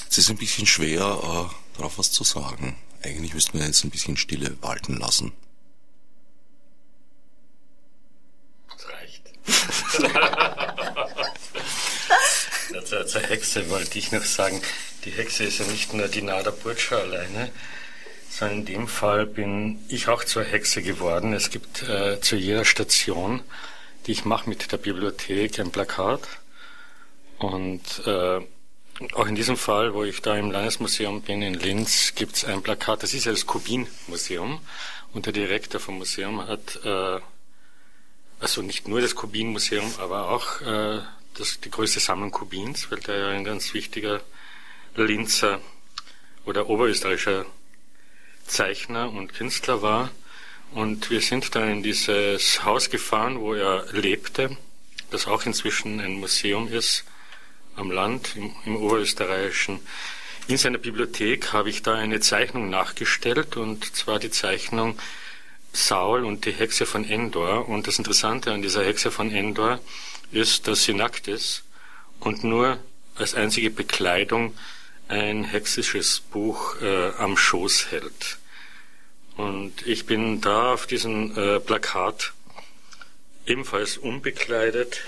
Es 0.09 0.17
ist 0.17 0.29
ein 0.29 0.37
bisschen 0.37 0.67
schwer, 0.67 1.01
äh, 1.01 1.77
darauf 1.77 1.97
was 1.97 2.11
zu 2.11 2.23
sagen. 2.23 2.75
Eigentlich 3.03 3.33
müssten 3.33 3.57
wir 3.57 3.65
jetzt 3.65 3.83
ein 3.83 3.89
bisschen 3.89 4.17
Stille 4.17 4.57
walten 4.61 4.97
lassen. 4.97 5.31
Das 8.67 8.87
reicht. 8.89 9.31
zur, 12.91 13.07
zur 13.07 13.21
Hexe 13.21 13.69
wollte 13.69 13.97
ich 13.97 14.11
noch 14.11 14.25
sagen, 14.25 14.61
die 15.05 15.11
Hexe 15.11 15.45
ist 15.45 15.59
ja 15.59 15.65
nicht 15.65 15.93
nur 15.93 16.09
die 16.09 16.21
Nada 16.21 16.51
Burtscha 16.51 16.97
alleine, 16.97 17.49
sondern 18.29 18.59
in 18.59 18.65
dem 18.65 18.87
Fall 18.89 19.25
bin 19.25 19.79
ich 19.87 20.09
auch 20.09 20.25
zur 20.25 20.43
Hexe 20.43 20.81
geworden. 20.81 21.31
Es 21.31 21.49
gibt 21.49 21.83
äh, 21.83 22.19
zu 22.19 22.35
jeder 22.35 22.65
Station, 22.65 23.43
die 24.05 24.11
ich 24.11 24.25
mache 24.25 24.49
mit 24.49 24.73
der 24.73 24.77
Bibliothek, 24.77 25.57
ein 25.59 25.71
Plakat. 25.71 26.27
Und 27.39 28.05
äh, 28.05 28.41
auch 29.13 29.25
in 29.25 29.35
diesem 29.35 29.55
Fall, 29.55 29.93
wo 29.93 30.03
ich 30.03 30.21
da 30.21 30.35
im 30.35 30.51
Landesmuseum 30.51 31.21
bin 31.21 31.41
in 31.41 31.53
Linz, 31.53 32.13
gibt 32.13 32.35
es 32.35 32.43
ein 32.43 32.61
Plakat. 32.61 33.03
Das 33.03 33.13
ist 33.13 33.23
ja 33.23 33.31
das 33.31 33.45
Kubin-Museum. 33.45 34.59
Und 35.13 35.25
der 35.27 35.33
Direktor 35.33 35.79
vom 35.79 35.97
Museum 35.97 36.45
hat, 36.45 36.77
äh, 36.83 37.19
also 38.41 38.61
nicht 38.61 38.89
nur 38.89 38.99
das 38.99 39.15
Kubin-Museum, 39.15 39.93
aber 39.97 40.29
auch 40.29 40.59
äh, 40.59 40.99
das, 41.35 41.59
die 41.59 41.71
größte 41.71 41.99
Sammlung 41.99 42.31
Kubins, 42.31 42.91
weil 42.91 42.99
der 42.99 43.17
ja 43.17 43.29
ein 43.29 43.43
ganz 43.43 43.73
wichtiger 43.73 44.21
Linzer 44.95 45.61
oder 46.45 46.69
oberösterreichischer 46.69 47.45
Zeichner 48.45 49.09
und 49.09 49.33
Künstler 49.33 49.81
war. 49.81 50.11
Und 50.71 51.09
wir 51.09 51.21
sind 51.21 51.53
dann 51.55 51.69
in 51.69 51.83
dieses 51.83 52.63
Haus 52.63 52.89
gefahren, 52.89 53.39
wo 53.39 53.53
er 53.53 53.85
lebte, 53.91 54.57
das 55.09 55.27
auch 55.27 55.45
inzwischen 55.45 55.99
ein 55.99 56.13
Museum 56.13 56.71
ist 56.71 57.03
am 57.75 57.91
Land 57.91 58.35
im, 58.35 58.55
im 58.65 58.77
oberösterreichischen. 58.77 59.79
In 60.47 60.57
seiner 60.57 60.77
Bibliothek 60.77 61.53
habe 61.53 61.69
ich 61.69 61.81
da 61.81 61.95
eine 61.95 62.19
Zeichnung 62.19 62.69
nachgestellt, 62.69 63.57
und 63.57 63.95
zwar 63.95 64.19
die 64.19 64.31
Zeichnung 64.31 64.97
Saul 65.73 66.25
und 66.25 66.45
die 66.45 66.51
Hexe 66.51 66.85
von 66.85 67.05
Endor. 67.05 67.69
Und 67.69 67.87
das 67.87 67.97
Interessante 67.97 68.51
an 68.51 68.61
dieser 68.61 68.83
Hexe 68.83 69.11
von 69.11 69.31
Endor 69.31 69.79
ist, 70.31 70.67
dass 70.67 70.83
sie 70.83 70.93
nackt 70.93 71.27
ist 71.27 71.63
und 72.19 72.43
nur 72.43 72.79
als 73.15 73.33
einzige 73.35 73.69
Bekleidung 73.69 74.55
ein 75.07 75.43
hexisches 75.43 76.21
Buch 76.21 76.81
äh, 76.81 77.09
am 77.17 77.35
Schoß 77.35 77.91
hält. 77.91 78.37
Und 79.35 79.85
ich 79.85 80.05
bin 80.05 80.41
da 80.41 80.73
auf 80.73 80.87
diesem 80.87 81.37
äh, 81.37 81.59
Plakat 81.59 82.33
ebenfalls 83.45 83.97
unbekleidet 83.97 85.01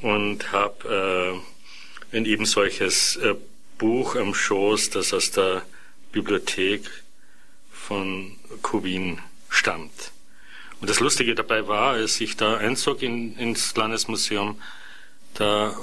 und 0.00 0.52
habe 0.52 1.42
äh, 2.12 2.16
ein 2.16 2.24
eben 2.24 2.46
solches 2.46 3.16
äh, 3.16 3.34
Buch 3.78 4.14
am 4.16 4.34
Schoß, 4.34 4.90
das 4.90 5.12
aus 5.12 5.30
der 5.30 5.62
Bibliothek 6.12 6.88
von 7.70 8.36
Kubin 8.62 9.20
stammt. 9.48 10.12
Und 10.80 10.88
das 10.88 11.00
Lustige 11.00 11.34
dabei 11.34 11.68
war, 11.68 11.92
als 11.92 12.20
ich 12.20 12.36
da 12.36 12.56
einzog 12.56 13.02
in, 13.02 13.36
ins 13.36 13.74
Landesmuseum, 13.76 14.60
da 15.34 15.70
äh, 15.70 15.74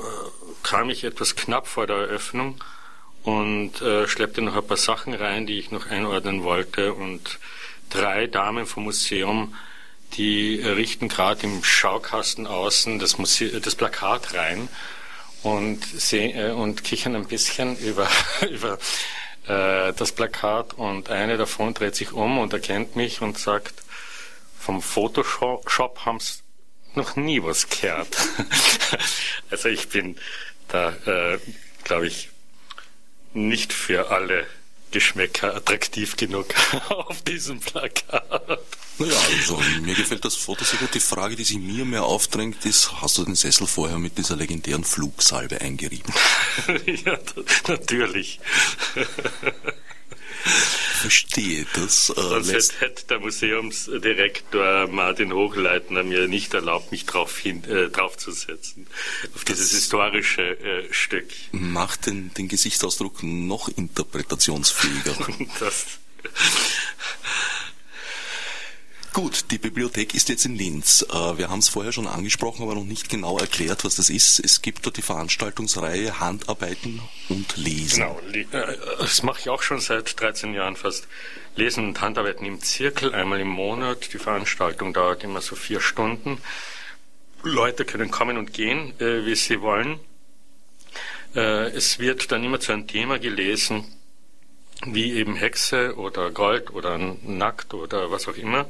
kam 0.63 0.89
ich 0.89 1.03
etwas 1.03 1.35
knapp 1.35 1.67
vor 1.67 1.87
der 1.87 1.97
Eröffnung 1.97 2.63
und 3.23 3.81
äh, 3.81 4.07
schleppte 4.07 4.41
noch 4.41 4.55
ein 4.55 4.65
paar 4.65 4.77
Sachen 4.77 5.13
rein, 5.13 5.45
die 5.45 5.59
ich 5.59 5.71
noch 5.71 5.87
einordnen 5.87 6.43
wollte. 6.43 6.93
Und 6.93 7.39
drei 7.89 8.27
Damen 8.27 8.65
vom 8.65 8.85
Museum, 8.85 9.53
die 10.13 10.61
äh, 10.61 10.69
richten 10.69 11.09
gerade 11.09 11.43
im 11.43 11.63
Schaukasten 11.63 12.47
außen 12.47 12.99
das, 12.99 13.17
Muse 13.17 13.61
das 13.61 13.75
Plakat 13.75 14.33
rein 14.33 14.67
und, 15.43 15.79
äh, 16.13 16.51
und 16.51 16.83
kichern 16.83 17.15
ein 17.15 17.27
bisschen 17.27 17.77
über, 17.81 18.07
über 18.49 18.79
äh, 19.47 19.93
das 19.93 20.11
Plakat. 20.11 20.73
Und 20.73 21.09
eine 21.09 21.37
davon 21.37 21.73
dreht 21.73 21.95
sich 21.95 22.13
um 22.13 22.39
und 22.39 22.53
erkennt 22.53 22.95
mich 22.95 23.21
und 23.21 23.37
sagt, 23.37 23.73
vom 24.59 24.81
Photoshop 24.81 26.05
haben 26.05 26.19
sie 26.19 26.39
noch 26.95 27.15
nie 27.15 27.41
was 27.43 27.69
gehört. 27.69 28.17
also 29.49 29.69
ich 29.69 29.89
bin 29.89 30.17
da, 30.67 30.89
äh, 31.05 31.39
glaube 31.83 32.07
ich, 32.07 32.29
nicht 33.33 33.71
für 33.71 34.09
alle 34.09 34.47
Geschmäcker 34.91 35.55
attraktiv 35.55 36.15
genug 36.15 36.47
auf 36.89 37.21
diesem 37.21 37.59
Plakat. 37.59 38.59
Naja, 38.99 39.15
also 39.37 39.61
mir 39.81 39.93
gefällt 39.93 40.25
das 40.25 40.35
Foto 40.35 40.63
sehr 40.63 40.79
gut. 40.79 40.93
Die 40.95 40.99
Frage, 40.99 41.35
die 41.35 41.43
sich 41.43 41.59
mir 41.59 41.85
mehr 41.85 42.03
aufdrängt, 42.03 42.65
ist, 42.65 43.01
hast 43.01 43.17
du 43.17 43.25
den 43.25 43.35
Sessel 43.35 43.67
vorher 43.67 43.99
mit 43.99 44.17
dieser 44.17 44.35
legendären 44.35 44.83
Flugsalbe 44.83 45.61
eingerieben? 45.61 46.11
ja, 46.85 47.19
natürlich. 47.67 48.39
Verstehe 51.07 51.65
das. 51.73 52.09
Äh, 52.09 52.15
Sonst 52.15 52.51
hätte, 52.51 52.79
hätte 52.81 53.07
der 53.07 53.19
Museumsdirektor 53.21 54.87
Martin 54.87 55.31
Hochleitner 55.31 56.03
mir 56.03 56.27
nicht 56.27 56.53
erlaubt, 56.53 56.91
mich 56.91 57.05
drauf 57.05 57.37
hin, 57.37 57.63
äh, 57.63 57.87
draufzusetzen. 57.87 58.87
Auf 59.33 59.45
dieses 59.45 59.71
historische 59.71 60.59
äh, 60.59 60.93
Stück. 60.93 61.29
Macht 61.53 62.07
den, 62.07 62.33
den 62.33 62.49
Gesichtsausdruck 62.49 63.23
noch 63.23 63.69
interpretationsfähiger. 63.69 65.15
das, 65.61 65.85
Gut, 69.17 69.45
die 69.49 69.57
Bibliothek 69.57 70.13
ist 70.13 70.29
jetzt 70.29 70.45
in 70.45 70.53
Linz. 70.53 71.03
Äh, 71.09 71.39
wir 71.39 71.49
haben 71.49 71.57
es 71.57 71.69
vorher 71.69 71.91
schon 71.91 72.05
angesprochen, 72.05 72.61
aber 72.61 72.75
noch 72.75 72.83
nicht 72.83 73.09
genau 73.09 73.39
erklärt, 73.39 73.83
was 73.83 73.95
das 73.95 74.11
ist. 74.11 74.37
Es 74.37 74.61
gibt 74.61 74.85
dort 74.85 74.95
die 74.95 75.01
Veranstaltungsreihe 75.01 76.19
Handarbeiten 76.19 77.01
und 77.27 77.57
Lesen. 77.57 78.03
Genau, 78.03 78.21
äh, 78.31 78.77
das 78.99 79.23
mache 79.23 79.39
ich 79.39 79.49
auch 79.49 79.63
schon 79.63 79.79
seit 79.79 80.21
13 80.21 80.53
Jahren 80.53 80.75
fast. 80.75 81.07
Lesen 81.55 81.87
und 81.87 81.99
Handarbeiten 81.99 82.45
im 82.45 82.61
Zirkel, 82.61 83.15
einmal 83.15 83.39
im 83.39 83.47
Monat. 83.47 84.13
Die 84.13 84.19
Veranstaltung 84.19 84.93
dauert 84.93 85.23
immer 85.23 85.41
so 85.41 85.55
vier 85.55 85.81
Stunden. 85.81 86.37
Leute 87.41 87.85
können 87.85 88.11
kommen 88.11 88.37
und 88.37 88.53
gehen, 88.53 88.93
äh, 88.99 89.25
wie 89.25 89.33
sie 89.33 89.61
wollen. 89.61 89.99
Es 91.33 91.99
wird 91.99 92.31
dann 92.31 92.43
immer 92.43 92.59
zu 92.59 92.71
einem 92.71 92.87
Thema 92.87 93.19
gelesen, 93.19 93.83
wie 94.85 95.11
eben 95.13 95.35
Hexe 95.35 95.95
oder 95.95 96.31
Gold 96.31 96.71
oder 96.71 96.97
Nackt 96.97 97.73
oder 97.73 98.11
was 98.11 98.27
auch 98.27 98.37
immer. 98.37 98.67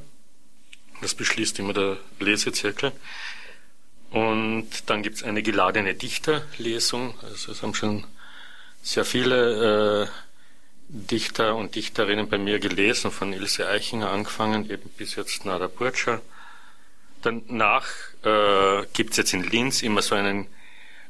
Das 1.02 1.14
beschließt 1.14 1.60
immer 1.60 1.74
der 1.74 1.98
Lesezirkel. 2.20 2.92
Und 4.10 4.90
dann 4.90 5.04
gibt 5.04 5.18
es 5.18 5.24
eine 5.24 5.44
geladene 5.44 5.94
Dichterlesung. 5.94 7.14
Also 7.22 7.52
es 7.52 7.62
haben 7.62 7.76
schon 7.76 8.06
sehr 8.82 9.06
viele 9.06 10.04
äh, 10.04 10.08
Dichter 10.90 11.56
und 11.56 11.76
Dichterinnen 11.76 12.30
bei 12.30 12.38
mir 12.38 12.60
gelesen, 12.60 13.12
von 13.12 13.34
Ilse 13.34 13.68
Eichinger 13.68 14.10
angefangen, 14.10 14.70
eben 14.70 14.90
bis 14.92 15.16
jetzt 15.16 15.46
Nada 15.46 15.68
Burtscher. 15.68 16.22
Danach 17.22 17.88
äh, 18.24 18.86
gibt 18.94 19.12
es 19.12 19.18
jetzt 19.18 19.34
in 19.34 19.44
Linz 19.44 19.82
immer 19.82 20.02
so 20.02 20.16
einen 20.16 20.48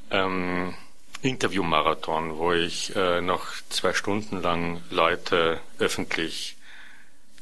ähm, 0.09 0.73
Interviewmarathon, 1.21 2.37
wo 2.37 2.53
ich 2.53 2.95
äh, 2.95 3.21
noch 3.21 3.45
zwei 3.69 3.93
Stunden 3.93 4.41
lang 4.41 4.81
Leute 4.89 5.59
öffentlich 5.77 6.55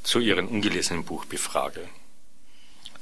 zu 0.03 0.19
ihrem 0.19 0.47
ungelesenen 0.47 1.05
Buch 1.05 1.25
befrage. 1.25 1.87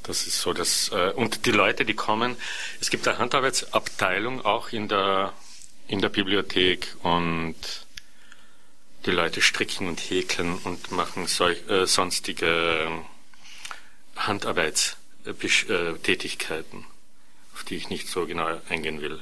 Das 0.03 0.27
ist 0.27 0.41
so 0.41 0.53
das 0.53 0.91
äh, 0.93 1.11
und 1.15 1.45
die 1.45 1.51
Leute, 1.51 1.85
die 1.85 1.93
kommen, 1.93 2.35
es 2.81 2.89
gibt 2.89 3.07
eine 3.07 3.19
Handarbeitsabteilung 3.19 4.43
auch 4.43 4.73
in 4.73 4.87
der 4.87 5.33
in 5.87 6.01
der 6.01 6.09
Bibliothek 6.09 6.95
und 7.03 7.55
die 9.05 9.11
Leute 9.11 9.41
stricken 9.41 9.87
und 9.87 9.99
häkeln 9.99 10.57
und 10.63 10.91
machen 10.91 11.27
solch, 11.27 11.67
äh, 11.69 11.85
sonstige 11.85 13.03
Handarbeitstätigkeiten, 14.15 16.85
auf 17.53 17.63
die 17.63 17.75
ich 17.75 17.89
nicht 17.89 18.07
so 18.07 18.25
genau 18.25 18.61
eingehen 18.69 19.01
will. 19.01 19.19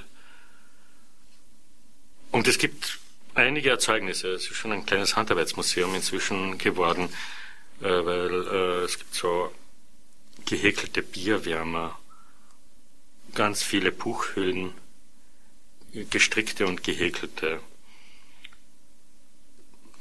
Und 2.31 2.47
es 2.47 2.57
gibt 2.57 2.99
einige 3.33 3.69
Erzeugnisse. 3.69 4.29
Es 4.29 4.49
ist 4.49 4.55
schon 4.55 4.71
ein 4.71 4.85
kleines 4.85 5.15
Handarbeitsmuseum 5.15 5.95
inzwischen 5.95 6.57
geworden, 6.57 7.09
äh, 7.81 7.85
weil 7.85 8.47
äh, 8.47 8.85
es 8.85 8.97
gibt 8.97 9.13
so 9.13 9.51
gehäkelte 10.51 11.01
Bierwärmer, 11.01 11.97
ganz 13.33 13.63
viele 13.63 13.93
Buchhüllen, 13.93 14.73
gestrickte 16.09 16.67
und 16.67 16.83
gehäkelte 16.83 17.61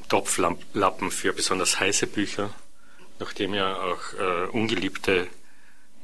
Topflappen 0.08 1.12
für 1.12 1.32
besonders 1.32 1.78
heiße 1.78 2.08
Bücher, 2.08 2.52
nachdem 3.20 3.54
ja 3.54 3.76
auch 3.76 4.12
äh, 4.14 4.46
ungeliebte 4.48 5.28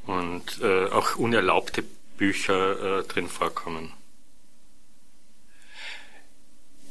und 0.05 0.61
äh, 0.61 0.85
auch 0.85 1.17
unerlaubte 1.17 1.83
Bücher 2.15 2.99
äh, 2.99 3.03
drin 3.03 3.27
vorkommen. 3.27 3.91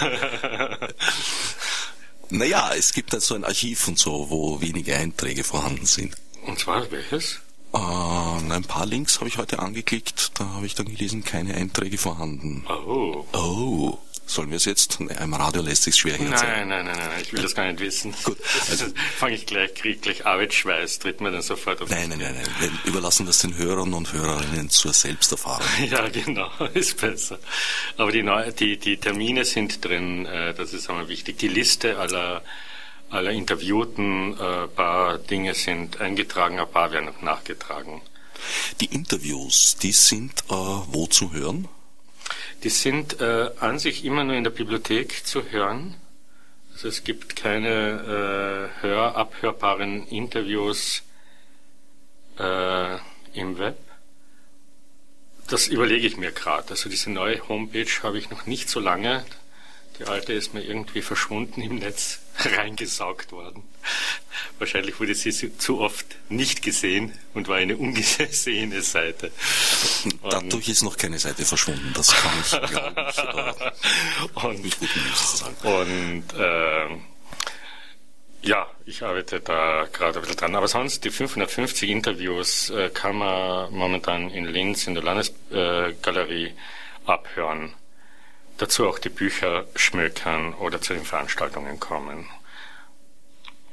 naja, 2.30 2.72
es 2.76 2.92
gibt 2.92 3.12
da 3.12 3.18
so 3.18 3.34
ein 3.34 3.44
Archiv 3.44 3.88
und 3.88 3.98
so, 3.98 4.30
wo 4.30 4.60
wenige 4.60 4.96
Einträge 4.96 5.42
vorhanden 5.42 5.84
sind. 5.84 6.14
Und 6.46 6.60
zwar 6.60 6.88
welches? 6.92 7.40
Äh, 7.72 7.78
ein 7.78 8.64
paar 8.68 8.86
Links 8.86 9.18
habe 9.18 9.28
ich 9.28 9.38
heute 9.38 9.58
angeklickt, 9.58 10.38
da 10.38 10.48
habe 10.50 10.66
ich 10.66 10.76
dann 10.76 10.86
gelesen, 10.86 11.24
keine 11.24 11.54
Einträge 11.54 11.98
vorhanden. 11.98 12.64
Oh. 12.68 13.26
Oh. 13.32 13.98
Sollen 14.30 14.50
wir 14.50 14.58
es 14.58 14.64
jetzt? 14.64 15.00
Nee, 15.00 15.12
Im 15.20 15.34
Radio 15.34 15.60
lässt 15.60 15.82
sich 15.82 15.96
schwer 15.96 16.16
herzeigen. 16.16 16.68
Nein, 16.68 16.68
nein, 16.68 16.84
nein, 16.84 16.96
nein, 16.96 17.20
ich 17.20 17.32
will 17.32 17.42
das 17.42 17.52
gar 17.52 17.66
nicht 17.66 17.80
wissen. 17.80 18.14
Gut. 18.22 18.38
Also 18.70 18.84
fange 19.16 19.34
ich 19.34 19.44
gleich, 19.44 19.74
kriege 19.74 19.98
gleich 19.98 20.24
Arbeitsschweiß, 20.24 21.00
tritt 21.00 21.20
mir 21.20 21.32
dann 21.32 21.42
sofort 21.42 21.82
auf. 21.82 21.90
Nein, 21.90 22.10
nein, 22.10 22.20
nein, 22.20 22.36
nein. 22.36 22.46
Wir 22.60 22.92
überlassen 22.92 23.26
das 23.26 23.40
den 23.40 23.56
Hörern 23.56 23.92
und 23.92 24.12
Hörerinnen 24.12 24.70
zur 24.70 24.92
Selbsterfahrung. 24.92 25.66
Ja, 25.90 26.08
genau, 26.08 26.48
ist 26.74 27.00
besser. 27.00 27.40
Aber 27.96 28.12
die, 28.12 28.22
Neu 28.22 28.52
die, 28.52 28.76
die 28.76 28.98
Termine 28.98 29.44
sind 29.44 29.84
drin, 29.84 30.26
äh, 30.26 30.54
das 30.54 30.72
ist 30.74 30.88
einmal 30.88 31.08
wichtig. 31.08 31.38
Die 31.38 31.48
Liste 31.48 31.98
aller, 31.98 32.44
aller 33.08 33.32
Interviewten, 33.32 34.34
ein 34.34 34.64
äh, 34.64 34.68
paar 34.68 35.18
Dinge 35.18 35.54
sind 35.54 36.00
eingetragen, 36.00 36.60
ein 36.60 36.70
paar 36.70 36.92
werden 36.92 37.06
noch 37.06 37.20
nachgetragen. 37.20 38.00
Die 38.80 38.86
Interviews, 38.94 39.76
die 39.82 39.90
sind 39.90 40.44
äh, 40.48 40.52
wo 40.52 41.08
zu 41.08 41.32
hören? 41.32 41.68
Die 42.62 42.68
sind 42.68 43.20
äh, 43.20 43.50
an 43.58 43.78
sich 43.78 44.04
immer 44.04 44.24
nur 44.24 44.36
in 44.36 44.44
der 44.44 44.50
Bibliothek 44.50 45.26
zu 45.26 45.50
hören. 45.50 45.94
Also 46.72 46.88
es 46.88 47.04
gibt 47.04 47.36
keine 47.36 48.70
äh, 48.80 48.82
hör 48.82 49.16
abhörbaren 49.16 50.06
Interviews 50.08 51.02
äh, 52.38 52.96
im 53.32 53.58
Web. 53.58 53.78
Das 55.48 55.68
überlege 55.68 56.06
ich 56.06 56.16
mir 56.16 56.32
gerade. 56.32 56.70
Also 56.70 56.88
diese 56.88 57.10
neue 57.10 57.48
Homepage 57.48 57.90
habe 58.02 58.18
ich 58.18 58.30
noch 58.30 58.46
nicht 58.46 58.68
so 58.68 58.78
lange. 58.78 59.24
Die 60.00 60.06
alte 60.06 60.32
ist 60.32 60.54
mir 60.54 60.62
irgendwie 60.62 61.02
verschwunden 61.02 61.60
im 61.60 61.76
Netz, 61.76 62.20
reingesaugt 62.38 63.32
worden. 63.32 63.64
Wahrscheinlich 64.58 64.98
wurde 64.98 65.14
sie 65.14 65.58
zu 65.58 65.80
oft 65.80 66.06
nicht 66.30 66.62
gesehen 66.62 67.12
und 67.34 67.48
war 67.48 67.56
eine 67.56 67.76
ungesehene 67.76 68.80
Seite. 68.80 69.30
Und 70.04 70.18
Dadurch 70.32 70.70
ist 70.70 70.82
noch 70.82 70.96
keine 70.96 71.18
Seite 71.18 71.44
verschwunden, 71.44 71.92
das 71.94 72.14
kann 72.14 72.32
ich, 72.40 72.70
glaube 72.70 73.10
ich, 73.10 73.18
äh, 73.18 74.46
und, 74.46 74.62
mit 74.62 74.80
guten 74.80 75.00
sagen. 75.14 75.56
Und 75.62 76.24
äh, 76.38 76.96
ja, 78.48 78.66
ich 78.86 79.02
arbeite 79.02 79.40
da 79.40 79.86
gerade 79.92 80.18
ein 80.18 80.22
bisschen 80.22 80.38
dran. 80.38 80.56
Aber 80.56 80.68
sonst, 80.68 81.04
die 81.04 81.10
550 81.10 81.90
Interviews 81.90 82.70
äh, 82.70 82.88
kann 82.88 83.16
man 83.16 83.70
momentan 83.70 84.30
in 84.30 84.46
Linz 84.46 84.86
in 84.86 84.94
der 84.94 85.02
Landesgalerie 85.02 86.46
äh, 86.46 86.52
abhören 87.04 87.74
dazu 88.60 88.86
auch 88.86 88.98
die 88.98 89.08
Bücher 89.08 89.66
schmökern 89.74 90.52
oder 90.54 90.80
zu 90.80 90.92
den 90.92 91.04
Veranstaltungen 91.04 91.80
kommen. 91.80 92.28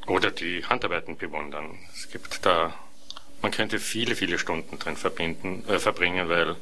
Oder 0.08 0.32
die 0.32 0.64
Handarbeiten 0.66 1.18
bewundern. 1.18 1.78
Es 1.94 2.10
gibt 2.10 2.46
da, 2.46 2.74
man 3.42 3.52
könnte 3.52 3.80
viele, 3.80 4.16
viele 4.16 4.40
Stunden 4.40 4.80
drin 4.80 4.96
verbinden, 4.96 5.68
äh, 5.68 5.80
verbringen, 5.80 6.30
weil 6.30 6.56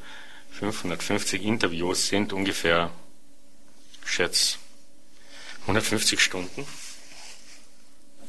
550 0.50 1.44
Interviews 1.44 2.08
sind 2.08 2.32
ungefähr, 2.32 2.90
schätz, 4.04 4.58
150 5.62 6.20
Stunden. 6.20 6.66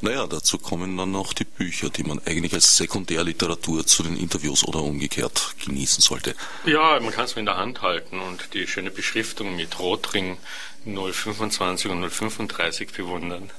Naja, 0.01 0.27
dazu 0.27 0.59
kommen 0.59 0.95
dann 0.95 1.11
noch 1.11 1.33
die 1.33 1.43
Bücher, 1.43 1.89
die 1.89 2.03
man 2.03 2.21
eigentlich 2.25 2.53
als 2.53 2.77
Sekundärliteratur 2.77 3.85
zu 3.85 4.03
den 4.03 4.15
Interviews 4.15 4.63
oder 4.63 4.83
umgekehrt 4.83 5.55
genießen 5.65 6.01
sollte. 6.01 6.35
Ja, 6.65 6.99
man 6.99 7.11
kann 7.11 7.25
es 7.25 7.33
in 7.33 7.45
der 7.45 7.57
Hand 7.57 7.81
halten 7.81 8.19
und 8.19 8.53
die 8.53 8.67
schöne 8.67 8.91
Beschriftung 8.91 9.55
mit 9.55 9.79
Rotring 9.79 10.37
025 10.85 11.89
und 11.89 12.07
035 12.09 12.91
bewundern. 12.91 13.49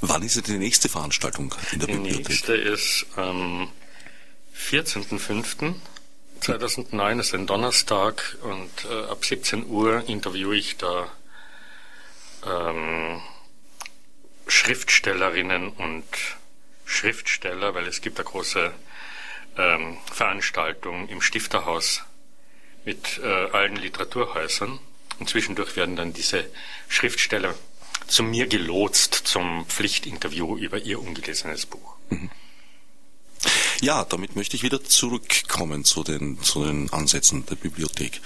Wann 0.00 0.22
ist 0.22 0.36
denn 0.36 0.44
die 0.44 0.58
nächste 0.58 0.88
Veranstaltung 0.88 1.54
in 1.72 1.80
der 1.80 1.88
die 1.88 1.94
Bibliothek? 1.94 2.26
Die 2.26 2.32
nächste 2.32 2.54
ist 2.54 3.06
am 3.16 3.70
14.05.2009, 4.56 7.16
das 7.16 7.26
ist 7.26 7.34
ein 7.34 7.46
Donnerstag 7.46 8.38
und 8.42 8.70
äh, 8.90 9.04
ab 9.10 9.24
17 9.24 9.66
Uhr 9.66 10.04
interviewe 10.08 10.56
ich 10.56 10.76
da 10.76 11.08
ähm, 12.46 13.22
Schriftstellerinnen 14.46 15.68
und 15.68 16.04
Schriftsteller, 16.84 17.74
weil 17.74 17.86
es 17.86 18.00
gibt 18.00 18.18
eine 18.18 18.28
große 18.28 18.72
ähm, 19.56 19.98
Veranstaltung 20.12 21.08
im 21.08 21.22
Stifterhaus 21.22 22.02
mit 22.84 23.20
äh, 23.22 23.26
allen 23.26 23.76
Literaturhäusern. 23.76 24.78
Und 25.18 25.28
zwischendurch 25.28 25.76
werden 25.76 25.96
dann 25.96 26.12
diese 26.12 26.48
Schriftsteller 26.88 27.54
zu 28.06 28.22
mir 28.22 28.46
gelotst 28.46 29.14
zum 29.14 29.64
Pflichtinterview 29.66 30.56
über 30.56 30.78
ihr 30.78 31.00
ungelesenes 31.00 31.66
Buch. 31.66 31.94
Mhm. 32.10 32.30
Ja, 33.80 34.04
damit 34.04 34.36
möchte 34.36 34.56
ich 34.56 34.62
wieder 34.62 34.82
zurückkommen 34.82 35.84
zu 35.84 36.04
den, 36.04 36.42
zu 36.42 36.64
den 36.64 36.92
Ansätzen 36.92 37.44
der 37.46 37.56
Bibliothek. 37.56 38.20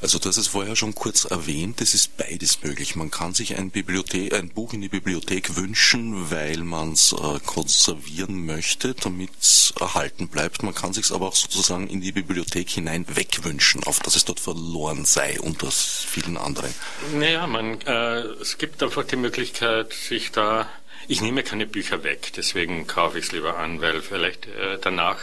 Also 0.00 0.18
du 0.18 0.28
hast 0.28 0.36
es 0.36 0.48
vorher 0.48 0.76
schon 0.76 0.94
kurz 0.94 1.24
erwähnt, 1.24 1.80
es 1.80 1.94
ist 1.94 2.16
beides 2.16 2.62
möglich. 2.62 2.94
Man 2.94 3.10
kann 3.10 3.32
sich 3.32 3.56
ein, 3.56 3.70
Bibliothek, 3.70 4.34
ein 4.34 4.50
Buch 4.50 4.72
in 4.72 4.82
die 4.82 4.88
Bibliothek 4.88 5.56
wünschen, 5.56 6.30
weil 6.30 6.58
man 6.58 6.92
es 6.92 7.12
äh, 7.12 7.40
konservieren 7.44 8.44
möchte, 8.44 8.94
damit 8.94 9.30
es 9.40 9.72
erhalten 9.80 10.28
bleibt. 10.28 10.62
Man 10.62 10.74
kann 10.74 10.92
sich 10.92 11.10
aber 11.10 11.28
auch 11.28 11.34
sozusagen 11.34 11.88
in 11.88 12.00
die 12.00 12.12
Bibliothek 12.12 12.68
hinein 12.68 13.06
wegwünschen, 13.08 13.82
auf 13.84 13.98
dass 14.00 14.16
es 14.16 14.24
dort 14.24 14.40
verloren 14.40 15.04
sei 15.04 15.40
unter 15.40 15.70
vielen 15.70 16.36
anderen. 16.36 16.74
Naja, 17.14 17.46
man, 17.46 17.80
äh, 17.82 18.20
es 18.40 18.58
gibt 18.58 18.82
einfach 18.82 19.04
die 19.04 19.16
Möglichkeit, 19.16 19.92
sich 19.92 20.32
da 20.32 20.68
ich 21.06 21.20
nehme 21.20 21.42
keine 21.42 21.66
Bücher 21.66 22.02
weg, 22.02 22.32
deswegen 22.34 22.86
kaufe 22.86 23.18
ich 23.18 23.26
es 23.26 23.32
lieber 23.32 23.58
an, 23.58 23.82
weil 23.82 24.00
vielleicht 24.00 24.46
äh, 24.46 24.78
danach 24.80 25.18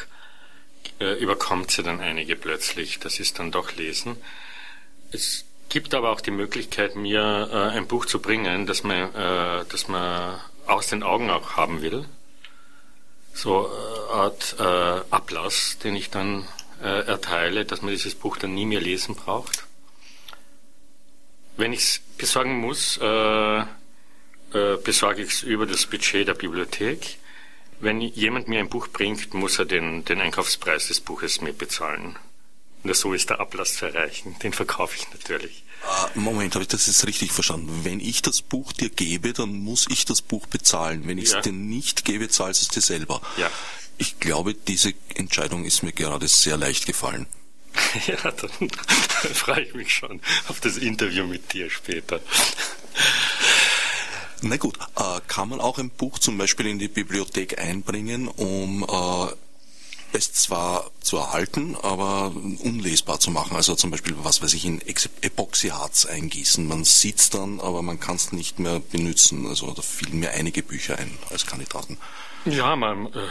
äh, 1.00 1.14
überkommt 1.20 1.72
sie 1.72 1.82
dann 1.84 2.00
einige 2.00 2.36
plötzlich. 2.36 3.00
Das 3.00 3.20
ist 3.20 3.40
dann 3.40 3.52
doch 3.52 3.76
Lesen. 3.76 4.18
Es 5.12 5.46
gibt 5.70 5.94
aber 5.94 6.12
auch 6.12 6.22
die 6.22 6.32
Möglichkeit, 6.32 6.96
mir 6.96 7.50
äh, 7.52 7.78
ein 7.78 7.88
Buch 7.88 8.06
zu 8.06 8.20
bringen, 8.20 8.66
das 8.66 8.84
man, 8.84 9.14
äh, 9.14 9.66
das 9.70 9.88
man 9.88 10.40
aus 10.68 10.88
den 10.88 11.04
Augen 11.04 11.30
auch 11.30 11.58
haben 11.58 11.82
will. 11.82 12.06
So 13.34 13.68
äh, 13.68 14.14
Art 14.14 14.56
äh, 14.60 15.14
Ablass, 15.14 15.78
den 15.84 15.96
ich 15.96 16.10
dann 16.10 16.48
äh, 16.82 17.06
erteile, 17.06 17.66
dass 17.66 17.82
man 17.82 17.92
dieses 17.92 18.16
Buch 18.16 18.38
dann 18.38 18.54
nie 18.54 18.66
mehr 18.66 18.82
lesen 18.82 19.16
braucht. 19.16 19.66
Wenn 21.58 21.74
ich 21.74 21.82
es 21.82 22.02
besorgen 22.18 22.60
muss, 22.60 22.98
äh, 23.02 23.60
äh, 23.60 23.66
besorge 24.84 25.24
ich 25.24 25.32
es 25.32 25.44
über 25.44 25.66
das 25.66 25.86
Budget 25.86 26.28
der 26.28 26.34
Bibliothek. 26.34 27.18
Wenn 27.80 28.00
jemand 28.02 28.48
mir 28.48 28.60
ein 28.60 28.70
Buch 28.70 28.88
bringt, 28.88 29.34
muss 29.34 29.60
er 29.60 29.66
den, 29.66 30.06
den 30.06 30.22
Einkaufspreis 30.22 30.88
des 30.88 31.00
Buches 31.00 31.42
mir 31.42 31.54
bezahlen. 31.54 32.18
Nur 32.84 32.96
so 32.96 33.14
ist 33.14 33.30
der 33.30 33.40
Ablass 33.40 33.76
zu 33.76 33.86
erreichen. 33.86 34.36
Den 34.42 34.54
verkaufe 34.54 34.96
ich 34.98 35.08
natürlich. 35.12 35.64
Ah, 35.84 36.10
Moment, 36.16 36.54
habe 36.56 36.64
ich 36.64 36.68
das 36.68 36.88
jetzt 36.88 37.06
richtig 37.08 37.32
verstanden? 37.32 37.82
Wenn 37.84 38.00
ich 38.00 38.22
das 38.22 38.42
Buch 38.42 38.72
dir 38.72 38.90
gebe, 38.90 39.34
dann 39.34 39.54
muss 39.54 39.88
ich 39.90 40.06
das 40.06 40.22
Buch 40.22 40.48
bezahlen. 40.48 41.04
Wenn 41.06 41.18
ich 41.18 41.26
es 41.26 41.32
ja. 41.32 41.42
dir 41.42 41.54
nicht 41.54 42.06
gebe, 42.06 42.30
zahlst 42.30 42.62
du 42.62 42.66
es 42.66 42.70
dir 42.70 42.82
selber. 42.82 43.22
Ja. 43.38 43.50
Ich 43.98 44.20
glaube, 44.20 44.54
diese 44.54 44.94
Entscheidung 45.16 45.66
ist 45.66 45.84
mir 45.84 45.92
gerade 45.92 46.28
sehr 46.28 46.58
leicht 46.58 46.86
gefallen. 46.86 47.28
ja, 48.08 48.18
dann 48.32 48.70
freue 49.34 49.62
ich 49.62 49.74
mich 49.74 49.94
schon 49.94 50.22
auf 50.48 50.60
das 50.60 50.78
Interview 50.78 51.26
mit 51.26 51.54
dir 51.54 51.70
später. 51.70 52.20
Na 54.42 54.58
gut, 54.58 54.78
äh, 54.98 55.20
kann 55.28 55.50
man 55.50 55.62
auch 55.62 55.78
ein 55.78 55.90
Buch 55.92 56.18
zum 56.18 56.38
Beispiel 56.38 56.68
in 56.68 56.80
die 56.80 56.88
Bibliothek 56.88 57.60
einbringen, 57.60 58.28
um 58.28 58.84
äh, 58.84 59.36
es 60.14 60.34
zwar 60.34 60.92
zu 61.02 61.18
erhalten, 61.18 61.76
aber 61.82 62.34
unlesbar 62.60 63.20
zu 63.20 63.32
machen. 63.32 63.56
Also 63.56 63.76
zum 63.76 63.92
Beispiel, 63.92 64.16
was 64.20 64.42
weiß 64.42 64.54
ich, 64.54 64.66
in 64.66 64.82
Epoxyharz 65.22 66.06
eingießen. 66.06 66.68
Man 66.68 66.84
sieht's 66.84 67.30
dann, 67.30 67.60
aber 67.60 67.82
man 67.82 68.00
kann 68.00 68.16
es 68.16 68.32
nicht 68.32 68.60
mehr 68.60 68.80
benutzen. 68.80 69.48
Also 69.48 69.72
da 69.72 69.82
fielen 69.82 70.20
mir 70.20 70.32
einige 70.32 70.64
Bücher 70.64 70.98
ein 70.98 71.18
als 71.30 71.46
Kandidaten. 71.46 71.98
Ja, 72.46 72.76
man 72.76 73.08
äh, 73.08 73.28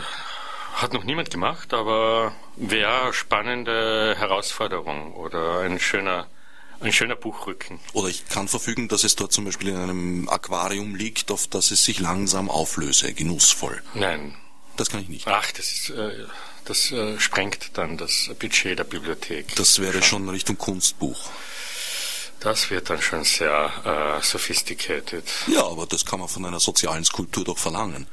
hat 0.74 0.92
noch 0.92 1.04
niemand 1.04 1.30
gemacht, 1.30 1.74
aber 1.74 2.32
wäre 2.56 3.12
spannende 3.12 4.14
Herausforderung 4.18 5.12
oder 5.14 5.60
ein 5.60 5.78
schöner 5.78 6.26
ein 6.80 6.92
schöner 6.92 7.16
Buchrücken. 7.16 7.78
Oder 7.92 8.08
ich 8.08 8.26
kann 8.28 8.48
verfügen, 8.48 8.88
dass 8.88 9.04
es 9.04 9.14
dort 9.14 9.32
zum 9.32 9.44
Beispiel 9.44 9.68
in 9.68 9.76
einem 9.76 10.28
Aquarium 10.30 10.94
liegt, 10.94 11.30
auf 11.30 11.46
das 11.46 11.70
es 11.70 11.84
sich 11.84 12.00
langsam 12.00 12.48
auflöse, 12.48 13.12
genussvoll. 13.12 13.82
Nein. 13.92 14.34
Das 14.76 14.88
kann 14.88 15.02
ich 15.02 15.10
nicht. 15.10 15.26
Ach, 15.28 15.52
das 15.52 15.70
ist, 15.72 15.90
äh, 15.90 16.24
das 16.64 16.90
äh, 16.92 17.18
sprengt 17.18 17.76
dann 17.78 17.96
das 17.96 18.30
Budget 18.38 18.78
der 18.78 18.84
Bibliothek. 18.84 19.54
Das 19.56 19.78
wäre 19.80 20.02
schon 20.02 20.28
Richtung 20.28 20.58
Kunstbuch. 20.58 21.30
Das 22.40 22.70
wird 22.70 22.88
dann 22.88 23.02
schon 23.02 23.24
sehr 23.24 24.18
äh, 24.18 24.24
sophisticated. 24.24 25.24
Ja, 25.48 25.66
aber 25.66 25.86
das 25.86 26.06
kann 26.06 26.20
man 26.20 26.28
von 26.28 26.44
einer 26.46 26.60
sozialen 26.60 27.04
Skulptur 27.04 27.44
doch 27.44 27.58
verlangen. 27.58 28.06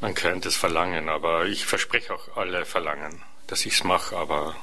Man 0.00 0.14
könnte 0.14 0.48
es 0.48 0.56
verlangen, 0.56 1.08
aber 1.08 1.46
ich 1.46 1.66
verspreche 1.66 2.14
auch 2.14 2.36
alle 2.36 2.66
verlangen, 2.66 3.22
dass 3.46 3.66
ich 3.66 3.74
es 3.74 3.84
mache, 3.84 4.16
aber 4.16 4.54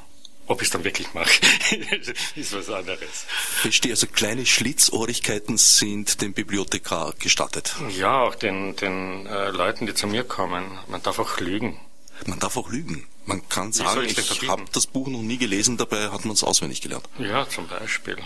ob 0.48 0.62
ich 0.62 0.68
es 0.68 0.72
dann 0.72 0.84
wirklich 0.84 1.14
mache, 1.14 1.30
ist 2.36 2.54
was 2.54 2.70
anderes. 2.70 3.26
Verstehe, 3.62 3.92
also 3.92 4.08
kleine 4.08 4.46
Schlitzohrigkeiten 4.46 5.58
sind 5.58 6.22
dem 6.22 6.34
Bibliothekar 6.34 7.14
gestattet. 7.20 7.76
Ja, 7.90 8.22
auch 8.22 8.36
den, 8.36 8.76
den 8.76 9.26
äh, 9.28 9.50
Leuten, 9.50 9.86
die 9.86 9.94
zu 9.94 10.08
mir 10.08 10.24
kommen. 10.24 10.78
Man 10.88 11.02
darf 11.04 11.20
auch 11.20 11.40
lügen. 11.40 11.80
Man 12.26 12.40
darf 12.40 12.58
auch 12.58 12.70
lügen. 12.70 13.08
Man 13.26 13.48
kann 13.50 13.72
sagen, 13.72 14.06
ich, 14.06 14.18
ich 14.18 14.48
habe 14.50 14.66
das 14.72 14.88
Buch 14.88 15.08
noch 15.08 15.22
nie 15.22 15.38
gelesen, 15.38 15.78
dabei 15.78 16.10
hat 16.10 16.26
man 16.26 16.34
es 16.34 16.44
auswendig 16.44 16.82
gelernt. 16.82 17.08
Ja, 17.20 17.48
zum 17.48 17.68
Beispiel. 17.68 18.18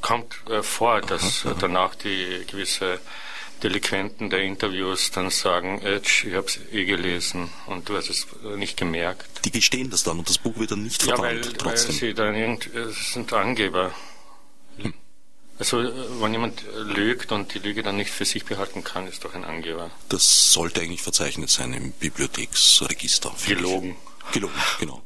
Kommt 0.00 0.36
äh, 0.48 0.62
vor, 0.62 1.00
dass 1.00 1.44
aha, 1.44 1.50
aha. 1.50 1.58
danach 1.60 1.94
die 1.94 2.44
gewisse 2.50 3.00
Delinquenten 3.62 4.30
der 4.30 4.40
Interviews 4.40 5.12
dann 5.12 5.30
sagen, 5.30 5.80
ich 5.84 6.34
habe 6.34 6.46
es 6.46 6.58
eh 6.72 6.84
gelesen 6.84 7.50
und 7.66 7.88
du 7.88 7.96
hast 7.96 8.10
es 8.10 8.26
nicht 8.56 8.76
gemerkt. 8.76 9.44
Die 9.44 9.52
gestehen 9.52 9.90
das 9.90 10.02
dann 10.02 10.18
und 10.18 10.28
das 10.28 10.38
Buch 10.38 10.58
wird 10.58 10.72
dann 10.72 10.82
nicht 10.82 11.02
verbrannt 11.02 11.44
ja, 11.44 11.50
weil, 11.50 11.56
trotzdem. 11.56 11.88
Weil 11.90 12.00
sie 12.00 12.14
dann 12.14 12.34
irgend, 12.34 12.74
es 12.74 13.12
sind 13.12 13.32
Angeber. 13.32 13.94
Hm. 14.78 14.94
Also 15.58 15.78
wenn 16.20 16.32
jemand 16.32 16.64
lügt 16.74 17.30
und 17.30 17.54
die 17.54 17.60
Lüge 17.60 17.84
dann 17.84 17.96
nicht 17.96 18.10
für 18.10 18.24
sich 18.24 18.44
behalten 18.44 18.82
kann, 18.82 19.06
ist 19.06 19.24
doch 19.24 19.34
ein 19.34 19.44
Angeber. 19.44 19.92
Das 20.08 20.52
sollte 20.52 20.80
eigentlich 20.80 21.02
verzeichnet 21.02 21.50
sein 21.50 21.72
im 21.72 21.92
Bibliotheksregister. 21.92 23.32
Gelogen. 23.46 23.90
Ich. 23.90 24.11
Gelogen, 24.32 24.54
genau. 24.78 25.02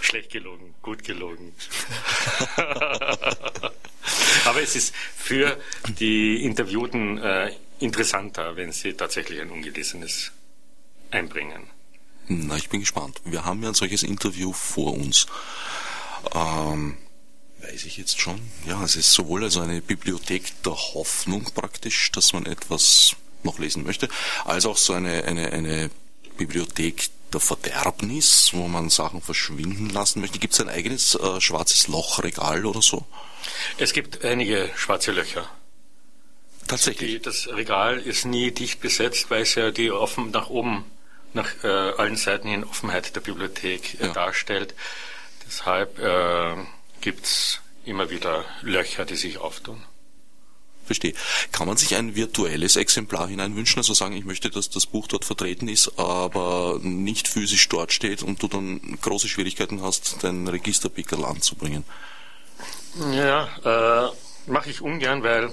Schlecht 0.00 0.30
gelogen, 0.30 0.74
gut 0.82 1.04
gelogen. 1.04 1.54
Aber 4.44 4.62
es 4.62 4.76
ist 4.76 4.94
für 5.16 5.58
die 5.98 6.44
Interviewten 6.44 7.18
äh, 7.18 7.52
interessanter, 7.78 8.56
wenn 8.56 8.72
sie 8.72 8.92
tatsächlich 8.94 9.40
ein 9.40 9.50
ungelesenes 9.50 10.32
einbringen. 11.10 11.70
Na, 12.26 12.56
ich 12.56 12.68
bin 12.68 12.80
gespannt. 12.80 13.20
Wir 13.24 13.44
haben 13.44 13.62
ja 13.62 13.68
ein 13.68 13.74
solches 13.74 14.02
Interview 14.02 14.52
vor 14.52 14.94
uns. 14.94 15.26
Ähm, 16.34 16.96
weiß 17.60 17.84
ich 17.84 17.96
jetzt 17.96 18.20
schon. 18.20 18.40
Ja, 18.66 18.82
es 18.82 18.96
ist 18.96 19.12
sowohl 19.12 19.44
also 19.44 19.60
eine 19.60 19.80
Bibliothek 19.80 20.62
der 20.62 20.74
Hoffnung 20.74 21.44
praktisch, 21.54 22.10
dass 22.12 22.32
man 22.32 22.46
etwas 22.46 23.16
noch 23.42 23.58
lesen 23.58 23.84
möchte, 23.84 24.08
als 24.44 24.64
auch 24.64 24.78
so 24.78 24.94
eine, 24.94 25.24
eine, 25.24 25.52
eine 25.52 25.90
Bibliothek 26.38 27.10
der 27.34 27.40
Verderbnis, 27.40 28.50
wo 28.52 28.68
man 28.68 28.88
Sachen 28.88 29.20
verschwinden 29.20 29.90
lassen 29.90 30.20
möchte. 30.20 30.38
Gibt 30.38 30.54
es 30.54 30.60
ein 30.60 30.68
eigenes 30.68 31.14
äh, 31.14 31.40
schwarzes 31.40 31.88
Lochregal 31.88 32.64
oder 32.64 32.80
so? 32.80 33.04
Es 33.76 33.92
gibt 33.92 34.24
einige 34.24 34.70
schwarze 34.76 35.12
Löcher. 35.12 35.48
Tatsächlich. 36.66 37.10
Die, 37.10 37.20
das 37.20 37.48
Regal 37.48 37.98
ist 37.98 38.24
nie 38.24 38.50
dicht 38.50 38.80
besetzt, 38.80 39.30
weil 39.30 39.42
es 39.42 39.54
ja 39.54 39.70
die 39.70 39.90
offen 39.90 40.30
nach 40.30 40.48
oben, 40.48 40.84
nach 41.34 41.50
äh, 41.62 41.66
allen 41.68 42.16
Seiten 42.16 42.48
hin 42.48 42.64
Offenheit 42.64 43.14
der 43.14 43.20
Bibliothek 43.20 44.00
äh, 44.00 44.06
ja. 44.06 44.12
darstellt. 44.12 44.74
Deshalb 45.46 45.98
äh, 45.98 46.56
gibt 47.00 47.26
es 47.26 47.60
immer 47.84 48.08
wieder 48.08 48.44
Löcher, 48.62 49.04
die 49.04 49.16
sich 49.16 49.38
auftun. 49.38 49.84
Verstehe. 50.84 51.14
Kann 51.52 51.66
man 51.66 51.76
sich 51.76 51.96
ein 51.96 52.14
virtuelles 52.14 52.76
Exemplar 52.76 53.28
hineinwünschen, 53.28 53.78
also 53.78 53.94
sagen, 53.94 54.16
ich 54.16 54.24
möchte, 54.24 54.50
dass 54.50 54.70
das 54.70 54.86
Buch 54.86 55.06
dort 55.08 55.24
vertreten 55.24 55.68
ist, 55.68 55.98
aber 55.98 56.78
nicht 56.82 57.28
physisch 57.28 57.68
dort 57.68 57.92
steht 57.92 58.22
und 58.22 58.42
du 58.42 58.48
dann 58.48 58.98
große 59.00 59.28
Schwierigkeiten 59.28 59.82
hast, 59.82 60.18
dein 60.22 60.46
Registerpickerl 60.48 61.24
anzubringen? 61.24 61.84
Ja, 63.12 63.48
äh, 63.64 64.50
mache 64.50 64.70
ich 64.70 64.80
ungern, 64.80 65.22
weil 65.22 65.52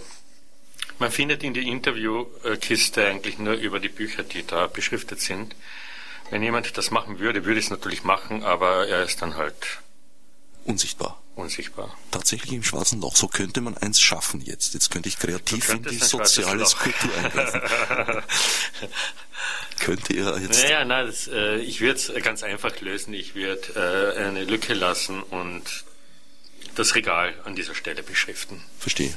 man 1.00 1.12
findet 1.12 1.44
in 1.44 1.54
die 1.54 1.68
Interviewkiste 1.68 3.06
eigentlich 3.06 3.40
nur 3.40 3.54
über 3.54 3.80
die 3.80 3.90
Bücher, 3.90 4.24
die 4.24 4.46
da 4.46 4.68
beschriftet 4.68 5.20
sind. 5.20 5.56
Wenn 6.30 6.44
jemand 6.44 6.78
das 6.78 6.92
machen 6.92 7.20
würde, 7.20 7.44
würde 7.44 7.60
ich 7.60 7.66
es 7.66 7.72
natürlich 7.72 8.04
machen, 8.04 8.44
aber 8.44 8.88
er 8.88 9.04
ist 9.04 9.22
dann 9.22 9.36
halt 9.36 9.80
unsichtbar. 10.64 11.22
Unsichtbar. 11.42 11.98
Tatsächlich 12.12 12.54
im 12.54 12.64
schwarzen 12.64 13.02
Loch. 13.02 13.16
So 13.16 13.28
könnte 13.28 13.62
man 13.62 13.76
eins 13.76 14.00
schaffen 14.00 14.42
jetzt. 14.42 14.76
Jetzt 14.76 14.92
könnte 14.92 15.10
ich 15.10 15.18
kreativ 15.18 15.70
in 15.70 15.82
die 15.82 15.98
soziale 15.98 16.64
Kultur 16.64 17.18
eingreifen. 17.18 17.62
könnte 19.80 20.14
ihr 20.14 20.40
jetzt. 20.40 20.64
Naja, 20.64 20.86
nein, 20.86 21.08
das, 21.08 21.28
äh, 21.28 21.58
ich 21.58 21.82
würde 21.82 21.96
es 21.96 22.24
ganz 22.24 22.44
einfach 22.44 22.80
lösen. 22.82 23.16
Ich 23.16 23.34
würde 23.34 24.16
äh, 24.16 24.22
eine 24.22 24.44
Lücke 24.44 24.76
lassen 24.76 25.24
und 25.24 25.84
das 26.76 26.94
Regal 26.94 27.34
an 27.44 27.56
dieser 27.56 27.74
Stelle 27.74 28.04
beschriften. 28.04 28.64
Verstehe. 28.78 29.14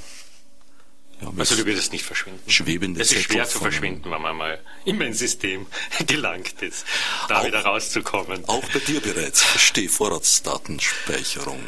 Ja, 1.25 1.33
also 1.39 1.57
du 1.57 1.67
würdest 1.67 1.93
nicht 1.93 2.05
verschwinden. 2.05 2.51
Schwebende 2.51 3.01
es 3.01 3.13
ist 3.13 3.25
schwer 3.25 3.47
zu 3.47 3.59
verschwinden, 3.59 4.11
wenn 4.11 4.21
man 4.23 4.37
mal 4.37 4.59
in 4.85 4.99
mein 4.99 5.15
System 5.15 5.67
gelangt 6.07 6.61
ist, 6.63 6.87
da 7.29 7.41
auch, 7.41 7.47
wieder 7.47 7.61
rauszukommen. 7.61 8.45
Auch 8.47 8.65
bei 8.73 8.79
dir 8.81 9.01
bereits. 9.01 9.43
Verstehe 9.43 9.89
Vorratsdatenspeicherung. 9.89 11.61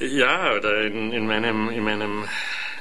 Ja, 0.00 0.52
oder 0.54 0.82
in, 0.82 1.12
in 1.12 1.26
meinem, 1.26 1.70
in 1.70 1.84
meinem, 1.84 2.28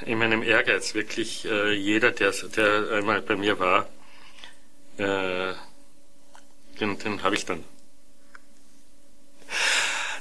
in 0.06 0.18
meinem 0.18 0.44
Ehrgeiz 0.44 0.96
wirklich 0.96 1.46
äh, 1.46 1.74
jeder, 1.74 2.12
der, 2.12 2.32
der 2.32 2.92
einmal 2.94 3.22
bei 3.22 3.36
mir 3.36 3.60
war, 3.60 3.88
äh, 4.98 5.54
den, 6.80 6.98
den 7.00 7.24
habe 7.24 7.36
ich 7.36 7.46
dann. 7.46 7.64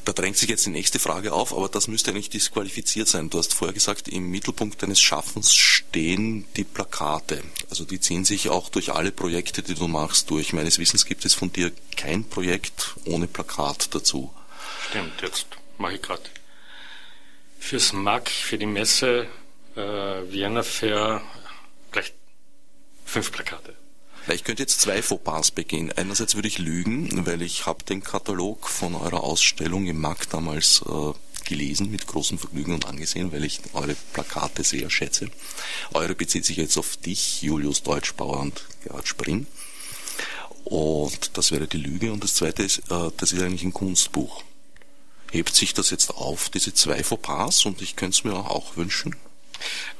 Da 0.04 0.12
drängt 0.12 0.36
sich 0.36 0.48
jetzt 0.48 0.66
die 0.66 0.70
nächste 0.70 0.98
Frage 0.98 1.32
auf, 1.32 1.52
aber 1.52 1.68
das 1.68 1.86
müsste 1.86 2.10
eigentlich 2.10 2.30
disqualifiziert 2.30 3.06
sein. 3.06 3.30
Du 3.30 3.38
hast 3.38 3.54
vorher 3.54 3.72
gesagt, 3.72 4.08
im 4.08 4.30
Mittelpunkt 4.30 4.82
deines 4.82 5.00
Schaffens 5.00 5.54
stehen 5.54 6.44
die 6.56 6.64
Plakate. 6.64 7.42
Also 7.70 7.84
die 7.84 8.00
ziehen 8.00 8.24
sich 8.24 8.48
auch 8.48 8.68
durch 8.68 8.92
alle 8.92 9.12
Projekte, 9.12 9.62
die 9.62 9.74
du 9.74 9.86
machst, 9.86 10.28
durch. 10.30 10.52
Meines 10.52 10.78
Wissens 10.78 11.06
gibt 11.06 11.24
es 11.24 11.34
von 11.34 11.52
dir 11.52 11.70
kein 11.96 12.24
Projekt 12.24 12.94
ohne 13.04 13.28
Plakat 13.28 13.94
dazu. 13.94 14.32
Stimmt, 14.88 15.22
jetzt 15.22 15.46
mache 15.78 15.94
ich 15.94 16.02
gerade 16.02 16.22
fürs 17.60 17.92
MAC, 17.92 18.28
für 18.28 18.58
die 18.58 18.66
Messe 18.66 19.28
äh, 19.76 19.80
Vienna 19.80 20.64
Fair 20.64 21.22
gleich 21.92 22.12
fünf 23.04 23.30
Plakate. 23.30 23.76
Ich 24.28 24.44
könnte 24.44 24.62
jetzt 24.62 24.80
zwei 24.80 25.02
Fauxpas 25.02 25.50
begehen. 25.50 25.92
Einerseits 25.96 26.36
würde 26.36 26.48
ich 26.48 26.58
lügen, 26.58 27.26
weil 27.26 27.42
ich 27.42 27.66
habe 27.66 27.84
den 27.84 28.02
Katalog 28.02 28.68
von 28.68 28.94
eurer 28.94 29.24
Ausstellung 29.24 29.86
im 29.86 30.00
MAG 30.00 30.28
damals 30.30 30.82
äh, 30.88 31.12
gelesen, 31.44 31.90
mit 31.90 32.06
großem 32.06 32.38
Vergnügen 32.38 32.74
und 32.74 32.86
angesehen, 32.86 33.32
weil 33.32 33.44
ich 33.44 33.60
eure 33.72 33.96
Plakate 34.12 34.62
sehr 34.62 34.88
schätze. 34.90 35.28
Eure 35.92 36.14
bezieht 36.14 36.44
sich 36.44 36.56
jetzt 36.56 36.78
auf 36.78 36.96
dich, 36.96 37.42
Julius 37.42 37.82
Deutschbauer 37.82 38.40
und 38.40 38.64
Gerhard 38.84 39.08
Spring. 39.08 39.46
Und 40.64 41.36
das 41.36 41.50
wäre 41.50 41.66
die 41.66 41.78
Lüge. 41.78 42.12
Und 42.12 42.22
das 42.22 42.36
zweite 42.36 42.62
ist, 42.62 42.78
äh, 42.90 43.10
das 43.16 43.32
ist 43.32 43.42
eigentlich 43.42 43.64
ein 43.64 43.72
Kunstbuch. 43.72 44.44
Hebt 45.32 45.54
sich 45.54 45.74
das 45.74 45.90
jetzt 45.90 46.10
auf, 46.10 46.48
diese 46.48 46.74
zwei 46.74 47.02
Fauxpas, 47.02 47.64
und 47.64 47.82
ich 47.82 47.96
könnte 47.96 48.16
es 48.16 48.24
mir 48.24 48.34
auch 48.34 48.76
wünschen? 48.76 49.16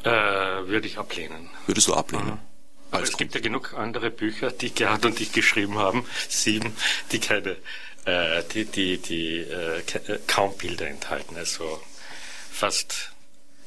Äh, 0.05 0.11
würde 0.11 0.87
ich 0.87 0.99
ablehnen. 0.99 1.51
Würdest 1.67 1.89
du 1.89 1.95
ablehnen? 1.95 2.27
Mhm. 2.27 2.52
Aber 2.93 3.03
es 3.03 3.17
gibt 3.17 3.35
ja 3.35 3.41
genug 3.41 3.73
andere 3.75 4.11
Bücher, 4.11 4.51
die 4.51 4.73
Gerhard 4.73 5.07
und 5.07 5.21
ich 5.21 5.33
geschrieben 5.33 5.79
haben, 5.79 6.07
sieben, 6.29 6.77
die 7.11 7.21
keine, 7.21 7.57
äh, 8.05 8.43
die, 8.53 8.67
die, 8.67 8.99
die 8.99 9.39
äh, 9.39 9.79
äh, 9.79 10.19
kaum 10.27 10.57
Bilder 10.59 10.87
enthalten. 10.87 11.37
Also 11.37 11.83
fast, 12.51 13.11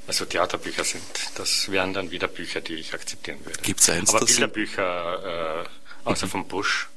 also 0.08 0.26
Theaterbücher 0.26 0.84
sind. 0.84 1.04
Das 1.36 1.72
wären 1.72 1.94
dann 1.94 2.12
wieder 2.12 2.28
Bücher, 2.28 2.62
die 2.62 2.76
ich 2.76 2.94
akzeptieren 2.94 3.44
würde. 3.44 3.60
Gibt's 3.64 3.90
eins? 3.90 4.14
Aber 4.14 4.24
Bilderbücher, 4.24 5.64
äh, 5.64 6.08
außer 6.08 6.28
mhm. 6.28 6.32
von 6.32 6.48
Bush. 6.48 6.88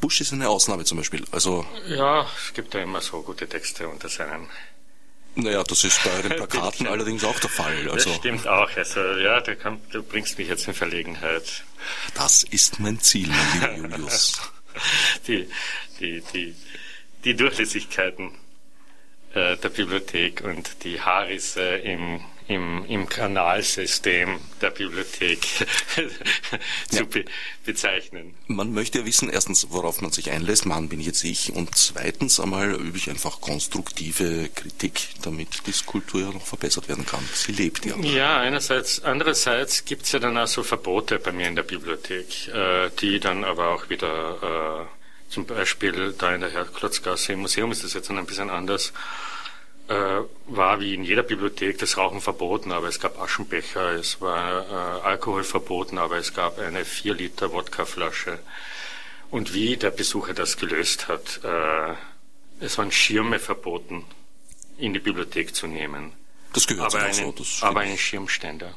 Bush 0.00 0.20
ist 0.20 0.32
eine 0.32 0.48
Ausnahme 0.48 0.84
zum 0.84 0.98
Beispiel. 0.98 1.24
Also 1.32 1.66
ja, 1.88 2.24
es 2.36 2.54
gibt 2.54 2.72
ja 2.74 2.82
immer 2.82 3.00
so 3.00 3.22
gute 3.22 3.48
Texte 3.48 3.88
unter 3.88 4.08
seinen 4.08 4.48
naja, 5.36 5.62
das 5.62 5.84
ist 5.84 6.02
bei 6.02 6.22
den 6.22 6.30
Plakaten 6.36 6.86
allerdings 6.86 7.24
auch 7.24 7.38
der 7.38 7.50
Fall. 7.50 7.88
Also, 7.90 8.10
das 8.10 8.18
stimmt 8.18 8.46
auch. 8.46 8.70
Also, 8.76 9.00
ja, 9.18 9.40
du, 9.40 9.54
kann, 9.56 9.80
du 9.92 10.02
bringst 10.02 10.38
mich 10.38 10.48
jetzt 10.48 10.66
in 10.66 10.74
Verlegenheit. 10.74 11.64
Das 12.14 12.42
ist 12.42 12.80
mein 12.80 13.00
Ziel, 13.00 13.28
mein 13.28 13.82
lieber 13.82 13.88
Julius. 13.96 14.40
die, 15.26 15.48
die, 16.00 16.22
die, 16.32 16.56
die 17.24 17.34
Durchlässigkeiten 17.34 18.32
äh, 19.34 19.56
der 19.56 19.68
Bibliothek 19.68 20.42
und 20.42 20.84
die 20.84 21.00
Haarrisse 21.00 21.60
im 21.62 22.20
im, 22.48 22.84
im 22.86 23.08
Kanalsystem 23.08 24.38
der 24.60 24.70
Bibliothek 24.70 25.40
zu 26.88 26.96
ja. 26.96 27.04
be 27.04 27.24
bezeichnen. 27.64 28.34
Man 28.46 28.72
möchte 28.72 29.00
ja 29.00 29.04
wissen, 29.04 29.28
erstens, 29.28 29.66
worauf 29.70 30.00
man 30.00 30.12
sich 30.12 30.30
einlässt, 30.30 30.66
Mann 30.66 30.88
bin 30.88 31.00
jetzt 31.00 31.24
ich, 31.24 31.52
und 31.52 31.76
zweitens 31.76 32.38
einmal 32.38 32.74
übe 32.74 32.96
ich 32.96 33.10
einfach 33.10 33.40
konstruktive 33.40 34.48
Kritik, 34.54 35.08
damit 35.22 35.66
die 35.66 35.72
Skulptur 35.72 36.20
ja 36.20 36.30
noch 36.30 36.46
verbessert 36.46 36.88
werden 36.88 37.04
kann. 37.04 37.28
Sie 37.34 37.52
lebt 37.52 37.84
ja. 37.84 37.96
Ja, 37.96 38.38
einerseits. 38.38 39.02
Andererseits 39.02 39.84
gibt 39.84 40.04
es 40.04 40.12
ja 40.12 40.20
dann 40.20 40.38
auch 40.38 40.46
so 40.46 40.62
Verbote 40.62 41.18
bei 41.18 41.32
mir 41.32 41.48
in 41.48 41.56
der 41.56 41.64
Bibliothek, 41.64 42.48
äh, 42.48 42.90
die 43.00 43.18
dann 43.18 43.42
aber 43.42 43.68
auch 43.68 43.90
wieder 43.90 44.86
äh, 44.86 45.32
zum 45.32 45.44
Beispiel 45.46 46.14
da 46.16 46.34
in 46.34 46.40
der 46.40 46.50
Herklotzgasse 46.50 47.32
im 47.32 47.40
Museum 47.40 47.72
ist 47.72 47.82
das 47.82 47.94
jetzt 47.94 48.08
dann 48.08 48.18
ein 48.18 48.26
bisschen 48.26 48.50
anders 48.50 48.92
war 49.88 50.80
wie 50.80 50.94
in 50.94 51.04
jeder 51.04 51.22
Bibliothek 51.22 51.78
das 51.78 51.96
Rauchen 51.96 52.20
verboten, 52.20 52.72
aber 52.72 52.88
es 52.88 52.98
gab 52.98 53.20
Aschenbecher, 53.20 53.92
es 53.92 54.20
war 54.20 54.68
äh, 54.68 55.00
Alkohol 55.02 55.44
verboten, 55.44 55.98
aber 55.98 56.16
es 56.16 56.34
gab 56.34 56.58
eine 56.58 56.84
4 56.84 57.14
Liter 57.14 57.52
Wodkaflasche. 57.52 58.38
Und 59.30 59.54
wie 59.54 59.76
der 59.76 59.90
Besucher 59.90 60.34
das 60.34 60.56
gelöst 60.56 61.08
hat, 61.08 61.40
äh, 61.44 61.94
es 62.60 62.78
waren 62.78 62.90
Schirme 62.90 63.38
verboten, 63.38 64.04
in 64.78 64.92
die 64.92 65.00
Bibliothek 65.00 65.54
zu 65.54 65.66
nehmen. 65.66 66.12
Das 66.52 66.66
gehört 66.66 66.94
aber 66.94 67.04
einen, 67.04 67.34
so, 67.36 67.66
aber 67.66 67.80
einen 67.80 67.98
Schirmständer. 67.98 68.74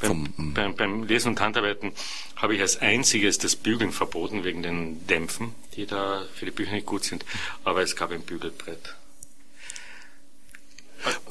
Beim, 0.00 0.54
beim, 0.54 0.74
beim, 0.74 1.02
Lesen 1.04 1.30
und 1.30 1.40
Handarbeiten 1.40 1.92
habe 2.36 2.54
ich 2.54 2.60
als 2.60 2.78
einziges 2.80 3.38
das 3.38 3.56
Bügeln 3.56 3.92
verboten 3.92 4.44
wegen 4.44 4.62
den 4.62 5.06
Dämpfen, 5.06 5.54
die 5.76 5.86
da 5.86 6.26
für 6.34 6.46
die 6.46 6.50
Bücher 6.50 6.72
nicht 6.72 6.86
gut 6.86 7.04
sind. 7.04 7.24
Aber 7.64 7.82
es 7.82 7.96
gab 7.96 8.10
ein 8.10 8.22
Bügelbrett. 8.22 8.96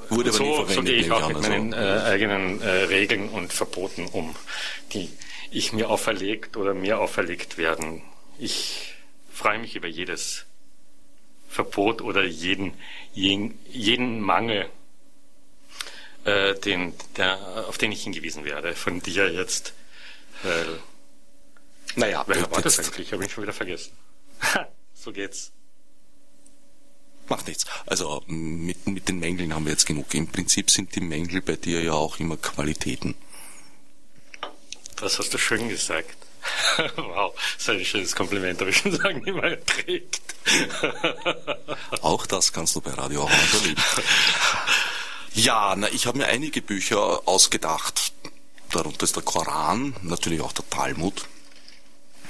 Wurde 0.10 0.32
so, 0.32 0.60
aber 0.60 0.68
nie 0.68 0.74
so 0.74 0.82
gehe 0.84 0.96
ich 0.96 1.12
auch 1.12 1.28
mit 1.28 1.38
also. 1.38 1.50
meinen 1.50 1.74
äh, 1.74 1.76
eigenen 1.76 2.62
äh, 2.62 2.70
Regeln 2.70 3.30
und 3.30 3.54
Verboten 3.54 4.08
um, 4.08 4.36
die 4.94 5.10
ich 5.52 5.74
mir 5.74 5.90
auferlegt 5.90 6.58
oder 6.58 6.74
mir 6.74 7.00
auferlegt 7.00 7.58
werden. 7.58 8.02
Ich 8.38 8.94
freue 9.32 9.60
mich 9.60 9.76
über 9.76 9.88
jedes 9.88 10.46
Verbot 11.48 12.02
oder 12.02 12.24
jeden, 12.24 12.74
jeden, 13.14 13.58
jeden 13.68 14.22
Mangel 14.22 14.70
äh, 16.26 16.56
den, 16.56 16.94
der, 17.18 17.66
auf 17.68 17.78
den 17.78 17.92
ich 17.92 18.04
hingewiesen 18.04 18.46
werde, 18.46 18.76
von 18.76 19.02
dir 19.02 19.32
jetzt. 19.32 19.74
Weil, 20.44 20.80
naja, 21.96 22.24
wer 22.28 22.50
war 22.52 22.62
das 22.62 22.80
eigentlich? 22.80 23.12
Habe 23.12 23.26
ich 23.26 23.32
schon 23.32 23.44
wieder 23.44 23.54
vergessen. 23.54 23.92
so 24.94 25.12
geht's. 25.12 25.52
Macht 27.28 27.48
nichts. 27.48 27.66
Also 27.86 28.24
mit, 28.28 28.88
mit 28.88 29.08
den 29.08 29.20
Mängeln 29.20 29.54
haben 29.54 29.66
wir 29.66 29.72
jetzt 29.72 29.86
genug. 29.86 30.14
Im 30.14 30.28
Prinzip 30.28 30.72
sind 30.72 30.96
die 30.96 31.02
Mängel 31.02 31.42
bei 31.42 31.56
dir 31.56 31.82
ja 31.84 31.94
auch 31.94 32.20
immer 32.20 32.38
Qualitäten. 32.38 33.16
Das 34.96 35.20
hast 35.20 35.34
du 35.34 35.38
schön 35.38 35.70
gesagt. 35.70 36.16
wow, 36.96 37.34
das 37.36 37.64
ist 37.64 37.70
ein 37.70 37.86
schönes 37.86 38.16
Kompliment, 38.16 38.60
habe 38.60 38.70
ich 38.70 38.78
schon 38.78 38.94
lange 38.94 39.20
nicht 39.20 39.36
mehr 39.36 39.58
gekriegt. 39.58 40.22
auch 42.02 42.26
das 42.26 42.54
kannst 42.54 42.76
du 42.76 42.82
bei 42.82 42.92
Radio 42.92 43.24
Orange 43.24 43.58
erleben. 43.58 43.82
Ja, 45.34 45.76
na, 45.78 45.88
ich 45.92 46.06
habe 46.06 46.18
mir 46.18 46.28
einige 46.28 46.62
Bücher 46.62 47.28
ausgedacht. 47.28 48.14
Darunter 48.72 49.04
ist 49.04 49.16
der 49.16 49.24
Koran, 49.24 49.96
natürlich 50.02 50.42
auch 50.42 50.52
der 50.52 50.70
Talmud. 50.70 51.26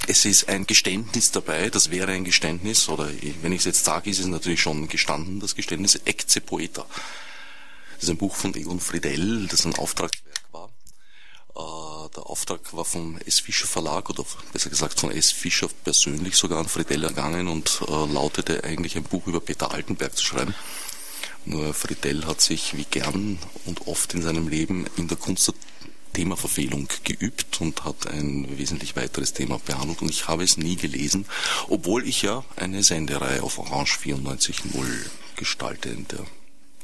Es 0.08 0.26
ist 0.26 0.48
ein 0.48 0.66
Geständnis 0.66 1.32
dabei, 1.32 1.70
das 1.70 1.92
wäre 1.92 2.12
ein 2.12 2.24
Geständnis, 2.24 2.88
oder 2.88 3.10
wenn 3.42 3.52
ich 3.52 3.60
es 3.60 3.66
jetzt 3.66 3.86
sage, 3.86 4.10
ist 4.10 4.20
es 4.20 4.28
natürlich 4.28 4.62
schon 4.62 4.88
gestanden, 4.88 5.40
das 5.40 5.56
Geständnis 5.56 5.96
Ecce 5.96 6.40
Poeta. 6.42 6.86
Das 7.96 8.04
ist 8.04 8.10
ein 8.10 8.18
Buch 8.18 8.36
von 8.36 8.56
Egon 8.56 8.80
Friedel, 8.80 9.48
das 9.48 9.66
ein 9.66 9.76
Auftragswerk 9.76 10.42
war. 10.52 10.70
Äh, 11.56 12.10
der 12.16 12.26
Auftrag 12.26 12.62
war 12.74 12.86
vom 12.86 13.18
S. 13.26 13.42
Fischer 13.42 13.68
Verlag, 13.68 14.10
oder 14.10 14.26
besser 14.54 14.70
gesagt 14.70 15.00
von 15.00 15.12
S. 15.12 15.32
Fischer 15.32 15.68
persönlich 15.84 16.36
sogar 16.36 16.60
an 16.60 16.70
Friedel 16.70 17.04
ergangen 17.04 17.50
und 17.50 17.82
äh, 17.88 17.92
lautete 17.92 18.64
eigentlich 18.64 18.96
ein 18.96 19.04
Buch 19.04 19.28
über 19.28 19.42
Peter 19.42 19.72
Altenberg 19.72 20.16
zu 20.16 20.26
schreiben. 20.26 20.56
Nur 21.46 21.74
Friedel 21.74 22.26
hat 22.26 22.42
sich 22.42 22.78
wie 22.78 22.86
gern 22.86 23.40
und 23.66 23.88
oft 23.88 24.14
in 24.14 24.22
seinem 24.22 24.48
Leben 24.48 24.86
in 24.98 25.08
der 25.08 25.18
Kunst 25.18 25.48
der 25.48 25.56
Themaverfehlung 26.14 26.88
geübt 27.04 27.62
und 27.62 27.86
hat 27.86 28.08
ein 28.08 28.58
wesentlich 28.58 28.96
weiteres 28.96 29.34
Thema 29.34 29.60
behandelt. 29.60 30.02
Und 30.02 30.10
ich 30.10 30.28
habe 30.28 30.44
es 30.44 30.58
nie 30.58 30.76
gelesen, 30.76 31.26
obwohl 31.68 32.08
ich 32.08 32.22
ja 32.22 32.44
eine 32.56 32.84
Sendereihe 32.84 33.44
auf 33.44 33.58
Orange 33.58 33.98
94.0 34.04 34.86
gestalte, 35.36 35.90
in 35.90 36.08
der 36.08 36.26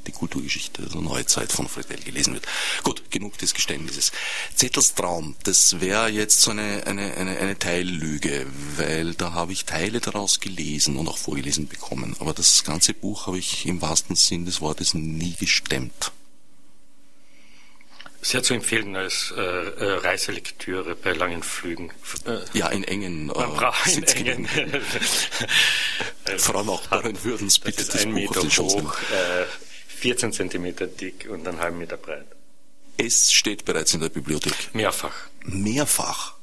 die 0.05 0.11
Kulturgeschichte 0.11 0.83
der 0.83 1.01
Neuzeit 1.01 1.51
von 1.51 1.67
Friedel 1.67 1.99
gelesen 2.03 2.33
wird. 2.33 2.45
Gut, 2.83 3.09
genug 3.11 3.37
des 3.37 3.53
Geständnisses. 3.53 4.11
Zettelstraum, 4.55 5.35
das 5.43 5.81
wäre 5.81 6.09
jetzt 6.09 6.41
so 6.41 6.51
eine, 6.51 6.85
eine, 6.85 7.15
eine, 7.15 7.37
eine 7.37 7.59
Teillüge, 7.59 8.45
weil 8.77 9.13
da 9.13 9.33
habe 9.33 9.53
ich 9.53 9.65
Teile 9.65 9.99
daraus 9.99 10.39
gelesen 10.39 10.97
und 10.97 11.07
auch 11.07 11.17
vorgelesen 11.17 11.67
bekommen. 11.67 12.15
Aber 12.19 12.33
das 12.33 12.63
ganze 12.63 12.93
Buch 12.93 13.27
habe 13.27 13.37
ich 13.37 13.65
im 13.65 13.81
wahrsten 13.81 14.15
Sinn 14.15 14.45
des 14.45 14.61
Wortes 14.61 14.93
nie 14.93 15.33
gestemmt. 15.33 16.11
Sehr 18.25 18.41
zu 18.41 18.55
empfehlen 18.55 18.95
als 18.95 19.31
äh, 19.37 19.39
äh, 19.39 19.99
Reiselektüre 19.99 20.95
bei 20.95 21.11
langen 21.11 21.43
Flügen. 21.43 21.91
Äh, 22.25 22.39
ja, 22.57 22.69
in 22.69 22.83
engen 22.83 23.29
äh, 23.29 23.33
Man 23.33 23.53
braucht 23.53 23.85
in 23.95 24.03
engen. 24.03 24.49
Frau 26.37 26.63
Nachbarin 26.63 27.23
würden 27.23 27.45
es 27.45 27.59
bitte 27.59 27.83
das, 27.83 27.89
das 27.89 28.01
ein 28.03 28.13
Buch 28.13 28.33
Meter 28.35 28.63
hoch, 28.63 28.95
äh, 29.11 29.45
14 30.05 30.33
Zentimeter 30.33 30.85
dick 30.85 31.27
und 31.31 31.47
einen 31.47 31.59
halben 31.59 31.79
Meter 31.79 31.97
breit. 31.97 32.27
Es 32.95 33.31
steht 33.31 33.65
bereits 33.65 33.91
in 33.95 34.01
der 34.01 34.09
Bibliothek. 34.09 34.69
Mehrfach. 34.73 35.15
Mehrfach. 35.45 36.35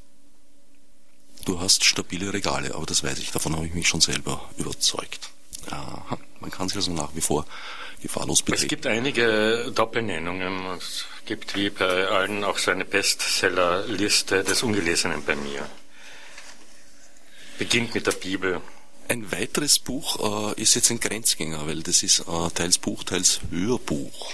Du 1.45 1.61
hast 1.61 1.85
stabile 1.85 2.33
Regale, 2.33 2.75
aber 2.75 2.87
das 2.87 3.05
weiß 3.05 3.21
ich. 3.21 3.31
Davon 3.31 3.55
habe 3.55 3.65
ich 3.67 3.75
mich 3.75 3.87
schon 3.87 4.01
selber 4.01 4.51
überzeugt. 4.59 5.31
Aha, 5.71 6.19
man 6.41 6.51
kann 6.51 6.69
sich 6.69 6.77
also 6.79 6.91
nach 6.91 7.15
wie 7.15 7.21
vor 7.21 7.47
gefahrlos 8.03 8.43
betreten. 8.43 8.65
Es 8.65 8.69
gibt 8.69 8.87
einige 8.89 9.71
Doppelnennungen. 9.73 10.67
Es 10.77 11.05
gibt 11.25 11.55
wie 11.55 11.71
bei 11.71 12.09
allen 12.09 12.43
auch 12.43 12.59
so 12.59 12.73
eine 12.73 12.85
Bestsellerliste 12.85 14.43
des 14.43 14.65
Ungelesenen 14.65 15.25
bei 15.25 15.37
mir. 15.37 15.71
Beginnt 17.59 17.95
mit 17.95 18.09
der 18.09 18.13
Bibel. 18.13 18.61
Ein 19.13 19.31
weiteres 19.31 19.79
Buch 19.79 20.55
äh, 20.57 20.63
ist 20.63 20.75
jetzt 20.75 20.91
ein 20.91 20.99
Grenzgänger, 20.99 21.67
weil 21.67 21.83
das 21.83 22.03
ist 22.03 22.21
äh, 22.21 22.51
teils 22.55 22.79
Buch, 22.79 23.05
teils 23.05 23.43
Hörbuch. 23.51 24.33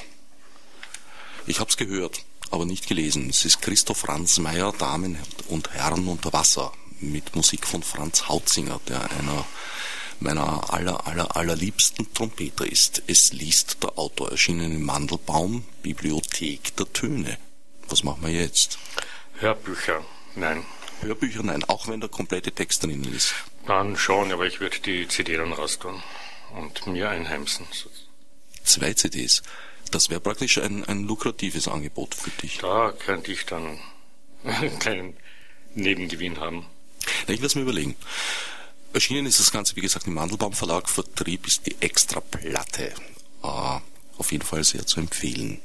Ich 1.48 1.58
habe 1.58 1.68
es 1.68 1.76
gehört, 1.76 2.24
aber 2.52 2.64
nicht 2.64 2.86
gelesen. 2.86 3.28
Es 3.28 3.44
ist 3.44 3.60
Christoph 3.60 4.08
Ransmayr, 4.08 4.72
Damen 4.78 5.18
und 5.48 5.72
Herren 5.72 6.06
unter 6.06 6.32
Wasser, 6.32 6.72
mit 7.00 7.34
Musik 7.34 7.66
von 7.66 7.82
Franz 7.82 8.28
Hautzinger, 8.28 8.80
der 8.86 9.10
einer 9.10 9.44
meiner 10.20 10.72
aller, 10.72 11.08
aller, 11.08 11.34
allerliebsten 11.34 12.14
Trompeter 12.14 12.64
ist. 12.64 13.02
Es 13.08 13.32
liest 13.32 13.82
der 13.82 13.98
Autor, 13.98 14.30
erschienen 14.30 14.70
im 14.70 14.84
Mandelbaum, 14.84 15.64
Bibliothek 15.82 16.76
der 16.76 16.92
Töne. 16.92 17.36
Was 17.88 18.04
machen 18.04 18.22
wir 18.22 18.30
jetzt? 18.30 18.78
Hörbücher, 19.40 20.04
nein. 20.36 20.64
Hörbücher, 21.00 21.42
nein, 21.42 21.64
auch 21.64 21.88
wenn 21.88 21.98
der 21.98 22.10
komplette 22.10 22.52
Text 22.52 22.84
drinnen 22.84 23.12
ist. 23.12 23.34
Dann 23.68 23.98
schon, 23.98 24.32
aber 24.32 24.46
ich 24.46 24.60
würde 24.60 24.78
die 24.78 25.06
CD 25.08 25.36
dann 25.36 25.52
raustun 25.52 26.02
und 26.56 26.86
mir 26.86 27.10
einheimsen. 27.10 27.66
Zwei 28.64 28.94
CDs. 28.94 29.42
Das 29.90 30.08
wäre 30.08 30.20
praktisch 30.20 30.56
ein, 30.56 30.86
ein 30.86 31.02
lukratives 31.02 31.68
Angebot 31.68 32.14
für 32.14 32.30
dich. 32.30 32.58
Da 32.58 32.92
könnte 32.92 33.30
ich 33.30 33.44
dann 33.44 33.78
einen 34.44 34.78
kleinen 34.78 35.16
Nebengewinn 35.74 36.40
haben. 36.40 36.64
Na, 37.26 37.34
ich 37.34 37.40
werde 37.40 37.46
es 37.48 37.54
mir 37.56 37.60
überlegen. 37.60 37.94
Erschienen 38.94 39.26
ist 39.26 39.38
das 39.38 39.52
Ganze, 39.52 39.76
wie 39.76 39.82
gesagt, 39.82 40.06
im 40.06 40.14
Mandelbaum 40.14 40.54
Verlag. 40.54 40.88
Vertrieb 40.88 41.46
ist 41.46 41.66
die 41.66 41.76
Extraplatte. 41.80 42.94
Äh, 43.42 43.80
auf 44.16 44.32
jeden 44.32 44.46
Fall 44.46 44.64
sehr 44.64 44.86
zu 44.86 44.98
empfehlen. 44.98 45.60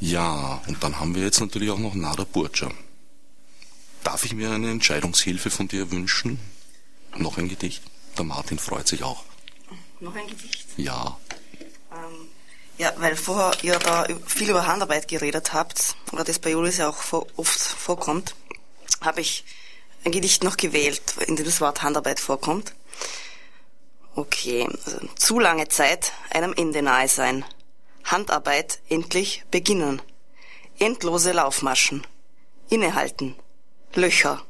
Ja, 0.00 0.60
und 0.66 0.82
dann 0.82 0.98
haben 0.98 1.14
wir 1.14 1.22
jetzt 1.22 1.38
natürlich 1.38 1.70
auch 1.70 1.78
noch 1.78 1.94
Nada 1.94 2.24
Burja. 2.24 2.72
Darf 4.04 4.24
ich 4.24 4.34
mir 4.34 4.50
eine 4.50 4.70
Entscheidungshilfe 4.70 5.50
von 5.50 5.68
dir 5.68 5.90
wünschen? 5.90 6.38
Noch 7.16 7.38
ein 7.38 7.48
Gedicht? 7.48 7.82
Der 8.16 8.24
Martin 8.24 8.58
freut 8.58 8.88
sich 8.88 9.02
auch. 9.02 9.24
Noch 10.00 10.14
ein 10.14 10.26
Gedicht? 10.26 10.66
Ja. 10.76 11.18
Ähm, 11.92 12.28
ja, 12.78 12.92
weil 12.96 13.16
vorher 13.16 13.52
ihr 13.62 13.78
da 13.78 14.06
viel 14.26 14.48
über 14.48 14.66
Handarbeit 14.66 15.08
geredet 15.08 15.52
habt, 15.52 15.94
oder 16.12 16.24
das 16.24 16.38
bei 16.38 16.50
Julius 16.50 16.78
ja 16.78 16.88
auch 16.88 17.26
oft 17.36 17.60
vorkommt, 17.60 18.34
habe 19.02 19.20
ich 19.20 19.44
ein 20.04 20.12
Gedicht 20.12 20.44
noch 20.44 20.56
gewählt, 20.56 21.02
in 21.26 21.36
dem 21.36 21.44
das 21.44 21.60
Wort 21.60 21.82
Handarbeit 21.82 22.20
vorkommt. 22.20 22.72
Okay, 24.14 24.66
also 24.84 24.98
zu 25.16 25.38
lange 25.38 25.68
Zeit 25.68 26.12
einem 26.30 26.54
Ende 26.54 26.82
nahe 26.82 27.08
sein. 27.08 27.44
Handarbeit 28.04 28.80
endlich 28.88 29.44
beginnen. 29.50 30.00
Endlose 30.78 31.32
Laufmaschen. 31.32 32.06
Innehalten. 32.70 33.36
Löcher. 33.94 34.44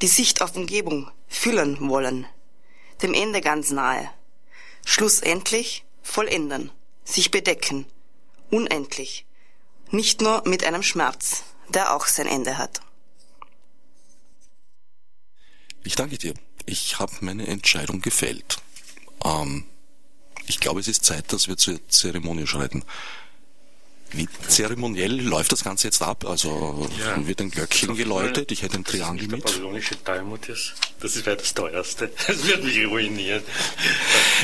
Die 0.00 0.06
Sicht 0.06 0.40
auf 0.42 0.56
Umgebung 0.56 1.10
füllen 1.26 1.88
wollen. 1.88 2.26
Dem 3.02 3.14
Ende 3.14 3.40
ganz 3.40 3.70
nahe. 3.70 4.10
Schlussendlich 4.84 5.84
vollenden. 6.02 6.70
Sich 7.04 7.30
bedecken. 7.30 7.86
Unendlich. 8.50 9.26
Nicht 9.90 10.20
nur 10.20 10.42
mit 10.46 10.64
einem 10.64 10.82
Schmerz, 10.82 11.44
der 11.68 11.94
auch 11.94 12.06
sein 12.06 12.26
Ende 12.26 12.58
hat. 12.58 12.80
Ich 15.84 15.94
danke 15.94 16.18
dir. 16.18 16.34
Ich 16.66 16.98
habe 16.98 17.12
meine 17.20 17.46
Entscheidung 17.46 18.00
gefällt. 18.00 18.58
Ähm, 19.24 19.64
ich 20.46 20.60
glaube, 20.60 20.80
es 20.80 20.88
ist 20.88 21.04
Zeit, 21.04 21.32
dass 21.32 21.48
wir 21.48 21.56
zur 21.56 21.86
Zeremonie 21.88 22.46
schreiten. 22.46 22.84
Wie 24.12 24.26
zeremoniell 24.48 25.20
läuft 25.20 25.52
das 25.52 25.62
Ganze 25.64 25.88
jetzt 25.88 26.00
ab? 26.02 26.24
Also 26.26 26.88
Ja. 26.98 27.26
wird 27.26 27.40
ein 27.40 27.50
Glöckchen 27.50 27.94
geläutet, 27.94 28.50
ich 28.52 28.62
hätte 28.62 28.76
ein 28.76 28.84
Triangel 28.84 29.28
mit. 29.28 29.44
babylonische 29.44 30.02
Talmud 30.02 30.48
ist, 30.48 30.74
das 31.00 31.14
ist 31.16 31.26
das 31.26 31.52
teuerste. 31.54 32.10
Das 32.26 32.46
wird 32.46 32.64
mich 32.64 32.86
ruinieren. 32.86 33.42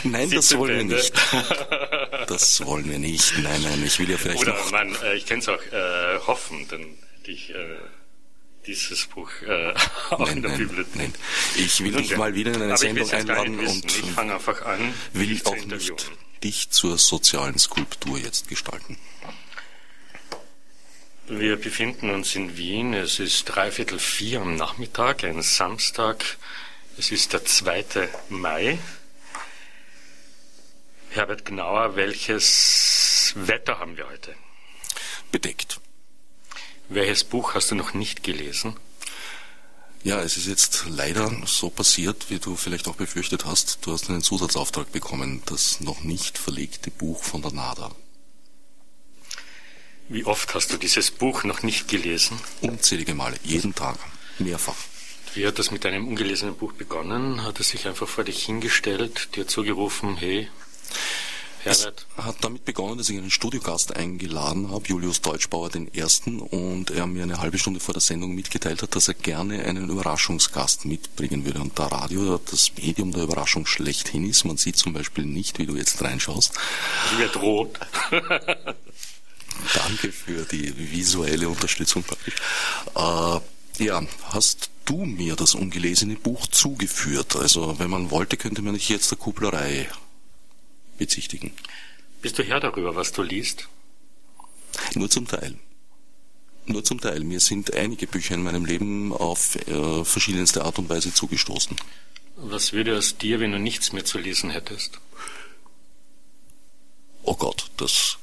Nein, 0.02 0.30
das 0.30 0.48
17 0.48 0.58
wollen 0.58 0.70
wir 0.70 0.78
Bände. 0.78 0.94
nicht. 0.96 1.12
Das 2.28 2.64
wollen 2.66 2.90
wir 2.90 2.98
nicht. 2.98 3.38
Nein, 3.38 3.62
nein, 3.62 3.82
ich 3.86 3.98
will 3.98 4.10
ja 4.10 4.18
vielleicht 4.18 4.40
Oder 4.40 4.52
noch. 4.54 4.70
man, 4.70 4.94
äh, 5.02 5.14
ich 5.16 5.26
kann 5.26 5.38
es 5.38 5.48
auch 5.48 5.62
äh, 5.72 6.18
hoffen, 6.26 6.68
denn 6.68 6.86
ich 7.26 7.50
äh, 7.50 7.54
dieses 8.66 9.06
Buch 9.06 9.30
äh, 9.46 9.72
auch 10.10 10.18
Nein, 10.20 10.36
in 10.36 10.42
der 10.42 10.50
nein, 10.52 10.58
Bibliothek. 10.60 10.94
nein. 10.96 11.14
Ich 11.56 11.82
will 11.82 11.92
dich 11.92 12.16
mal 12.16 12.34
wieder 12.34 12.50
in 12.52 12.56
eine 12.62 12.72
Aber 12.72 12.76
Sendung 12.78 13.10
einladen 13.10 13.58
und 13.60 13.84
ich 13.86 14.10
fange 14.12 14.34
einfach 14.34 14.62
an, 14.62 14.92
will 15.14 15.26
dich 15.28 15.44
auch 15.46 15.56
nicht 15.64 16.10
dich 16.42 16.68
zur 16.70 16.98
sozialen 16.98 17.58
Skulptur 17.58 18.18
jetzt 18.18 18.48
gestalten. 18.48 18.98
Wir 21.26 21.56
befinden 21.56 22.10
uns 22.10 22.34
in 22.34 22.58
Wien. 22.58 22.92
Es 22.92 23.18
ist 23.18 23.44
dreiviertel 23.44 23.98
vier 23.98 24.42
am 24.42 24.56
Nachmittag, 24.56 25.24
ein 25.24 25.40
Samstag. 25.40 26.22
Es 26.98 27.10
ist 27.10 27.32
der 27.32 27.46
2. 27.46 28.10
Mai. 28.28 28.78
Herbert 31.08 31.46
Gnauer, 31.46 31.96
welches 31.96 33.32
Wetter 33.36 33.78
haben 33.78 33.96
wir 33.96 34.06
heute? 34.06 34.34
Bedeckt. 35.32 35.80
Welches 36.90 37.24
Buch 37.24 37.54
hast 37.54 37.70
du 37.70 37.74
noch 37.74 37.94
nicht 37.94 38.22
gelesen? 38.22 38.76
Ja, 40.02 40.20
es 40.20 40.36
ist 40.36 40.46
jetzt 40.46 40.84
leider 40.90 41.34
so 41.46 41.70
passiert, 41.70 42.28
wie 42.28 42.38
du 42.38 42.54
vielleicht 42.54 42.86
auch 42.86 42.96
befürchtet 42.96 43.46
hast. 43.46 43.78
Du 43.86 43.92
hast 43.92 44.10
einen 44.10 44.20
Zusatzauftrag 44.20 44.92
bekommen, 44.92 45.40
das 45.46 45.80
noch 45.80 46.02
nicht 46.02 46.36
verlegte 46.36 46.90
Buch 46.90 47.24
von 47.24 47.40
der 47.40 47.52
NADA. 47.52 47.90
Wie 50.08 50.24
oft 50.24 50.54
hast 50.54 50.72
du 50.72 50.76
dieses 50.76 51.10
Buch 51.10 51.44
noch 51.44 51.62
nicht 51.62 51.88
gelesen? 51.88 52.38
Unzählige 52.60 53.14
Male, 53.14 53.36
jeden 53.42 53.74
Tag, 53.74 53.98
mehrfach. 54.38 54.76
Wie 55.34 55.46
hat 55.46 55.58
das 55.58 55.70
mit 55.70 55.84
deinem 55.84 56.06
ungelesenen 56.06 56.56
Buch 56.56 56.74
begonnen? 56.74 57.42
Hat 57.42 57.58
er 57.58 57.64
sich 57.64 57.88
einfach 57.88 58.06
vor 58.06 58.22
dich 58.22 58.44
hingestellt, 58.44 59.30
dir 59.34 59.46
zugerufen, 59.48 60.16
hey, 60.16 60.48
Es 61.64 61.80
Herbert, 61.84 62.06
hat 62.18 62.36
damit 62.42 62.66
begonnen, 62.66 62.98
dass 62.98 63.08
ich 63.08 63.16
einen 63.16 63.30
Studiogast 63.30 63.96
eingeladen 63.96 64.70
habe, 64.70 64.86
Julius 64.86 65.22
Deutschbauer 65.22 65.70
den 65.70 65.92
Ersten, 65.94 66.38
und 66.38 66.90
er 66.90 67.06
mir 67.06 67.22
eine 67.22 67.38
halbe 67.38 67.58
Stunde 67.58 67.80
vor 67.80 67.94
der 67.94 68.02
Sendung 68.02 68.34
mitgeteilt 68.34 68.82
hat, 68.82 68.94
dass 68.94 69.08
er 69.08 69.14
gerne 69.14 69.64
einen 69.64 69.88
Überraschungsgast 69.88 70.84
mitbringen 70.84 71.46
würde. 71.46 71.60
Und 71.60 71.78
da 71.78 71.86
Radio 71.86 72.38
das 72.50 72.72
Medium 72.76 73.12
der 73.12 73.22
Überraschung 73.22 73.64
schlechthin 73.64 74.28
ist, 74.28 74.44
man 74.44 74.58
sieht 74.58 74.76
zum 74.76 74.92
Beispiel 74.92 75.24
nicht, 75.24 75.58
wie 75.58 75.66
du 75.66 75.74
jetzt 75.76 76.02
reinschaust. 76.02 76.52
werde 77.16 77.38
rot. 77.38 77.80
Danke 79.74 80.12
für 80.12 80.44
die 80.44 80.72
visuelle 80.92 81.48
Unterstützung. 81.48 82.04
Äh, 82.94 83.84
ja, 83.84 84.02
hast 84.30 84.70
du 84.84 85.04
mir 85.04 85.36
das 85.36 85.54
ungelesene 85.54 86.16
Buch 86.16 86.46
zugeführt? 86.46 87.36
Also, 87.36 87.78
wenn 87.78 87.90
man 87.90 88.10
wollte, 88.10 88.36
könnte 88.36 88.62
man 88.62 88.74
dich 88.74 88.88
jetzt 88.88 89.10
der 89.10 89.18
Kupplerei 89.18 89.88
bezichtigen. 90.98 91.52
Bist 92.22 92.38
du 92.38 92.42
Herr 92.42 92.60
darüber, 92.60 92.94
was 92.94 93.12
du 93.12 93.22
liest? 93.22 93.68
Nur 94.94 95.10
zum 95.10 95.26
Teil. 95.26 95.58
Nur 96.66 96.84
zum 96.84 97.00
Teil. 97.00 97.20
Mir 97.20 97.40
sind 97.40 97.74
einige 97.74 98.06
Bücher 98.06 98.34
in 98.34 98.42
meinem 98.42 98.64
Leben 98.64 99.12
auf 99.12 99.56
äh, 99.56 100.04
verschiedenste 100.04 100.64
Art 100.64 100.78
und 100.78 100.88
Weise 100.88 101.12
zugestoßen. 101.12 101.76
Was 102.36 102.72
würde 102.72 102.96
aus 102.96 103.18
dir, 103.18 103.40
wenn 103.40 103.52
du 103.52 103.58
nichts 103.58 103.92
mehr 103.92 104.04
zu 104.04 104.18
lesen 104.18 104.50
hättest? 104.50 104.98
Oh 107.22 107.34
Gott, 107.34 107.70
das 107.76 108.18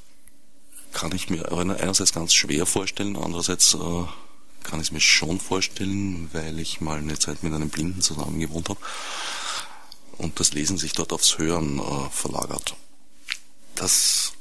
kann 0.91 1.15
ich 1.15 1.29
mir 1.29 1.51
einerseits 1.51 2.13
ganz 2.13 2.33
schwer 2.33 2.65
vorstellen, 2.65 3.15
andererseits 3.15 3.73
äh, 3.73 4.05
kann 4.63 4.79
ich 4.79 4.87
es 4.87 4.91
mir 4.91 5.01
schon 5.01 5.39
vorstellen, 5.39 6.29
weil 6.33 6.59
ich 6.59 6.81
mal 6.81 6.99
eine 6.99 7.17
Zeit 7.17 7.43
mit 7.43 7.53
einem 7.53 7.69
Blinden 7.69 8.01
zusammen 8.01 8.39
gewohnt 8.39 8.69
habe 8.69 8.79
und 10.17 10.39
das 10.39 10.53
Lesen 10.53 10.77
sich 10.77 10.93
dort 10.93 11.13
aufs 11.13 11.37
Hören 11.37 11.79
äh, 11.79 12.09
verlagert. 12.11 12.75
Das 13.75 14.33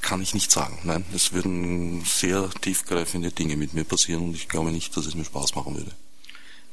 kann 0.00 0.22
ich 0.22 0.34
nicht 0.34 0.50
sagen. 0.50 0.78
Nein, 0.84 1.04
es 1.14 1.32
würden 1.32 2.04
sehr 2.04 2.48
tiefgreifende 2.60 3.32
Dinge 3.32 3.56
mit 3.56 3.74
mir 3.74 3.84
passieren 3.84 4.24
und 4.24 4.34
ich 4.34 4.48
glaube 4.48 4.70
nicht, 4.70 4.96
dass 4.96 5.06
es 5.06 5.14
mir 5.14 5.24
Spaß 5.24 5.54
machen 5.54 5.76
würde. 5.76 5.90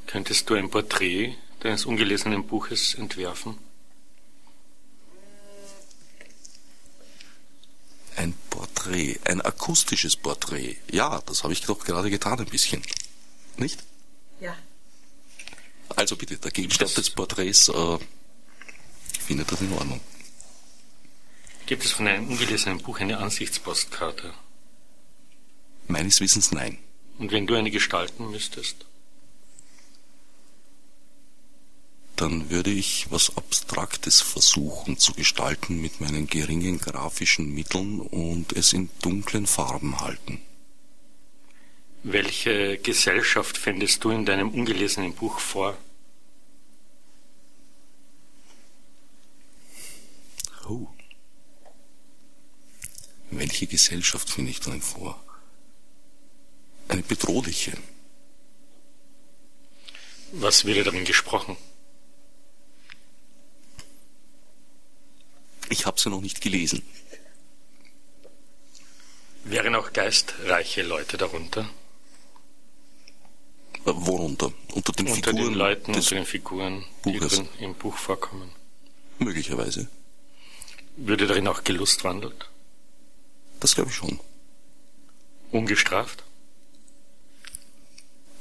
Könntest 0.05 0.49
du 0.49 0.53
ein 0.53 0.69
Porträt 0.69 1.35
deines 1.61 1.85
ungelesenen 1.85 2.45
Buches 2.45 2.93
entwerfen? 2.93 3.57
Ein 8.15 8.33
Porträt, 8.49 9.19
ein 9.25 9.41
akustisches 9.41 10.15
Porträt. 10.15 10.77
Ja, 10.91 11.21
das 11.25 11.43
habe 11.43 11.53
ich 11.53 11.61
doch 11.61 11.83
gerade 11.83 12.09
getan 12.09 12.39
ein 12.39 12.45
bisschen. 12.45 12.81
Nicht? 13.57 13.83
Ja. 14.39 14.55
Also 15.95 16.15
bitte, 16.15 16.37
der 16.37 16.51
Gegenstand 16.51 16.95
des 16.97 17.09
Porträts 17.09 17.69
äh, 17.69 17.97
findet 19.19 19.51
das 19.51 19.61
in 19.61 19.73
Ordnung. 19.73 20.01
Gibt 21.65 21.83
es 21.83 21.91
von 21.91 22.07
einem 22.07 22.27
ungelesenen 22.29 22.79
Buch 22.79 22.99
eine 22.99 23.17
Ansichtspostkarte? 23.17 24.33
Meines 25.87 26.19
Wissens 26.21 26.51
nein. 26.51 26.77
Und 27.17 27.31
wenn 27.31 27.47
du 27.47 27.55
eine 27.55 27.71
gestalten 27.71 28.29
müsstest? 28.29 28.85
Dann 32.15 32.49
würde 32.49 32.71
ich 32.71 33.07
was 33.11 33.35
Abstraktes 33.35 34.21
versuchen 34.21 34.97
zu 34.97 35.13
gestalten 35.13 35.81
mit 35.81 35.99
meinen 35.99 36.27
geringen 36.27 36.79
grafischen 36.79 37.53
Mitteln 37.53 37.99
und 37.99 38.53
es 38.53 38.71
in 38.71 38.89
dunklen 39.01 39.47
Farben 39.47 39.99
halten. 39.99 40.41
Welche 42.03 42.77
Gesellschaft 42.77 43.57
fändest 43.57 44.03
du 44.03 44.11
in 44.11 44.25
deinem 44.25 44.49
ungelesenen 44.51 45.13
Buch 45.13 45.39
vor? 45.39 45.77
Oh. 50.69 50.87
Welche 53.31 53.67
Gesellschaft 53.67 54.29
finde 54.29 54.51
ich 54.51 54.61
darin 54.61 54.81
vor? 54.81 55.21
Eine 56.87 57.01
bedrohliche. 57.01 57.77
Was 60.31 60.65
wird 60.65 60.85
darin 60.85 61.05
gesprochen? 61.05 61.57
Ich 65.77 65.85
habe 65.85 65.99
sie 65.99 66.09
noch 66.09 66.21
nicht 66.21 66.39
gelesen. 66.39 66.81
Wären 69.43 69.75
auch 69.75 69.91
geistreiche 69.91 70.83
Leute 70.83 71.17
darunter? 71.17 71.69
Worunter? 73.83 74.53
Unter 74.73 74.93
den 74.93 75.07
unter 75.07 75.31
Figuren 75.31 75.35
den 75.35 75.53
Leuten, 75.53 75.93
unter 75.93 76.15
den 76.15 76.25
Figuren, 76.25 76.85
die 77.03 77.11
Buches. 77.11 77.33
drin 77.33 77.49
im 77.59 77.75
Buch 77.75 77.97
vorkommen. 77.97 78.53
möglicherweise. 79.19 79.89
Würde 80.95 81.27
darin 81.27 81.49
auch 81.49 81.65
gelustwandelt? 81.65 82.49
Das 83.59 83.75
glaube 83.75 83.89
ich 83.89 83.97
schon. 83.97 84.21
Ungestraft? 85.51 86.23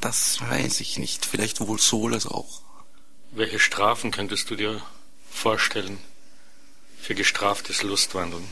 Das 0.00 0.40
weiß 0.40 0.78
ich 0.78 0.98
nicht. 0.98 1.26
Vielleicht 1.26 1.60
wohl 1.60 1.80
sowohl 1.80 2.14
als 2.14 2.26
auch. 2.26 2.62
Welche 3.32 3.58
Strafen 3.58 4.12
könntest 4.12 4.48
du 4.50 4.54
dir 4.54 4.80
vorstellen 5.28 5.98
für 7.04 7.14
gestraftes 7.14 7.82
Lustwandeln? 7.82 8.48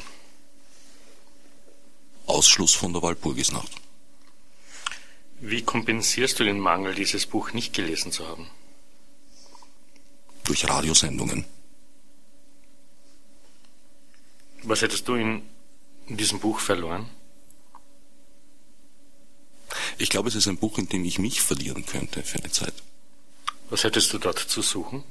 Ausschluss 2.27 2.75
von 2.75 2.93
der 2.93 3.01
Walpurgisnacht. 3.01 3.73
Wie 5.41 5.63
kompensierst 5.63 6.39
du 6.39 6.45
den 6.45 6.61
Mangel, 6.61 6.95
dieses 6.95 7.25
Buch 7.25 7.53
nicht 7.55 7.73
gelesen 7.73 8.13
zu 8.13 8.29
haben? 8.29 8.51
Durch 10.45 10.69
Radiosendungen. 10.69 11.47
Was 14.65 14.83
hättest 14.83 15.09
du 15.09 15.15
in 15.15 15.43
diesem 16.09 16.39
Buch 16.39 16.61
verloren? 16.61 17.09
Ich 19.97 20.11
glaube, 20.11 20.29
es 20.29 20.35
ist 20.35 20.47
ein 20.47 20.59
Buch, 20.59 20.77
in 20.77 20.91
dem 20.91 21.07
ich 21.07 21.19
mich 21.19 21.41
verlieren 21.41 21.87
könnte 21.87 22.23
für 22.23 22.39
eine 22.39 22.51
Zeit. 22.51 22.75
Was 23.71 23.85
hättest 23.85 24.13
du 24.13 24.19
dort 24.19 24.39
zu 24.39 24.61
suchen? 24.61 25.05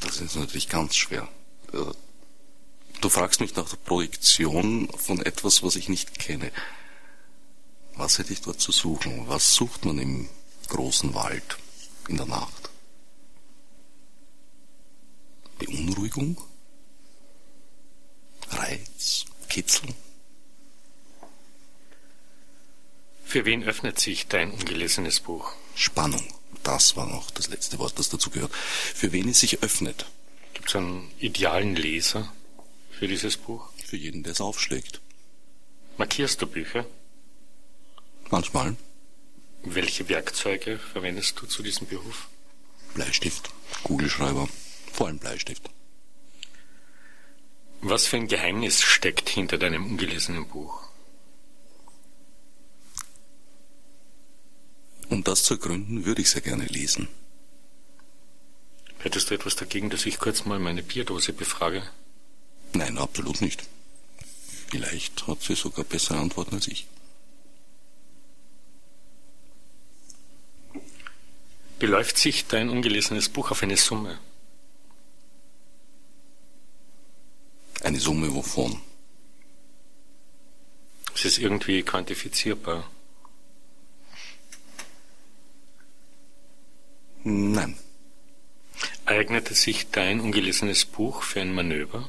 Das 0.00 0.20
ist 0.20 0.36
natürlich 0.36 0.68
ganz 0.68 0.94
schwer. 0.96 1.28
Äh, 1.72 1.92
Du 3.02 3.08
fragst 3.08 3.40
mich 3.40 3.56
nach 3.56 3.68
der 3.68 3.78
Projektion 3.78 4.88
von 4.96 5.20
etwas, 5.20 5.64
was 5.64 5.74
ich 5.74 5.88
nicht 5.88 6.20
kenne. 6.20 6.52
Was 7.96 8.18
hätte 8.18 8.32
ich 8.32 8.42
dort 8.42 8.60
zu 8.60 8.70
suchen? 8.70 9.26
Was 9.26 9.56
sucht 9.56 9.84
man 9.84 9.98
im 9.98 10.28
großen 10.68 11.12
Wald 11.12 11.58
in 12.06 12.16
der 12.16 12.26
Nacht? 12.26 12.70
Beunruhigung? 15.58 16.40
Reiz? 18.50 19.24
Kitzel? 19.48 19.88
Für 23.24 23.44
wen 23.44 23.64
öffnet 23.64 23.98
sich 23.98 24.28
dein 24.28 24.52
ungelesenes 24.52 25.18
Buch? 25.18 25.54
Spannung. 25.74 26.22
Das 26.62 26.96
war 26.96 27.06
noch 27.06 27.30
das 27.30 27.48
letzte 27.48 27.78
Wort, 27.78 27.98
das 27.98 28.08
dazu 28.08 28.30
gehört. 28.30 28.54
Für 28.54 29.12
wen 29.12 29.28
es 29.28 29.40
sich 29.40 29.62
öffnet? 29.62 30.06
Gibt 30.54 30.68
es 30.68 30.76
einen 30.76 31.10
idealen 31.18 31.74
Leser 31.74 32.32
für 32.90 33.08
dieses 33.08 33.36
Buch? 33.36 33.68
Für 33.84 33.96
jeden, 33.96 34.22
der 34.22 34.32
es 34.32 34.40
aufschlägt. 34.40 35.00
Markierst 35.98 36.40
du 36.40 36.46
Bücher? 36.46 36.86
Manchmal 38.30 38.76
Welche 39.62 40.08
Werkzeuge 40.08 40.78
verwendest 40.78 41.40
du 41.40 41.46
zu 41.46 41.62
diesem 41.62 41.86
Beruf? 41.86 42.28
Bleistift, 42.94 43.50
Kugelschreiber, 43.82 44.48
vor 44.92 45.06
allem 45.06 45.18
Bleistift. 45.18 45.68
Was 47.80 48.06
für 48.06 48.16
ein 48.16 48.28
Geheimnis 48.28 48.80
steckt 48.82 49.28
hinter 49.28 49.58
deinem 49.58 49.84
ungelesenen 49.84 50.48
Buch? 50.48 50.91
Um 55.22 55.24
das 55.24 55.44
zu 55.44 55.54
ergründen, 55.54 56.04
würde 56.04 56.20
ich 56.20 56.30
sehr 56.30 56.40
gerne 56.40 56.64
lesen. 56.64 57.06
Hättest 58.98 59.30
du 59.30 59.34
etwas 59.36 59.54
dagegen, 59.54 59.88
dass 59.88 60.04
ich 60.04 60.18
kurz 60.18 60.46
mal 60.46 60.58
meine 60.58 60.82
Bierdose 60.82 61.32
befrage? 61.32 61.84
Nein, 62.72 62.98
absolut 62.98 63.40
nicht. 63.40 63.62
Vielleicht 64.66 65.28
hat 65.28 65.40
sie 65.40 65.54
sogar 65.54 65.84
bessere 65.84 66.18
Antworten 66.18 66.56
als 66.56 66.66
ich. 66.66 66.88
Beläuft 71.78 72.18
sich 72.18 72.48
dein 72.48 72.68
ungelesenes 72.68 73.28
Buch 73.28 73.52
auf 73.52 73.62
eine 73.62 73.76
Summe? 73.76 74.18
Eine 77.84 78.00
Summe 78.00 78.34
wovon? 78.34 78.82
Ist 81.14 81.26
es 81.26 81.38
irgendwie 81.38 81.84
quantifizierbar? 81.84 82.90
Nein. 87.24 87.76
Eignete 89.04 89.54
sich 89.54 89.90
dein 89.90 90.20
ungelesenes 90.20 90.84
Buch 90.84 91.22
für 91.22 91.40
ein 91.40 91.54
Manöver? 91.54 92.08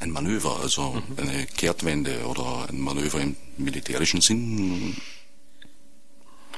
Ein 0.00 0.10
Manöver, 0.10 0.60
also 0.60 1.02
eine 1.16 1.46
Kehrtwende 1.46 2.26
oder 2.26 2.68
ein 2.68 2.80
Manöver 2.80 3.20
im 3.20 3.36
militärischen 3.56 4.20
Sinn. 4.20 4.96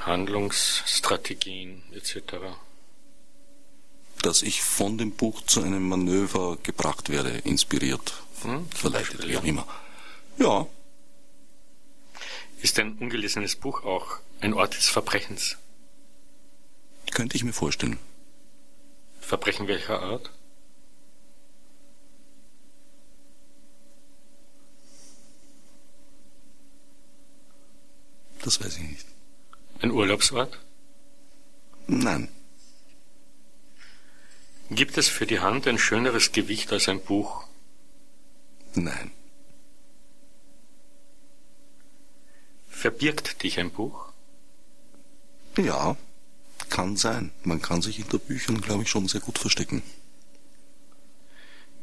Handlungsstrategien 0.01 1.83
etc. 1.93 2.35
Dass 4.21 4.41
ich 4.41 4.61
von 4.61 4.97
dem 4.97 5.11
Buch 5.11 5.41
zu 5.45 5.61
einem 5.63 5.87
Manöver 5.87 6.57
gebracht 6.61 7.09
werde, 7.09 7.29
inspiriert, 7.43 8.13
Hm, 8.43 8.67
verleitet, 8.71 9.17
Beispiel, 9.17 9.29
wie 9.29 9.33
ja. 9.33 9.39
auch 9.39 9.43
immer. 9.43 9.67
Ja, 10.37 10.67
Ist 12.61 12.77
ein 12.79 12.97
ungelesenes 12.99 13.55
Buch 13.55 13.83
auch 13.83 14.17
ein 14.39 14.53
Ort 14.53 14.75
des 14.77 14.89
Verbrechens? 14.89 15.57
Könnte 17.09 17.35
ich 17.35 17.43
mir 17.43 17.53
vorstellen. 17.53 17.97
Verbrechen 19.19 19.67
welcher 19.67 20.01
Art? 20.01 20.31
Das 28.43 28.59
weiß 28.59 28.77
ich 28.77 28.83
nicht. 28.83 29.05
Ein 29.81 29.91
Urlaubsort? 29.91 30.59
Nein. 31.87 32.29
Gibt 34.69 34.97
es 34.97 35.07
für 35.09 35.25
die 35.25 35.39
Hand 35.39 35.67
ein 35.67 35.77
schöneres 35.77 36.31
Gewicht 36.31 36.71
als 36.71 36.87
ein 36.87 37.01
Buch? 37.01 37.45
Nein. 38.73 39.11
Verbirgt 42.69 43.43
dich 43.43 43.59
ein 43.59 43.69
Buch? 43.71 44.11
Ja, 45.57 45.97
kann 46.71 46.97
sein. 46.97 47.31
Man 47.43 47.61
kann 47.61 47.83
sich 47.83 47.97
hinter 47.97 48.17
Büchern, 48.17 48.59
glaube 48.61 48.81
ich, 48.83 48.89
schon 48.89 49.07
sehr 49.07 49.21
gut 49.21 49.37
verstecken. 49.37 49.83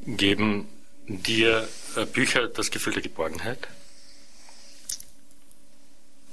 Geben 0.04 0.66
dir 1.06 1.68
äh, 1.94 2.04
Bücher 2.06 2.48
das 2.48 2.70
Gefühl 2.72 2.94
der 2.94 3.02
Geborgenheit? 3.02 3.68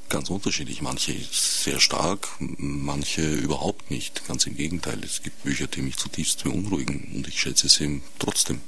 Ganz 0.10 0.30
unterschiedlich. 0.30 0.82
Manche 0.82 1.14
sehr 1.32 1.80
stark, 1.80 2.30
manche 2.40 3.34
überhaupt 3.36 3.92
nicht. 3.92 4.28
Ganz 4.28 4.46
im 4.48 4.56
Gegenteil. 4.56 5.04
Es 5.04 5.22
gibt 5.24 5.44
Bücher, 5.44 5.68
die 5.68 5.82
mich 5.82 5.98
zutiefst 5.98 6.44
beunruhigen 6.44 7.12
und 7.16 7.28
ich 7.28 7.40
schätze 7.40 7.68
sie 7.70 8.02
trotzdem. 8.20 8.62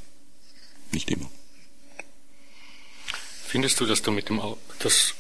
Nicht 0.92 1.10
immer. 1.10 1.30
Findest 3.46 3.80
du, 3.80 3.86
dass 3.86 4.02
du 4.02 4.12
mit 4.12 4.30
dem 4.30 4.40
Au- 4.42 4.58
dass 4.80 5.14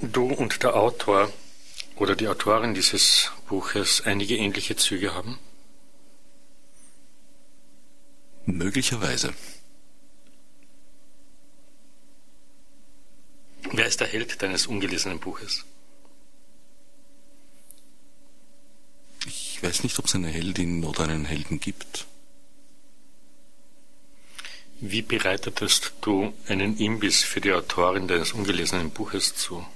du 0.00 0.26
und 0.26 0.62
der 0.62 0.76
Autor 0.76 1.32
oder 1.96 2.14
die 2.14 2.28
Autorin 2.28 2.74
dieses 2.74 3.32
Buches 3.48 4.02
einige 4.02 4.36
ähnliche 4.36 4.76
Züge 4.76 5.14
haben? 5.14 5.38
Möglicherweise. 8.44 9.34
Wer 13.72 13.86
ist 13.86 14.00
der 14.00 14.06
Held 14.06 14.40
deines 14.40 14.66
ungelesenen 14.66 15.18
Buches? 15.18 15.64
Ich 19.26 19.46
Ich 19.56 19.62
weiß 19.62 19.84
nicht, 19.84 19.98
ob 19.98 20.04
es 20.04 20.14
eine 20.14 20.28
Heldin 20.28 20.84
oder 20.84 21.04
einen 21.04 21.24
Helden 21.24 21.58
gibt. 21.58 22.06
Wie 24.80 25.00
bereitetest 25.00 25.94
du 26.02 26.34
einen 26.46 26.76
Imbiss 26.76 27.22
für 27.22 27.40
die 27.40 27.54
Autorin 27.54 28.06
deines 28.06 28.32
ungelesenen 28.32 28.90
Buches 28.90 29.34
zu? 29.34 29.66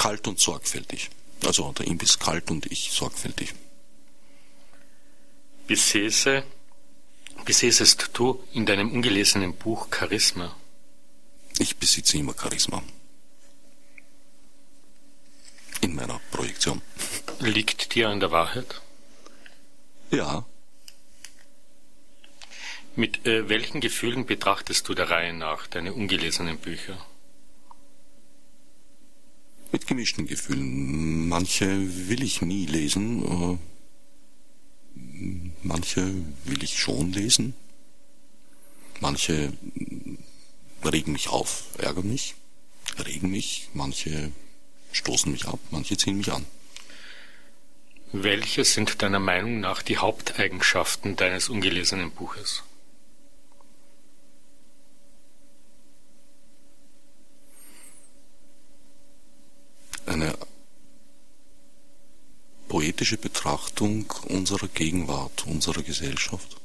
Kalt 0.00 0.26
und 0.28 0.40
sorgfältig. 0.40 1.10
Also 1.44 1.72
der 1.72 1.86
Imbiss 1.86 2.18
kalt 2.18 2.50
und 2.50 2.64
ich 2.72 2.90
sorgfältig. 2.90 3.52
Besäße, 5.66 6.42
besäßest 7.44 8.08
du 8.14 8.42
in 8.54 8.64
deinem 8.64 8.90
ungelesenen 8.92 9.54
Buch 9.54 9.88
Charisma? 9.94 10.56
Ich 11.58 11.76
besitze 11.76 12.16
immer 12.16 12.34
Charisma. 12.34 12.82
In 15.82 15.94
meiner 15.94 16.18
Projektion. 16.30 16.80
Liegt 17.40 17.94
dir 17.94 18.08
an 18.08 18.20
der 18.20 18.30
Wahrheit? 18.30 18.80
Ja, 20.10 20.46
Mit 22.96 23.26
äh, 23.26 23.50
welchen 23.50 23.82
Gefühlen 23.82 24.24
betrachtest 24.24 24.88
du 24.88 24.94
der 24.94 25.10
Reihe 25.10 25.34
nach 25.34 25.66
deine 25.66 25.92
ungelesenen 25.92 26.56
Bücher? 26.56 26.98
Mit 29.72 29.86
gemischten 29.86 30.26
Gefühlen. 30.26 31.28
Manche 31.28 32.08
will 32.08 32.22
ich 32.22 32.42
nie 32.42 32.66
lesen, 32.66 33.24
äh, 33.24 33.58
manche 35.62 36.14
will 36.44 36.62
ich 36.62 36.78
schon 36.78 37.12
lesen. 37.12 37.54
Manche 39.00 39.52
regen 40.84 41.12
mich 41.12 41.28
auf, 41.28 41.64
ärgern 41.78 42.08
mich, 42.08 42.34
regen 42.98 43.30
mich, 43.30 43.68
manche 43.72 44.32
stoßen 44.92 45.30
mich 45.32 45.46
ab, 45.46 45.58
manche 45.70 45.96
ziehen 45.96 46.18
mich 46.18 46.32
an. 46.32 46.44
Welche 48.12 48.64
sind 48.64 49.02
deiner 49.02 49.20
Meinung 49.20 49.60
nach 49.60 49.82
die 49.82 49.98
Haupteigenschaften 49.98 51.16
deines 51.16 51.48
ungelesenen 51.48 52.10
Buches? 52.10 52.64
Eine 60.10 60.36
poetische 62.66 63.16
Betrachtung 63.16 64.12
unserer 64.24 64.66
Gegenwart, 64.66 65.46
unserer 65.46 65.84
Gesellschaft. 65.84 66.56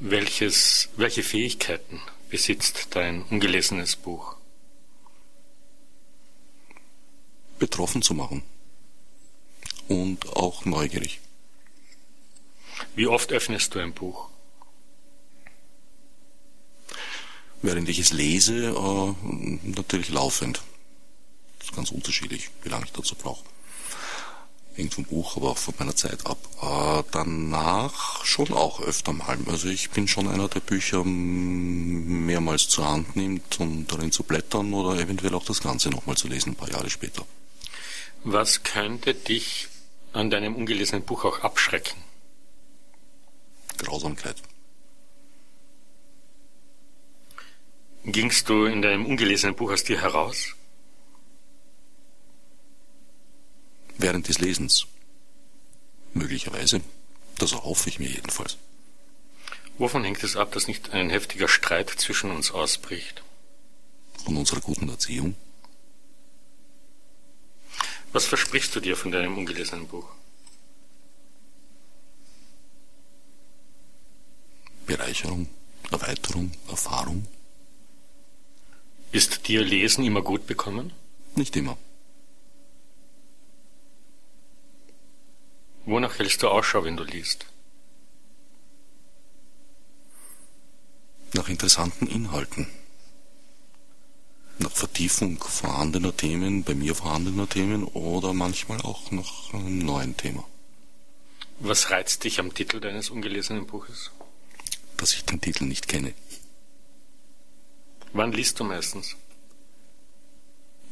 Welches, 0.00 0.90
welche 0.98 1.22
Fähigkeiten 1.22 2.02
besitzt 2.28 2.88
dein 2.90 3.22
ungelesenes 3.22 3.96
Buch? 3.96 4.36
betroffen 7.58 8.02
zu 8.02 8.12
machen. 8.12 8.42
Und 9.88 10.36
auch 10.36 10.66
neugierig. 10.66 11.20
Wie 12.94 13.06
oft 13.06 13.32
öffnest 13.32 13.74
du 13.74 13.78
ein 13.78 13.94
Buch? 13.94 14.28
Während 17.62 17.88
ich 17.88 17.98
es 17.98 18.12
lese, 18.12 18.66
äh, 18.66 19.58
natürlich 19.62 20.10
laufend. 20.10 20.60
Ist 21.66 21.74
ganz 21.74 21.90
unterschiedlich, 21.90 22.50
wie 22.62 22.68
lange 22.68 22.84
ich 22.84 22.92
dazu 22.92 23.16
brauche. 23.16 23.44
Hängt 24.76 24.94
vom 24.94 25.04
Buch, 25.04 25.36
aber 25.36 25.50
auch 25.50 25.58
von 25.58 25.74
meiner 25.78 25.96
Zeit 25.96 26.24
ab. 26.26 26.38
Äh, 26.62 27.02
danach 27.10 28.24
schon 28.24 28.52
auch 28.52 28.80
öfter 28.80 29.12
mal. 29.12 29.36
Also 29.46 29.68
ich 29.68 29.90
bin 29.90 30.06
schon 30.06 30.28
einer, 30.28 30.46
der 30.48 30.60
Bücher 30.60 31.02
mehrmals 31.02 32.68
zur 32.68 32.88
Hand 32.88 33.16
nimmt, 33.16 33.58
um 33.58 33.84
darin 33.88 34.12
zu 34.12 34.22
blättern 34.22 34.72
oder 34.74 35.00
eventuell 35.00 35.34
auch 35.34 35.44
das 35.44 35.60
Ganze 35.60 35.90
nochmal 35.90 36.16
zu 36.16 36.28
lesen, 36.28 36.52
ein 36.52 36.56
paar 36.56 36.70
Jahre 36.70 36.88
später. 36.88 37.26
Was 38.22 38.62
könnte 38.62 39.14
dich 39.14 39.66
an 40.12 40.30
deinem 40.30 40.54
ungelesenen 40.54 41.04
Buch 41.04 41.24
auch 41.24 41.40
abschrecken? 41.40 41.96
Grausamkeit. 43.78 44.36
Gingst 48.04 48.48
du 48.48 48.66
in 48.66 48.82
deinem 48.82 49.04
ungelesenen 49.04 49.56
Buch 49.56 49.72
aus 49.72 49.82
dir 49.82 50.00
heraus? 50.00 50.54
Während 53.98 54.28
des 54.28 54.38
Lesens. 54.38 54.86
Möglicherweise. 56.14 56.80
Das 57.38 57.52
erhoffe 57.52 57.88
ich 57.88 57.98
mir 57.98 58.08
jedenfalls. 58.08 58.56
Wovon 59.78 60.04
hängt 60.04 60.22
es 60.24 60.36
ab, 60.36 60.52
dass 60.52 60.68
nicht 60.68 60.90
ein 60.90 61.10
heftiger 61.10 61.48
Streit 61.48 61.90
zwischen 61.90 62.30
uns 62.30 62.50
ausbricht? 62.50 63.22
Von 64.24 64.36
unserer 64.36 64.60
guten 64.60 64.88
Erziehung. 64.88 65.34
Was 68.12 68.24
versprichst 68.24 68.74
du 68.74 68.80
dir 68.80 68.96
von 68.96 69.12
deinem 69.12 69.36
ungelesenen 69.36 69.86
Buch? 69.86 70.08
Bereicherung, 74.86 75.48
Erweiterung, 75.90 76.52
Erfahrung. 76.68 77.26
Ist 79.12 79.48
dir 79.48 79.62
Lesen 79.62 80.04
immer 80.04 80.22
gut 80.22 80.46
bekommen? 80.46 80.92
Nicht 81.34 81.56
immer. 81.56 81.76
Wonach 85.86 86.18
hältst 86.18 86.42
du 86.42 86.48
Ausschau, 86.48 86.82
wenn 86.84 86.96
du 86.96 87.04
liest? 87.04 87.46
Nach 91.32 91.48
interessanten 91.48 92.08
Inhalten. 92.08 92.66
Nach 94.58 94.72
Vertiefung 94.72 95.38
vorhandener 95.38 96.16
Themen, 96.16 96.64
bei 96.64 96.74
mir 96.74 96.96
vorhandener 96.96 97.48
Themen 97.48 97.84
oder 97.84 98.32
manchmal 98.32 98.80
auch 98.80 99.12
nach 99.12 99.54
einem 99.54 99.78
neuen 99.78 100.16
Thema. 100.16 100.44
Was 101.60 101.90
reizt 101.90 102.24
dich 102.24 102.40
am 102.40 102.52
Titel 102.52 102.80
deines 102.80 103.10
ungelesenen 103.10 103.66
Buches? 103.66 104.10
Dass 104.96 105.12
ich 105.12 105.24
den 105.24 105.40
Titel 105.40 105.64
nicht 105.64 105.86
kenne. 105.86 106.14
Wann 108.12 108.32
liest 108.32 108.58
du 108.58 108.64
meistens? 108.64 109.14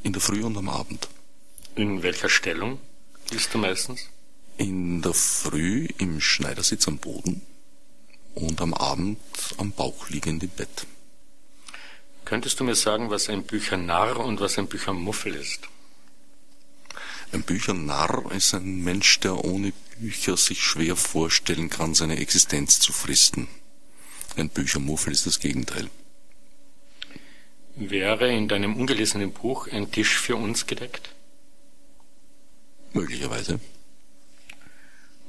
In 0.04 0.12
der 0.12 0.22
Früh 0.22 0.44
und 0.44 0.56
am 0.56 0.68
Abend. 0.68 1.08
In 1.74 2.02
welcher 2.04 2.28
Stellung 2.28 2.78
liest 3.30 3.52
du 3.54 3.58
meistens? 3.58 4.08
In 4.56 5.02
der 5.02 5.14
Früh 5.14 5.88
im 5.98 6.20
Schneidersitz 6.20 6.86
am 6.86 6.98
Boden 6.98 7.42
und 8.34 8.60
am 8.60 8.72
Abend 8.72 9.18
am 9.58 9.72
Bauch 9.72 10.08
liegend 10.08 10.42
im 10.42 10.50
Bett. 10.50 10.86
Könntest 12.24 12.60
du 12.60 12.64
mir 12.64 12.74
sagen, 12.74 13.10
was 13.10 13.28
ein 13.28 13.42
Büchernarr 13.44 14.20
und 14.20 14.40
was 14.40 14.58
ein 14.58 14.68
Büchermuffel 14.68 15.34
ist? 15.34 15.68
Ein 17.32 17.42
Büchernarr 17.42 18.30
ist 18.32 18.54
ein 18.54 18.82
Mensch, 18.82 19.20
der 19.20 19.44
ohne 19.44 19.72
Bücher 19.98 20.36
sich 20.36 20.62
schwer 20.62 20.96
vorstellen 20.96 21.68
kann, 21.68 21.94
seine 21.94 22.18
Existenz 22.18 22.78
zu 22.78 22.92
fristen. 22.92 23.48
Ein 24.36 24.48
Büchermuffel 24.48 25.12
ist 25.12 25.26
das 25.26 25.40
Gegenteil. 25.40 25.90
Wäre 27.76 28.32
in 28.32 28.46
deinem 28.46 28.76
ungelesenen 28.76 29.32
Buch 29.32 29.66
ein 29.66 29.90
Tisch 29.90 30.16
für 30.16 30.36
uns 30.36 30.66
gedeckt? 30.66 31.10
Möglicherweise. 32.92 33.58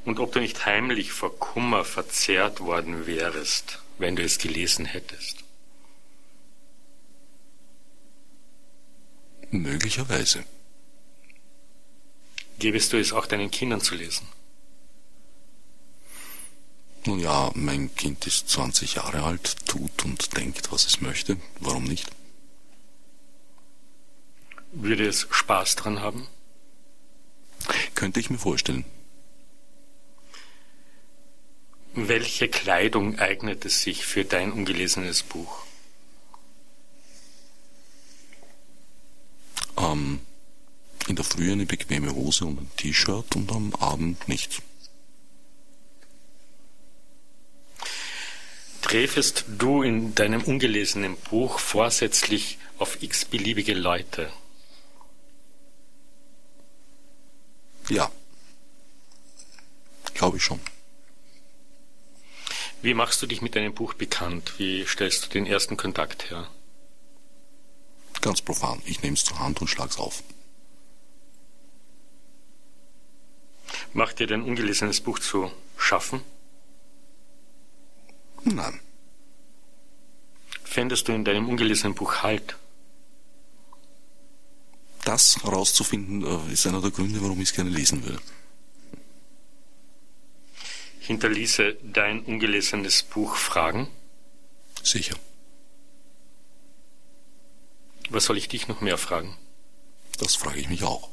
Und 0.06 0.20
ob 0.20 0.32
du 0.32 0.39
nicht 0.39 0.66
heimlich 0.66 1.12
vor 1.12 1.38
Kummer 1.38 1.84
verzehrt 1.84 2.60
worden 2.60 3.08
wärest, 3.08 3.80
wenn 3.97 4.16
du 4.16 4.24
es 4.24 4.38
gelesen 4.38 4.86
hättest? 4.86 5.43
Möglicherweise. 9.49 10.45
Gäbest 12.60 12.93
du 12.93 12.99
es 12.99 13.14
auch 13.14 13.26
deinen 13.26 13.49
Kindern 13.49 13.82
zu 13.82 13.95
lesen? 13.95 14.28
Nun 17.06 17.20
ja, 17.20 17.51
mein 17.56 17.93
Kind 17.95 18.26
ist 18.28 18.49
20 18.49 18.95
Jahre 18.95 19.24
alt, 19.24 19.68
tut 19.68 20.06
und 20.06 20.38
denkt, 20.38 20.72
was 20.72 20.86
es 20.86 21.01
möchte. 21.01 21.38
Warum 21.60 21.84
nicht? 21.84 22.12
Würde 24.72 25.08
es 25.08 25.28
Spaß 25.30 25.76
dran 25.76 25.99
haben? 25.99 26.28
Könnte 27.93 28.20
ich 28.20 28.30
mir 28.30 28.38
vorstellen. 28.38 28.86
Welche 31.97 32.49
Kleidung 32.49 33.19
eignet 33.19 33.63
es 33.63 33.81
sich 33.81 34.05
für 34.05 34.25
dein 34.25 34.51
ungelesenes 34.51 35.23
Buch? 35.23 35.65
Ähm, 39.77 40.19
in 41.07 41.15
der 41.15 41.23
Früh 41.23 41.53
eine 41.53 41.65
bequeme 41.65 42.13
Hose 42.13 42.45
und 42.45 42.59
ein 42.59 42.71
T-Shirt 42.75 43.37
und 43.37 43.49
am 43.49 43.73
Abend 43.75 44.27
nichts. 44.27 44.61
Träfest 48.81 49.45
du 49.47 49.81
in 49.81 50.13
deinem 50.15 50.43
ungelesenen 50.43 51.15
Buch 51.15 51.59
vorsätzlich 51.59 52.57
auf 52.77 53.01
x-beliebige 53.01 53.73
Leute? 53.73 54.29
Ja. 57.87 58.11
Glaube 60.13 60.37
ich 60.37 60.43
schon. 60.43 60.59
Wie 62.86 62.93
machst 62.93 63.19
du 63.19 63.25
dich 63.25 63.41
mit 63.41 63.55
deinem 63.55 63.73
Buch 63.73 63.95
bekannt? 63.95 64.59
Wie 64.59 64.86
stellst 64.86 65.25
du 65.25 65.29
den 65.29 65.47
ersten 65.47 65.75
Kontakt 65.75 66.29
her? 66.29 66.47
Ganz 68.21 68.43
profan. 68.43 68.79
Ich 68.86 69.01
nehme 69.01 69.15
es 69.15 69.23
zur 69.23 69.39
Hand 69.39 69.59
und 69.59 69.67
schlag's 69.69 69.97
auf. 69.97 70.21
Macht 73.93 74.19
dir 74.19 74.27
dein 74.27 74.43
ungelesenes 74.43 75.01
Buch 75.01 75.17
zu 75.17 75.51
schaffen? 75.77 76.21
Nein. 78.43 78.79
Fändest 80.63 81.07
du 81.07 81.13
in 81.13 81.25
deinem 81.25 81.49
ungelesenen 81.49 81.95
Buch 81.95 82.21
Halt? 82.21 82.55
Das 85.05 85.41
herauszufinden 85.41 86.23
äh, 86.23 86.53
ist 86.53 86.67
einer 86.67 86.81
der 86.81 86.91
Gründe, 86.91 87.19
warum 87.23 87.41
ich 87.41 87.49
es 87.49 87.55
gerne 87.55 87.71
lesen 87.71 88.03
würde. 88.03 88.21
Hinterließe 91.06 91.78
dein 91.84 92.24
ungelesenes 92.24 93.03
Buch 93.03 93.36
Fragen? 93.36 93.88
Sicher. 94.82 95.16
Was 98.10 98.26
soll 98.26 98.39
ich 98.39 98.47
dich 98.47 98.68
noch 98.68 98.82
mehr 98.82 98.97
fragen? 98.97 99.38
Das 100.18 100.34
frage 100.36 100.60
ich 100.60 100.68
mich 100.68 100.84
auch. 100.84 101.12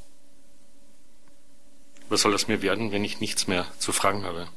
Was 2.08 2.22
soll 2.22 2.32
aus 2.32 2.48
mir 2.48 2.62
werden, 2.62 2.90
wenn 2.90 3.04
ich 3.04 3.20
nichts 3.20 3.48
mehr 3.48 3.70
zu 3.78 3.92
fragen 3.92 4.24
habe? 4.24 4.48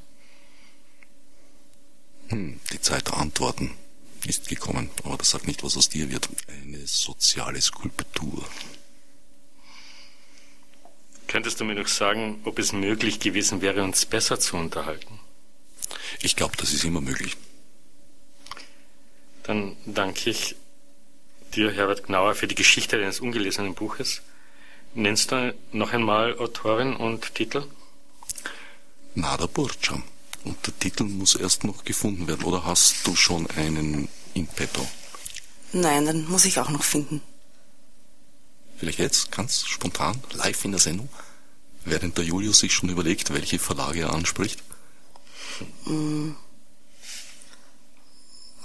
Hm, 2.29 2.61
die 2.71 2.79
Zeit 2.79 3.07
der 3.07 3.17
Antworten 3.17 3.75
ist 4.25 4.47
gekommen, 4.47 4.89
aber 5.03 5.17
das 5.17 5.31
sagt 5.31 5.47
nicht, 5.47 5.63
was 5.63 5.75
aus 5.75 5.89
dir 5.89 6.09
wird. 6.09 6.29
Eine 6.47 6.87
soziale 6.87 7.61
Skulptur. 7.61 8.47
Könntest 11.27 11.59
du 11.59 11.65
mir 11.65 11.75
noch 11.75 11.89
sagen, 11.89 12.39
ob 12.45 12.57
es 12.57 12.71
möglich 12.71 13.19
gewesen 13.19 13.61
wäre, 13.61 13.83
uns 13.83 14.05
besser 14.05 14.39
zu 14.39 14.55
unterhalten? 14.55 15.14
Ich 16.21 16.35
glaube, 16.35 16.57
das 16.57 16.73
ist 16.73 16.83
immer 16.83 17.01
möglich. 17.01 17.37
Dann 19.43 19.77
danke 19.85 20.29
ich 20.29 20.55
dir, 21.53 21.71
Herbert 21.71 22.05
Gnauer, 22.05 22.35
für 22.35 22.47
die 22.47 22.55
Geschichte 22.55 22.99
deines 22.99 23.19
ungelesenen 23.19 23.75
Buches. 23.75 24.21
Nennst 24.93 25.31
du 25.31 25.53
noch 25.71 25.93
einmal 25.93 26.37
Autorin 26.39 26.95
und 26.95 27.35
Titel? 27.35 27.67
Nada 29.13 29.45
Burcha. 29.45 30.01
Und 30.43 30.65
der 30.65 30.77
Titel 30.79 31.03
muss 31.03 31.35
erst 31.35 31.63
noch 31.63 31.83
gefunden 31.83 32.27
werden. 32.27 32.43
Oder 32.43 32.65
hast 32.65 33.05
du 33.05 33.15
schon 33.15 33.49
einen 33.51 34.07
in 34.33 34.47
petto? 34.47 34.87
Nein, 35.73 36.05
dann 36.05 36.27
muss 36.27 36.45
ich 36.45 36.59
auch 36.59 36.69
noch 36.69 36.83
finden. 36.83 37.21
Vielleicht 38.77 38.99
jetzt, 38.99 39.31
ganz 39.31 39.65
spontan, 39.65 40.21
live 40.33 40.65
in 40.65 40.71
der 40.71 40.81
Sendung, 40.81 41.09
während 41.85 42.17
der 42.17 42.25
Julius 42.25 42.59
sich 42.59 42.73
schon 42.73 42.89
überlegt, 42.89 43.33
welche 43.33 43.57
Verlage 43.57 44.01
er 44.01 44.13
anspricht? 44.13 44.61
Mm. 45.85 46.31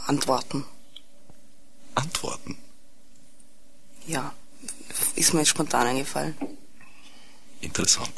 Antworten. 0.06 0.64
Antworten? 1.94 2.58
Ja, 4.06 4.34
ist 5.14 5.32
mir 5.32 5.40
jetzt 5.40 5.50
spontan 5.50 5.86
eingefallen. 5.86 6.36
Interessant. 7.60 8.10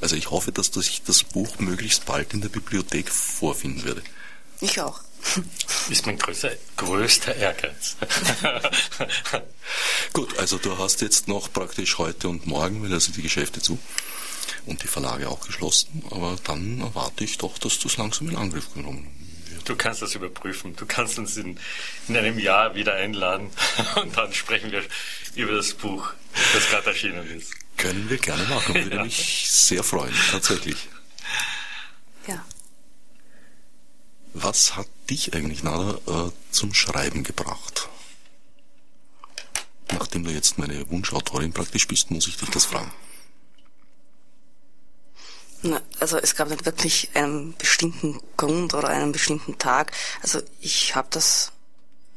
Also 0.00 0.16
ich 0.16 0.30
hoffe, 0.30 0.52
dass 0.52 0.68
sich 0.68 1.02
das 1.02 1.22
Buch 1.22 1.58
möglichst 1.58 2.06
bald 2.06 2.32
in 2.32 2.40
der 2.40 2.48
Bibliothek 2.48 3.10
vorfinden 3.10 3.84
werde. 3.84 4.02
Ich 4.60 4.80
auch. 4.80 5.00
Ist 5.90 6.06
mein 6.06 6.18
größter, 6.18 6.52
größter 6.76 7.34
Ehrgeiz. 7.36 7.96
Gut, 10.12 10.38
also 10.38 10.58
du 10.58 10.78
hast 10.78 11.02
jetzt 11.02 11.28
noch 11.28 11.52
praktisch 11.52 11.98
heute 11.98 12.28
und 12.28 12.46
morgen, 12.46 12.82
weil 12.82 12.90
da 12.90 12.98
sind 12.98 13.16
die 13.16 13.22
Geschäfte 13.22 13.60
zu 13.60 13.78
und 14.66 14.82
die 14.82 14.88
Verlage 14.88 15.28
auch 15.28 15.40
geschlossen, 15.40 16.02
aber 16.10 16.36
dann 16.44 16.80
erwarte 16.80 17.24
ich 17.24 17.38
doch, 17.38 17.58
dass 17.58 17.78
du 17.78 17.88
es 17.88 17.96
langsam 17.96 18.28
in 18.28 18.36
Angriff 18.36 18.72
genommen 18.74 19.04
wird. 19.04 19.68
Du 19.68 19.76
kannst 19.76 20.02
das 20.02 20.14
überprüfen. 20.14 20.74
Du 20.76 20.86
kannst 20.86 21.18
uns 21.18 21.36
in, 21.36 21.58
in 22.08 22.16
einem 22.16 22.38
Jahr 22.38 22.74
wieder 22.74 22.94
einladen 22.94 23.50
und 23.96 24.16
dann 24.16 24.32
sprechen 24.32 24.72
wir 24.72 24.82
über 25.34 25.52
das 25.52 25.74
Buch, 25.74 26.12
das 26.54 26.68
gerade 26.70 26.86
erschienen 26.88 27.38
ist. 27.38 27.52
Können 27.76 28.10
wir 28.10 28.18
gerne 28.18 28.44
machen, 28.44 28.74
würde 28.74 28.96
ja. 28.96 29.04
mich 29.04 29.50
sehr 29.50 29.82
freuen, 29.82 30.14
tatsächlich. 30.30 30.88
Ja. 32.26 32.44
Was 34.34 34.76
hat 34.76 34.86
dich 35.08 35.34
eigentlich, 35.34 35.62
Nada, 35.62 35.98
äh, 36.06 36.30
zum 36.50 36.74
Schreiben 36.74 37.24
gebracht? 37.24 37.88
Nachdem 39.92 40.24
du 40.24 40.30
jetzt 40.30 40.58
meine 40.58 40.88
Wunschautorin 40.90 41.52
praktisch 41.52 41.88
bist, 41.88 42.10
muss 42.10 42.28
ich 42.28 42.36
dich 42.36 42.50
das 42.50 42.66
fragen. 42.66 42.92
Also 45.98 46.16
es 46.18 46.34
gab 46.36 46.48
nicht 46.48 46.64
wirklich 46.64 47.10
einen 47.14 47.54
bestimmten 47.56 48.20
Grund 48.36 48.74
oder 48.74 48.88
einen 48.88 49.12
bestimmten 49.12 49.58
Tag. 49.58 49.92
Also 50.22 50.40
ich 50.60 50.94
habe 50.94 51.08
das 51.10 51.52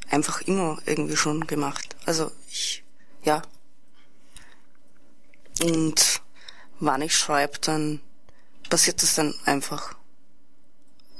einfach 0.09 0.41
immer 0.41 0.77
irgendwie 0.85 1.17
schon 1.17 1.45
gemacht. 1.47 1.95
Also 2.05 2.31
ich, 2.49 2.83
ja. 3.23 3.41
Und 5.61 6.21
wann 6.79 7.01
ich 7.01 7.15
schreibe, 7.15 7.59
dann 7.59 7.99
passiert 8.69 9.03
das 9.03 9.15
dann 9.15 9.33
einfach. 9.45 9.95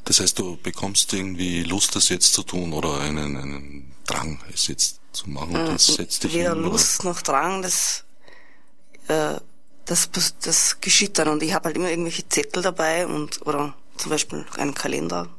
Das 0.05 0.19
heißt, 0.19 0.37
du 0.39 0.57
bekommst 0.57 1.13
irgendwie 1.13 1.63
Lust, 1.63 1.95
das 1.95 2.09
jetzt 2.09 2.33
zu 2.33 2.43
tun 2.43 2.73
oder 2.73 2.99
einen, 2.99 3.37
einen 3.37 3.95
Drang, 4.05 4.41
es 4.53 4.67
jetzt 4.67 4.99
zu 5.13 5.29
machen 5.29 5.55
und 5.55 5.67
das 5.67 5.85
setzt 5.85 6.23
dich 6.23 6.33
Weder 6.33 6.53
hin, 6.53 6.63
Lust 6.63 7.03
noch 7.03 7.21
Drang, 7.21 7.61
das, 7.61 8.03
äh, 9.07 9.35
das, 9.85 10.09
das 10.41 10.81
geschieht 10.81 11.17
dann. 11.17 11.27
Und 11.27 11.43
ich 11.43 11.53
habe 11.53 11.65
halt 11.65 11.75
immer 11.75 11.89
irgendwelche 11.89 12.27
Zettel 12.27 12.63
dabei 12.63 13.05
und 13.07 13.45
oder 13.45 13.73
zum 13.97 14.09
Beispiel 14.09 14.45
einen 14.57 14.73
Kalender, 14.73 15.29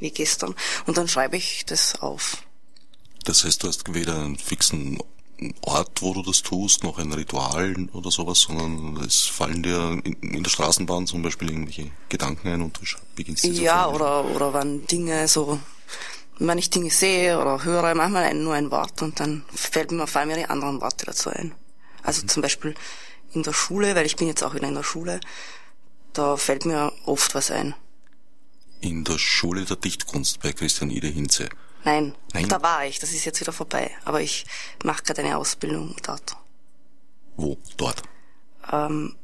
wie 0.00 0.10
gestern. 0.10 0.54
Und 0.86 0.98
dann 0.98 1.08
schreibe 1.08 1.36
ich 1.36 1.64
das 1.66 2.00
auf. 2.00 2.38
Das 3.24 3.44
heißt, 3.44 3.62
du 3.62 3.68
hast 3.68 3.94
weder 3.94 4.16
einen 4.16 4.36
fixen 4.36 4.98
Ort, 5.62 6.00
wo 6.00 6.14
du 6.14 6.22
das 6.22 6.42
tust, 6.42 6.84
noch 6.84 6.98
ein 6.98 7.12
Ritual 7.12 7.74
oder 7.92 8.10
sowas, 8.10 8.40
sondern 8.40 9.02
es 9.04 9.22
fallen 9.22 9.62
dir 9.62 10.00
in, 10.04 10.42
der 10.42 10.50
Straßenbahn 10.50 11.06
zum 11.06 11.22
Beispiel 11.22 11.50
irgendwelche 11.50 11.90
Gedanken 12.08 12.48
ein 12.48 12.62
und 12.62 12.78
du 12.78 12.82
beginnst 13.16 13.42
sie 13.42 13.50
Ja, 13.50 13.88
oder, 13.88 14.24
oder 14.26 14.54
wenn 14.54 14.86
Dinge 14.86 15.26
so, 15.26 15.58
wenn 16.38 16.58
ich 16.58 16.70
Dinge 16.70 16.90
sehe 16.90 17.40
oder 17.40 17.64
höre, 17.64 17.94
manchmal 17.94 18.32
nur 18.34 18.54
ein 18.54 18.70
Wort 18.70 19.02
und 19.02 19.18
dann 19.18 19.44
fällt 19.52 19.90
mir, 19.90 20.06
fallen 20.06 20.28
mir 20.28 20.36
die 20.36 20.46
anderen 20.46 20.80
Worte 20.80 21.06
dazu 21.06 21.30
ein. 21.30 21.52
Also 22.02 22.22
mhm. 22.22 22.28
zum 22.28 22.42
Beispiel 22.42 22.74
in 23.34 23.42
der 23.42 23.52
Schule, 23.52 23.94
weil 23.94 24.06
ich 24.06 24.16
bin 24.16 24.28
jetzt 24.28 24.42
auch 24.42 24.54
wieder 24.54 24.68
in 24.68 24.74
der 24.74 24.82
Schule, 24.82 25.20
da 26.12 26.36
fällt 26.36 26.64
mir 26.64 26.92
oft 27.04 27.34
was 27.34 27.50
ein. 27.50 27.74
In 28.80 29.04
der 29.04 29.18
Schule 29.18 29.64
der 29.64 29.76
Dichtkunst 29.76 30.40
bei 30.40 30.52
Christian 30.52 30.90
Ide 30.90 31.08
Hinze. 31.08 31.48
Nein, 31.84 32.14
Nein, 32.32 32.48
da 32.48 32.62
war 32.62 32.86
ich, 32.86 32.98
das 32.98 33.12
ist 33.12 33.24
jetzt 33.24 33.40
wieder 33.40 33.52
vorbei. 33.52 33.90
Aber 34.04 34.20
ich 34.20 34.46
mache 34.84 35.02
gerade 35.02 35.22
eine 35.22 35.36
Ausbildung 35.36 35.94
dort. 36.02 36.36
Wo? 37.36 37.58
Dort? 37.76 38.02
Ähm, 38.72 39.16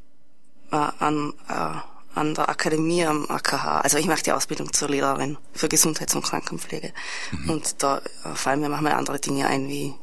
äh, 0.71 0.77
an, 0.77 1.33
äh, 1.49 1.75
an 2.15 2.35
der 2.35 2.49
Akademie 2.49 3.05
am 3.05 3.27
AKH. 3.31 3.81
Also 3.81 3.99
ich 3.99 4.07
mache 4.07 4.23
die 4.23 4.33
Ausbildung 4.33 4.73
zur 4.73 4.91
Lehrerin 4.91 5.39
für 5.53 5.69
Gesundheits- 5.69 6.15
und 6.15 6.23
Krankenpflege. 6.23 6.93
Mhm. 7.33 7.51
Und 7.51 7.83
da 7.83 7.99
äh, 7.99 8.35
fallen 8.35 8.61
mir 8.61 8.69
manchmal 8.69 8.93
andere 8.93 9.21
Dinge 9.21 9.47
ein, 9.47 9.69
wie, 9.69 9.95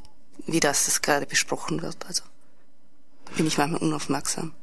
wie 0.48 0.60
das, 0.60 0.86
das 0.86 1.02
gerade 1.02 1.26
besprochen 1.26 1.82
wird. 1.82 2.06
Also 2.08 2.24
bin 3.36 3.48
ich 3.48 3.58
manchmal 3.58 3.82
unaufmerksam. 3.82 4.54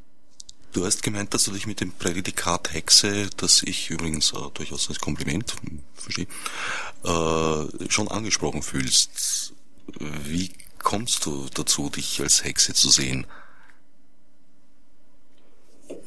Du 0.73 0.85
hast 0.85 1.05
gemeint, 1.05 1.33
dass 1.33 1.45
du 1.45 1.53
dich 1.53 1.67
mit 1.67 1.81
dem 1.81 1.93
Prädikat 1.93 2.73
Hexe, 2.73 3.31
das 3.37 3.63
ich 3.63 3.91
übrigens 3.91 4.33
äh, 4.33 4.51
durchaus 4.55 4.89
als 4.89 4.99
Kompliment 4.99 5.55
verstehe, 5.95 6.27
äh, 7.05 7.91
schon 7.91 8.09
angesprochen 8.09 8.63
fühlst. 8.63 9.53
Wie 10.01 10.53
kommst 10.81 11.27
du 11.27 11.49
dazu, 11.55 11.91
dich 11.91 12.21
als 12.21 12.43
Hexe 12.43 12.75
zu 12.75 12.91
sehen? 12.91 13.27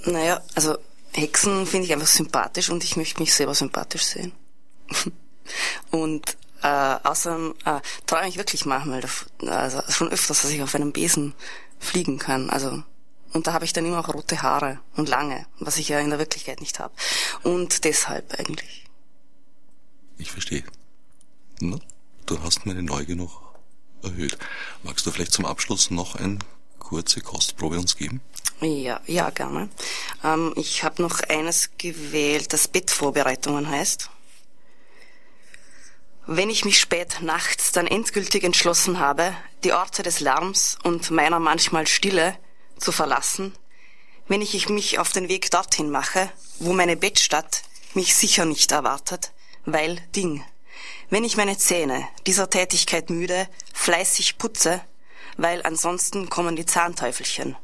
Naja, 0.04 0.42
also 0.56 0.78
Hexen 1.14 1.66
finde 1.66 1.86
ich 1.86 1.94
einfach 1.94 2.08
sympathisch 2.08 2.70
und 2.70 2.84
ich 2.84 2.98
möchte 2.98 3.22
mich 3.22 3.34
selber 3.34 3.56
sympathisch 3.56 4.04
sehen. 4.04 4.34
und 5.92 6.38
äh, 6.62 6.96
außerdem 7.04 7.56
äh, 7.66 7.80
träume 8.06 8.28
ich 8.28 8.38
wirklich 8.38 8.66
manchmal, 8.66 9.04
also 9.46 9.82
schon 9.90 10.10
öfters, 10.10 10.42
dass 10.42 10.52
ich 10.52 10.62
auf 10.62 10.76
einem 10.76 10.92
Besen 10.92 11.34
fliegen 11.80 12.18
kann. 12.18 12.50
Also 12.50 12.84
und 13.34 13.46
da 13.46 13.54
habe 13.54 13.66
ich 13.66 13.74
dann 13.74 13.86
immer 13.86 14.00
auch 14.00 14.14
rote 14.14 14.42
Haare 14.42 14.80
und 14.96 15.10
lange, 15.10 15.46
was 15.60 15.78
ich 15.78 15.90
ja 15.90 16.00
in 16.00 16.10
der 16.10 16.20
Wirklichkeit 16.20 16.60
nicht 16.60 16.80
habe. 16.80 16.94
Und 17.44 17.84
deshalb 17.84 18.34
eigentlich. 18.40 18.86
Ich 20.18 20.32
verstehe. 20.32 20.64
Na, 21.60 21.78
du 22.26 22.42
hast 22.42 22.66
meine 22.66 22.84
Neugier 22.84 23.16
noch 23.16 23.42
erhöht. 24.02 24.38
Magst 24.84 25.06
du 25.06 25.12
vielleicht 25.12 25.34
zum 25.34 25.46
Abschluss 25.46 25.92
noch 25.92 26.16
eine 26.16 26.40
kurze 26.80 27.22
Kostprobe 27.22 27.78
uns 27.78 27.98
geben? 27.98 28.22
Ja, 28.62 29.02
ja, 29.06 29.30
gerne. 29.30 29.70
Ähm, 30.24 30.54
ich 30.56 30.84
habe 30.84 31.02
noch 31.02 31.20
eines 31.22 31.70
gewählt, 31.78 32.54
das 32.54 32.68
Bettvorbereitungen 32.68 33.70
heißt. 33.70 34.10
Wenn 36.26 36.50
ich 36.50 36.66
mich 36.66 36.80
spät 36.80 37.20
nachts 37.22 37.72
dann 37.72 37.88
endgültig 37.88 38.44
entschlossen 38.44 39.00
habe, 39.00 39.34
die 39.64 39.74
Orte 39.74 40.04
des 40.04 40.20
Lärms 40.20 40.78
und 40.84 41.12
meiner 41.12 41.40
manchmal 41.40 41.88
Stille 41.88 42.38
zu 42.78 42.92
verlassen, 42.92 43.54
wenn 44.28 44.42
ich 44.42 44.70
mich 44.70 45.00
auf 45.00 45.12
den 45.12 45.30
Weg 45.30 45.50
dorthin 45.52 45.90
mache, 45.90 46.32
wo 46.60 46.74
meine 46.74 46.98
Bettstatt 46.98 47.64
mich 47.94 48.16
sicher 48.16 48.46
nicht 48.46 48.72
erwartet, 48.72 49.32
weil 49.66 49.96
Ding. 50.16 50.44
Wenn 51.10 51.24
ich 51.24 51.38
meine 51.38 51.58
Zähne 51.58 52.08
dieser 52.26 52.50
Tätigkeit 52.50 53.10
müde 53.10 53.48
fleißig 53.74 54.38
putze, 54.38 54.82
weil 55.38 55.64
ansonsten 55.64 56.30
kommen 56.30 56.56
die 56.56 56.66
Zahnteufelchen. 56.66 57.56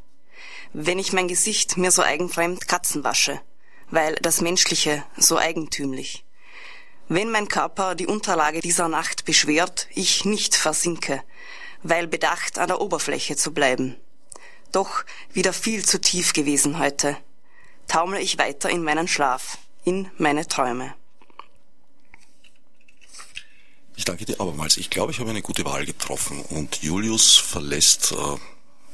Wenn 0.72 0.98
ich 0.98 1.12
mein 1.12 1.28
Gesicht 1.28 1.76
mir 1.76 1.90
so 1.90 2.02
eigenfremd 2.02 2.66
Katzen 2.66 3.04
wasche, 3.04 3.40
weil 3.90 4.14
das 4.16 4.40
Menschliche 4.40 5.04
so 5.16 5.38
eigentümlich. 5.38 6.24
Wenn 7.08 7.30
mein 7.30 7.48
Körper 7.48 7.94
die 7.94 8.06
Unterlage 8.06 8.60
dieser 8.60 8.88
Nacht 8.88 9.24
beschwert, 9.24 9.88
ich 9.94 10.24
nicht 10.24 10.56
versinke, 10.56 11.22
weil 11.84 12.08
bedacht 12.08 12.58
an 12.58 12.66
der 12.66 12.80
Oberfläche 12.80 13.36
zu 13.36 13.52
bleiben. 13.52 13.94
Doch 14.72 15.04
wieder 15.32 15.52
viel 15.52 15.84
zu 15.84 16.00
tief 16.00 16.32
gewesen 16.32 16.80
heute. 16.80 17.16
Taumle 17.86 18.20
ich 18.20 18.38
weiter 18.38 18.68
in 18.70 18.82
meinen 18.82 19.06
Schlaf, 19.06 19.58
in 19.84 20.10
meine 20.18 20.48
Träume. 20.48 20.94
Ich 23.96 24.04
danke 24.04 24.24
dir 24.24 24.40
abermals. 24.40 24.76
Ich 24.78 24.90
glaube, 24.90 25.12
ich 25.12 25.20
habe 25.20 25.30
eine 25.30 25.42
gute 25.42 25.64
Wahl 25.64 25.86
getroffen. 25.86 26.42
Und 26.42 26.82
Julius 26.82 27.36
verlässt 27.36 28.10
äh, 28.12 28.16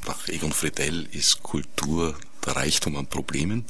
nach 0.07 0.29
Egon 0.29 0.53
Friedel 0.53 1.07
ist 1.13 1.43
Kultur 1.43 2.19
der 2.45 2.57
Reichtum 2.57 2.97
an 2.97 3.07
Problemen. 3.07 3.65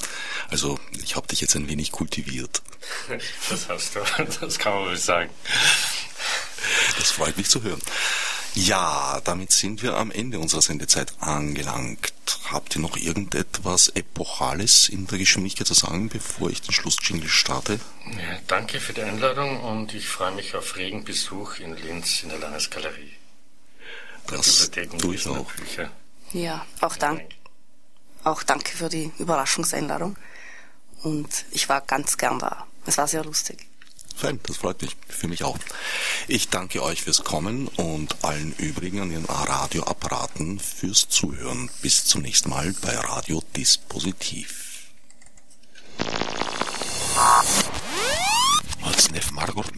Also 0.49 0.81
ich 1.03 1.15
habe 1.15 1.29
dich 1.29 1.41
jetzt 1.41 1.55
ein 1.55 1.69
wenig 1.69 1.93
kultiviert. 1.93 2.63
Das 3.51 3.69
hast 3.69 3.95
du, 3.95 4.01
das 4.41 4.59
kann 4.59 4.73
man 4.73 4.85
wohl 4.87 4.97
sagen. 4.97 5.31
Das 6.99 7.11
freut 7.11 7.37
mich 7.37 7.49
zu 7.49 7.63
hören. 7.63 7.81
Ja, 8.55 9.21
damit 9.25 9.53
sind 9.53 9.83
wir 9.83 9.97
am 9.97 10.11
Ende 10.11 10.39
unserer 10.39 10.63
Sendezeit 10.63 11.13
angelangt. 11.21 12.13
Habt 12.51 12.75
ihr 12.75 12.83
noch 12.83 12.97
irgendetwas 12.97 13.89
Epochales 13.89 14.89
in 14.89 15.07
der 15.07 15.19
Geschwindigkeit 15.19 15.67
zu 15.67 15.75
sagen, 15.75 16.09
bevor 16.09 16.51
ich 16.51 16.61
den 16.61 16.73
Schlussjingle 16.73 17.29
starte? 17.29 17.79
Ja, 18.07 18.39
danke 18.49 18.81
für 18.81 18.93
die 18.93 19.03
Einladung 19.03 19.61
und 19.61 19.95
ich 19.95 20.09
freue 20.09 20.33
mich 20.33 20.55
auf 20.57 20.77
regen 20.77 21.05
Besuch 21.05 21.59
in 21.59 21.77
Linz 21.77 22.23
in 22.23 22.31
der 22.31 22.39
Landesgalerie. 22.39 23.13
Das 24.27 24.71
tue 24.71 25.15
ich 25.15 25.27
auch. 25.27 25.51
Bücher. 25.53 25.91
Ja, 26.33 26.67
auch 26.81 26.97
danke. 26.97 27.29
Auch 28.25 28.43
danke 28.43 28.77
für 28.77 28.89
die 28.89 29.13
Überraschungseinladung. 29.19 30.17
Und 31.03 31.47
ich 31.53 31.69
war 31.69 31.81
ganz 31.81 32.17
gern 32.17 32.39
da. 32.39 32.67
Es 32.85 32.99
war 32.99 33.09
sehr 33.09 33.25
lustig. 33.25 33.70
Fein, 34.17 34.41
das 34.43 34.59
freut 34.59 34.83
mich. 34.83 34.97
Für 35.09 35.29
mich 35.29 35.45
auch. 35.45 35.59
Ich 36.29 36.49
danke 36.49 36.83
euch 36.83 37.03
fürs 37.03 37.25
Kommen 37.25 37.69
und 37.69 38.25
allen 38.25 38.55
übrigen 38.59 39.01
an 39.01 39.11
den 39.11 39.25
Radioapparaten 39.25 40.59
fürs 40.59 41.09
Zuhören. 41.09 41.71
Bis 41.83 42.05
zum 42.05 42.23
nächsten 42.23 42.51
Mal 42.51 42.75
bei 42.83 42.97
Radio 42.97 43.43
Dispositiv. 43.57 44.89
Als 48.83 49.11
Margot 49.33 49.71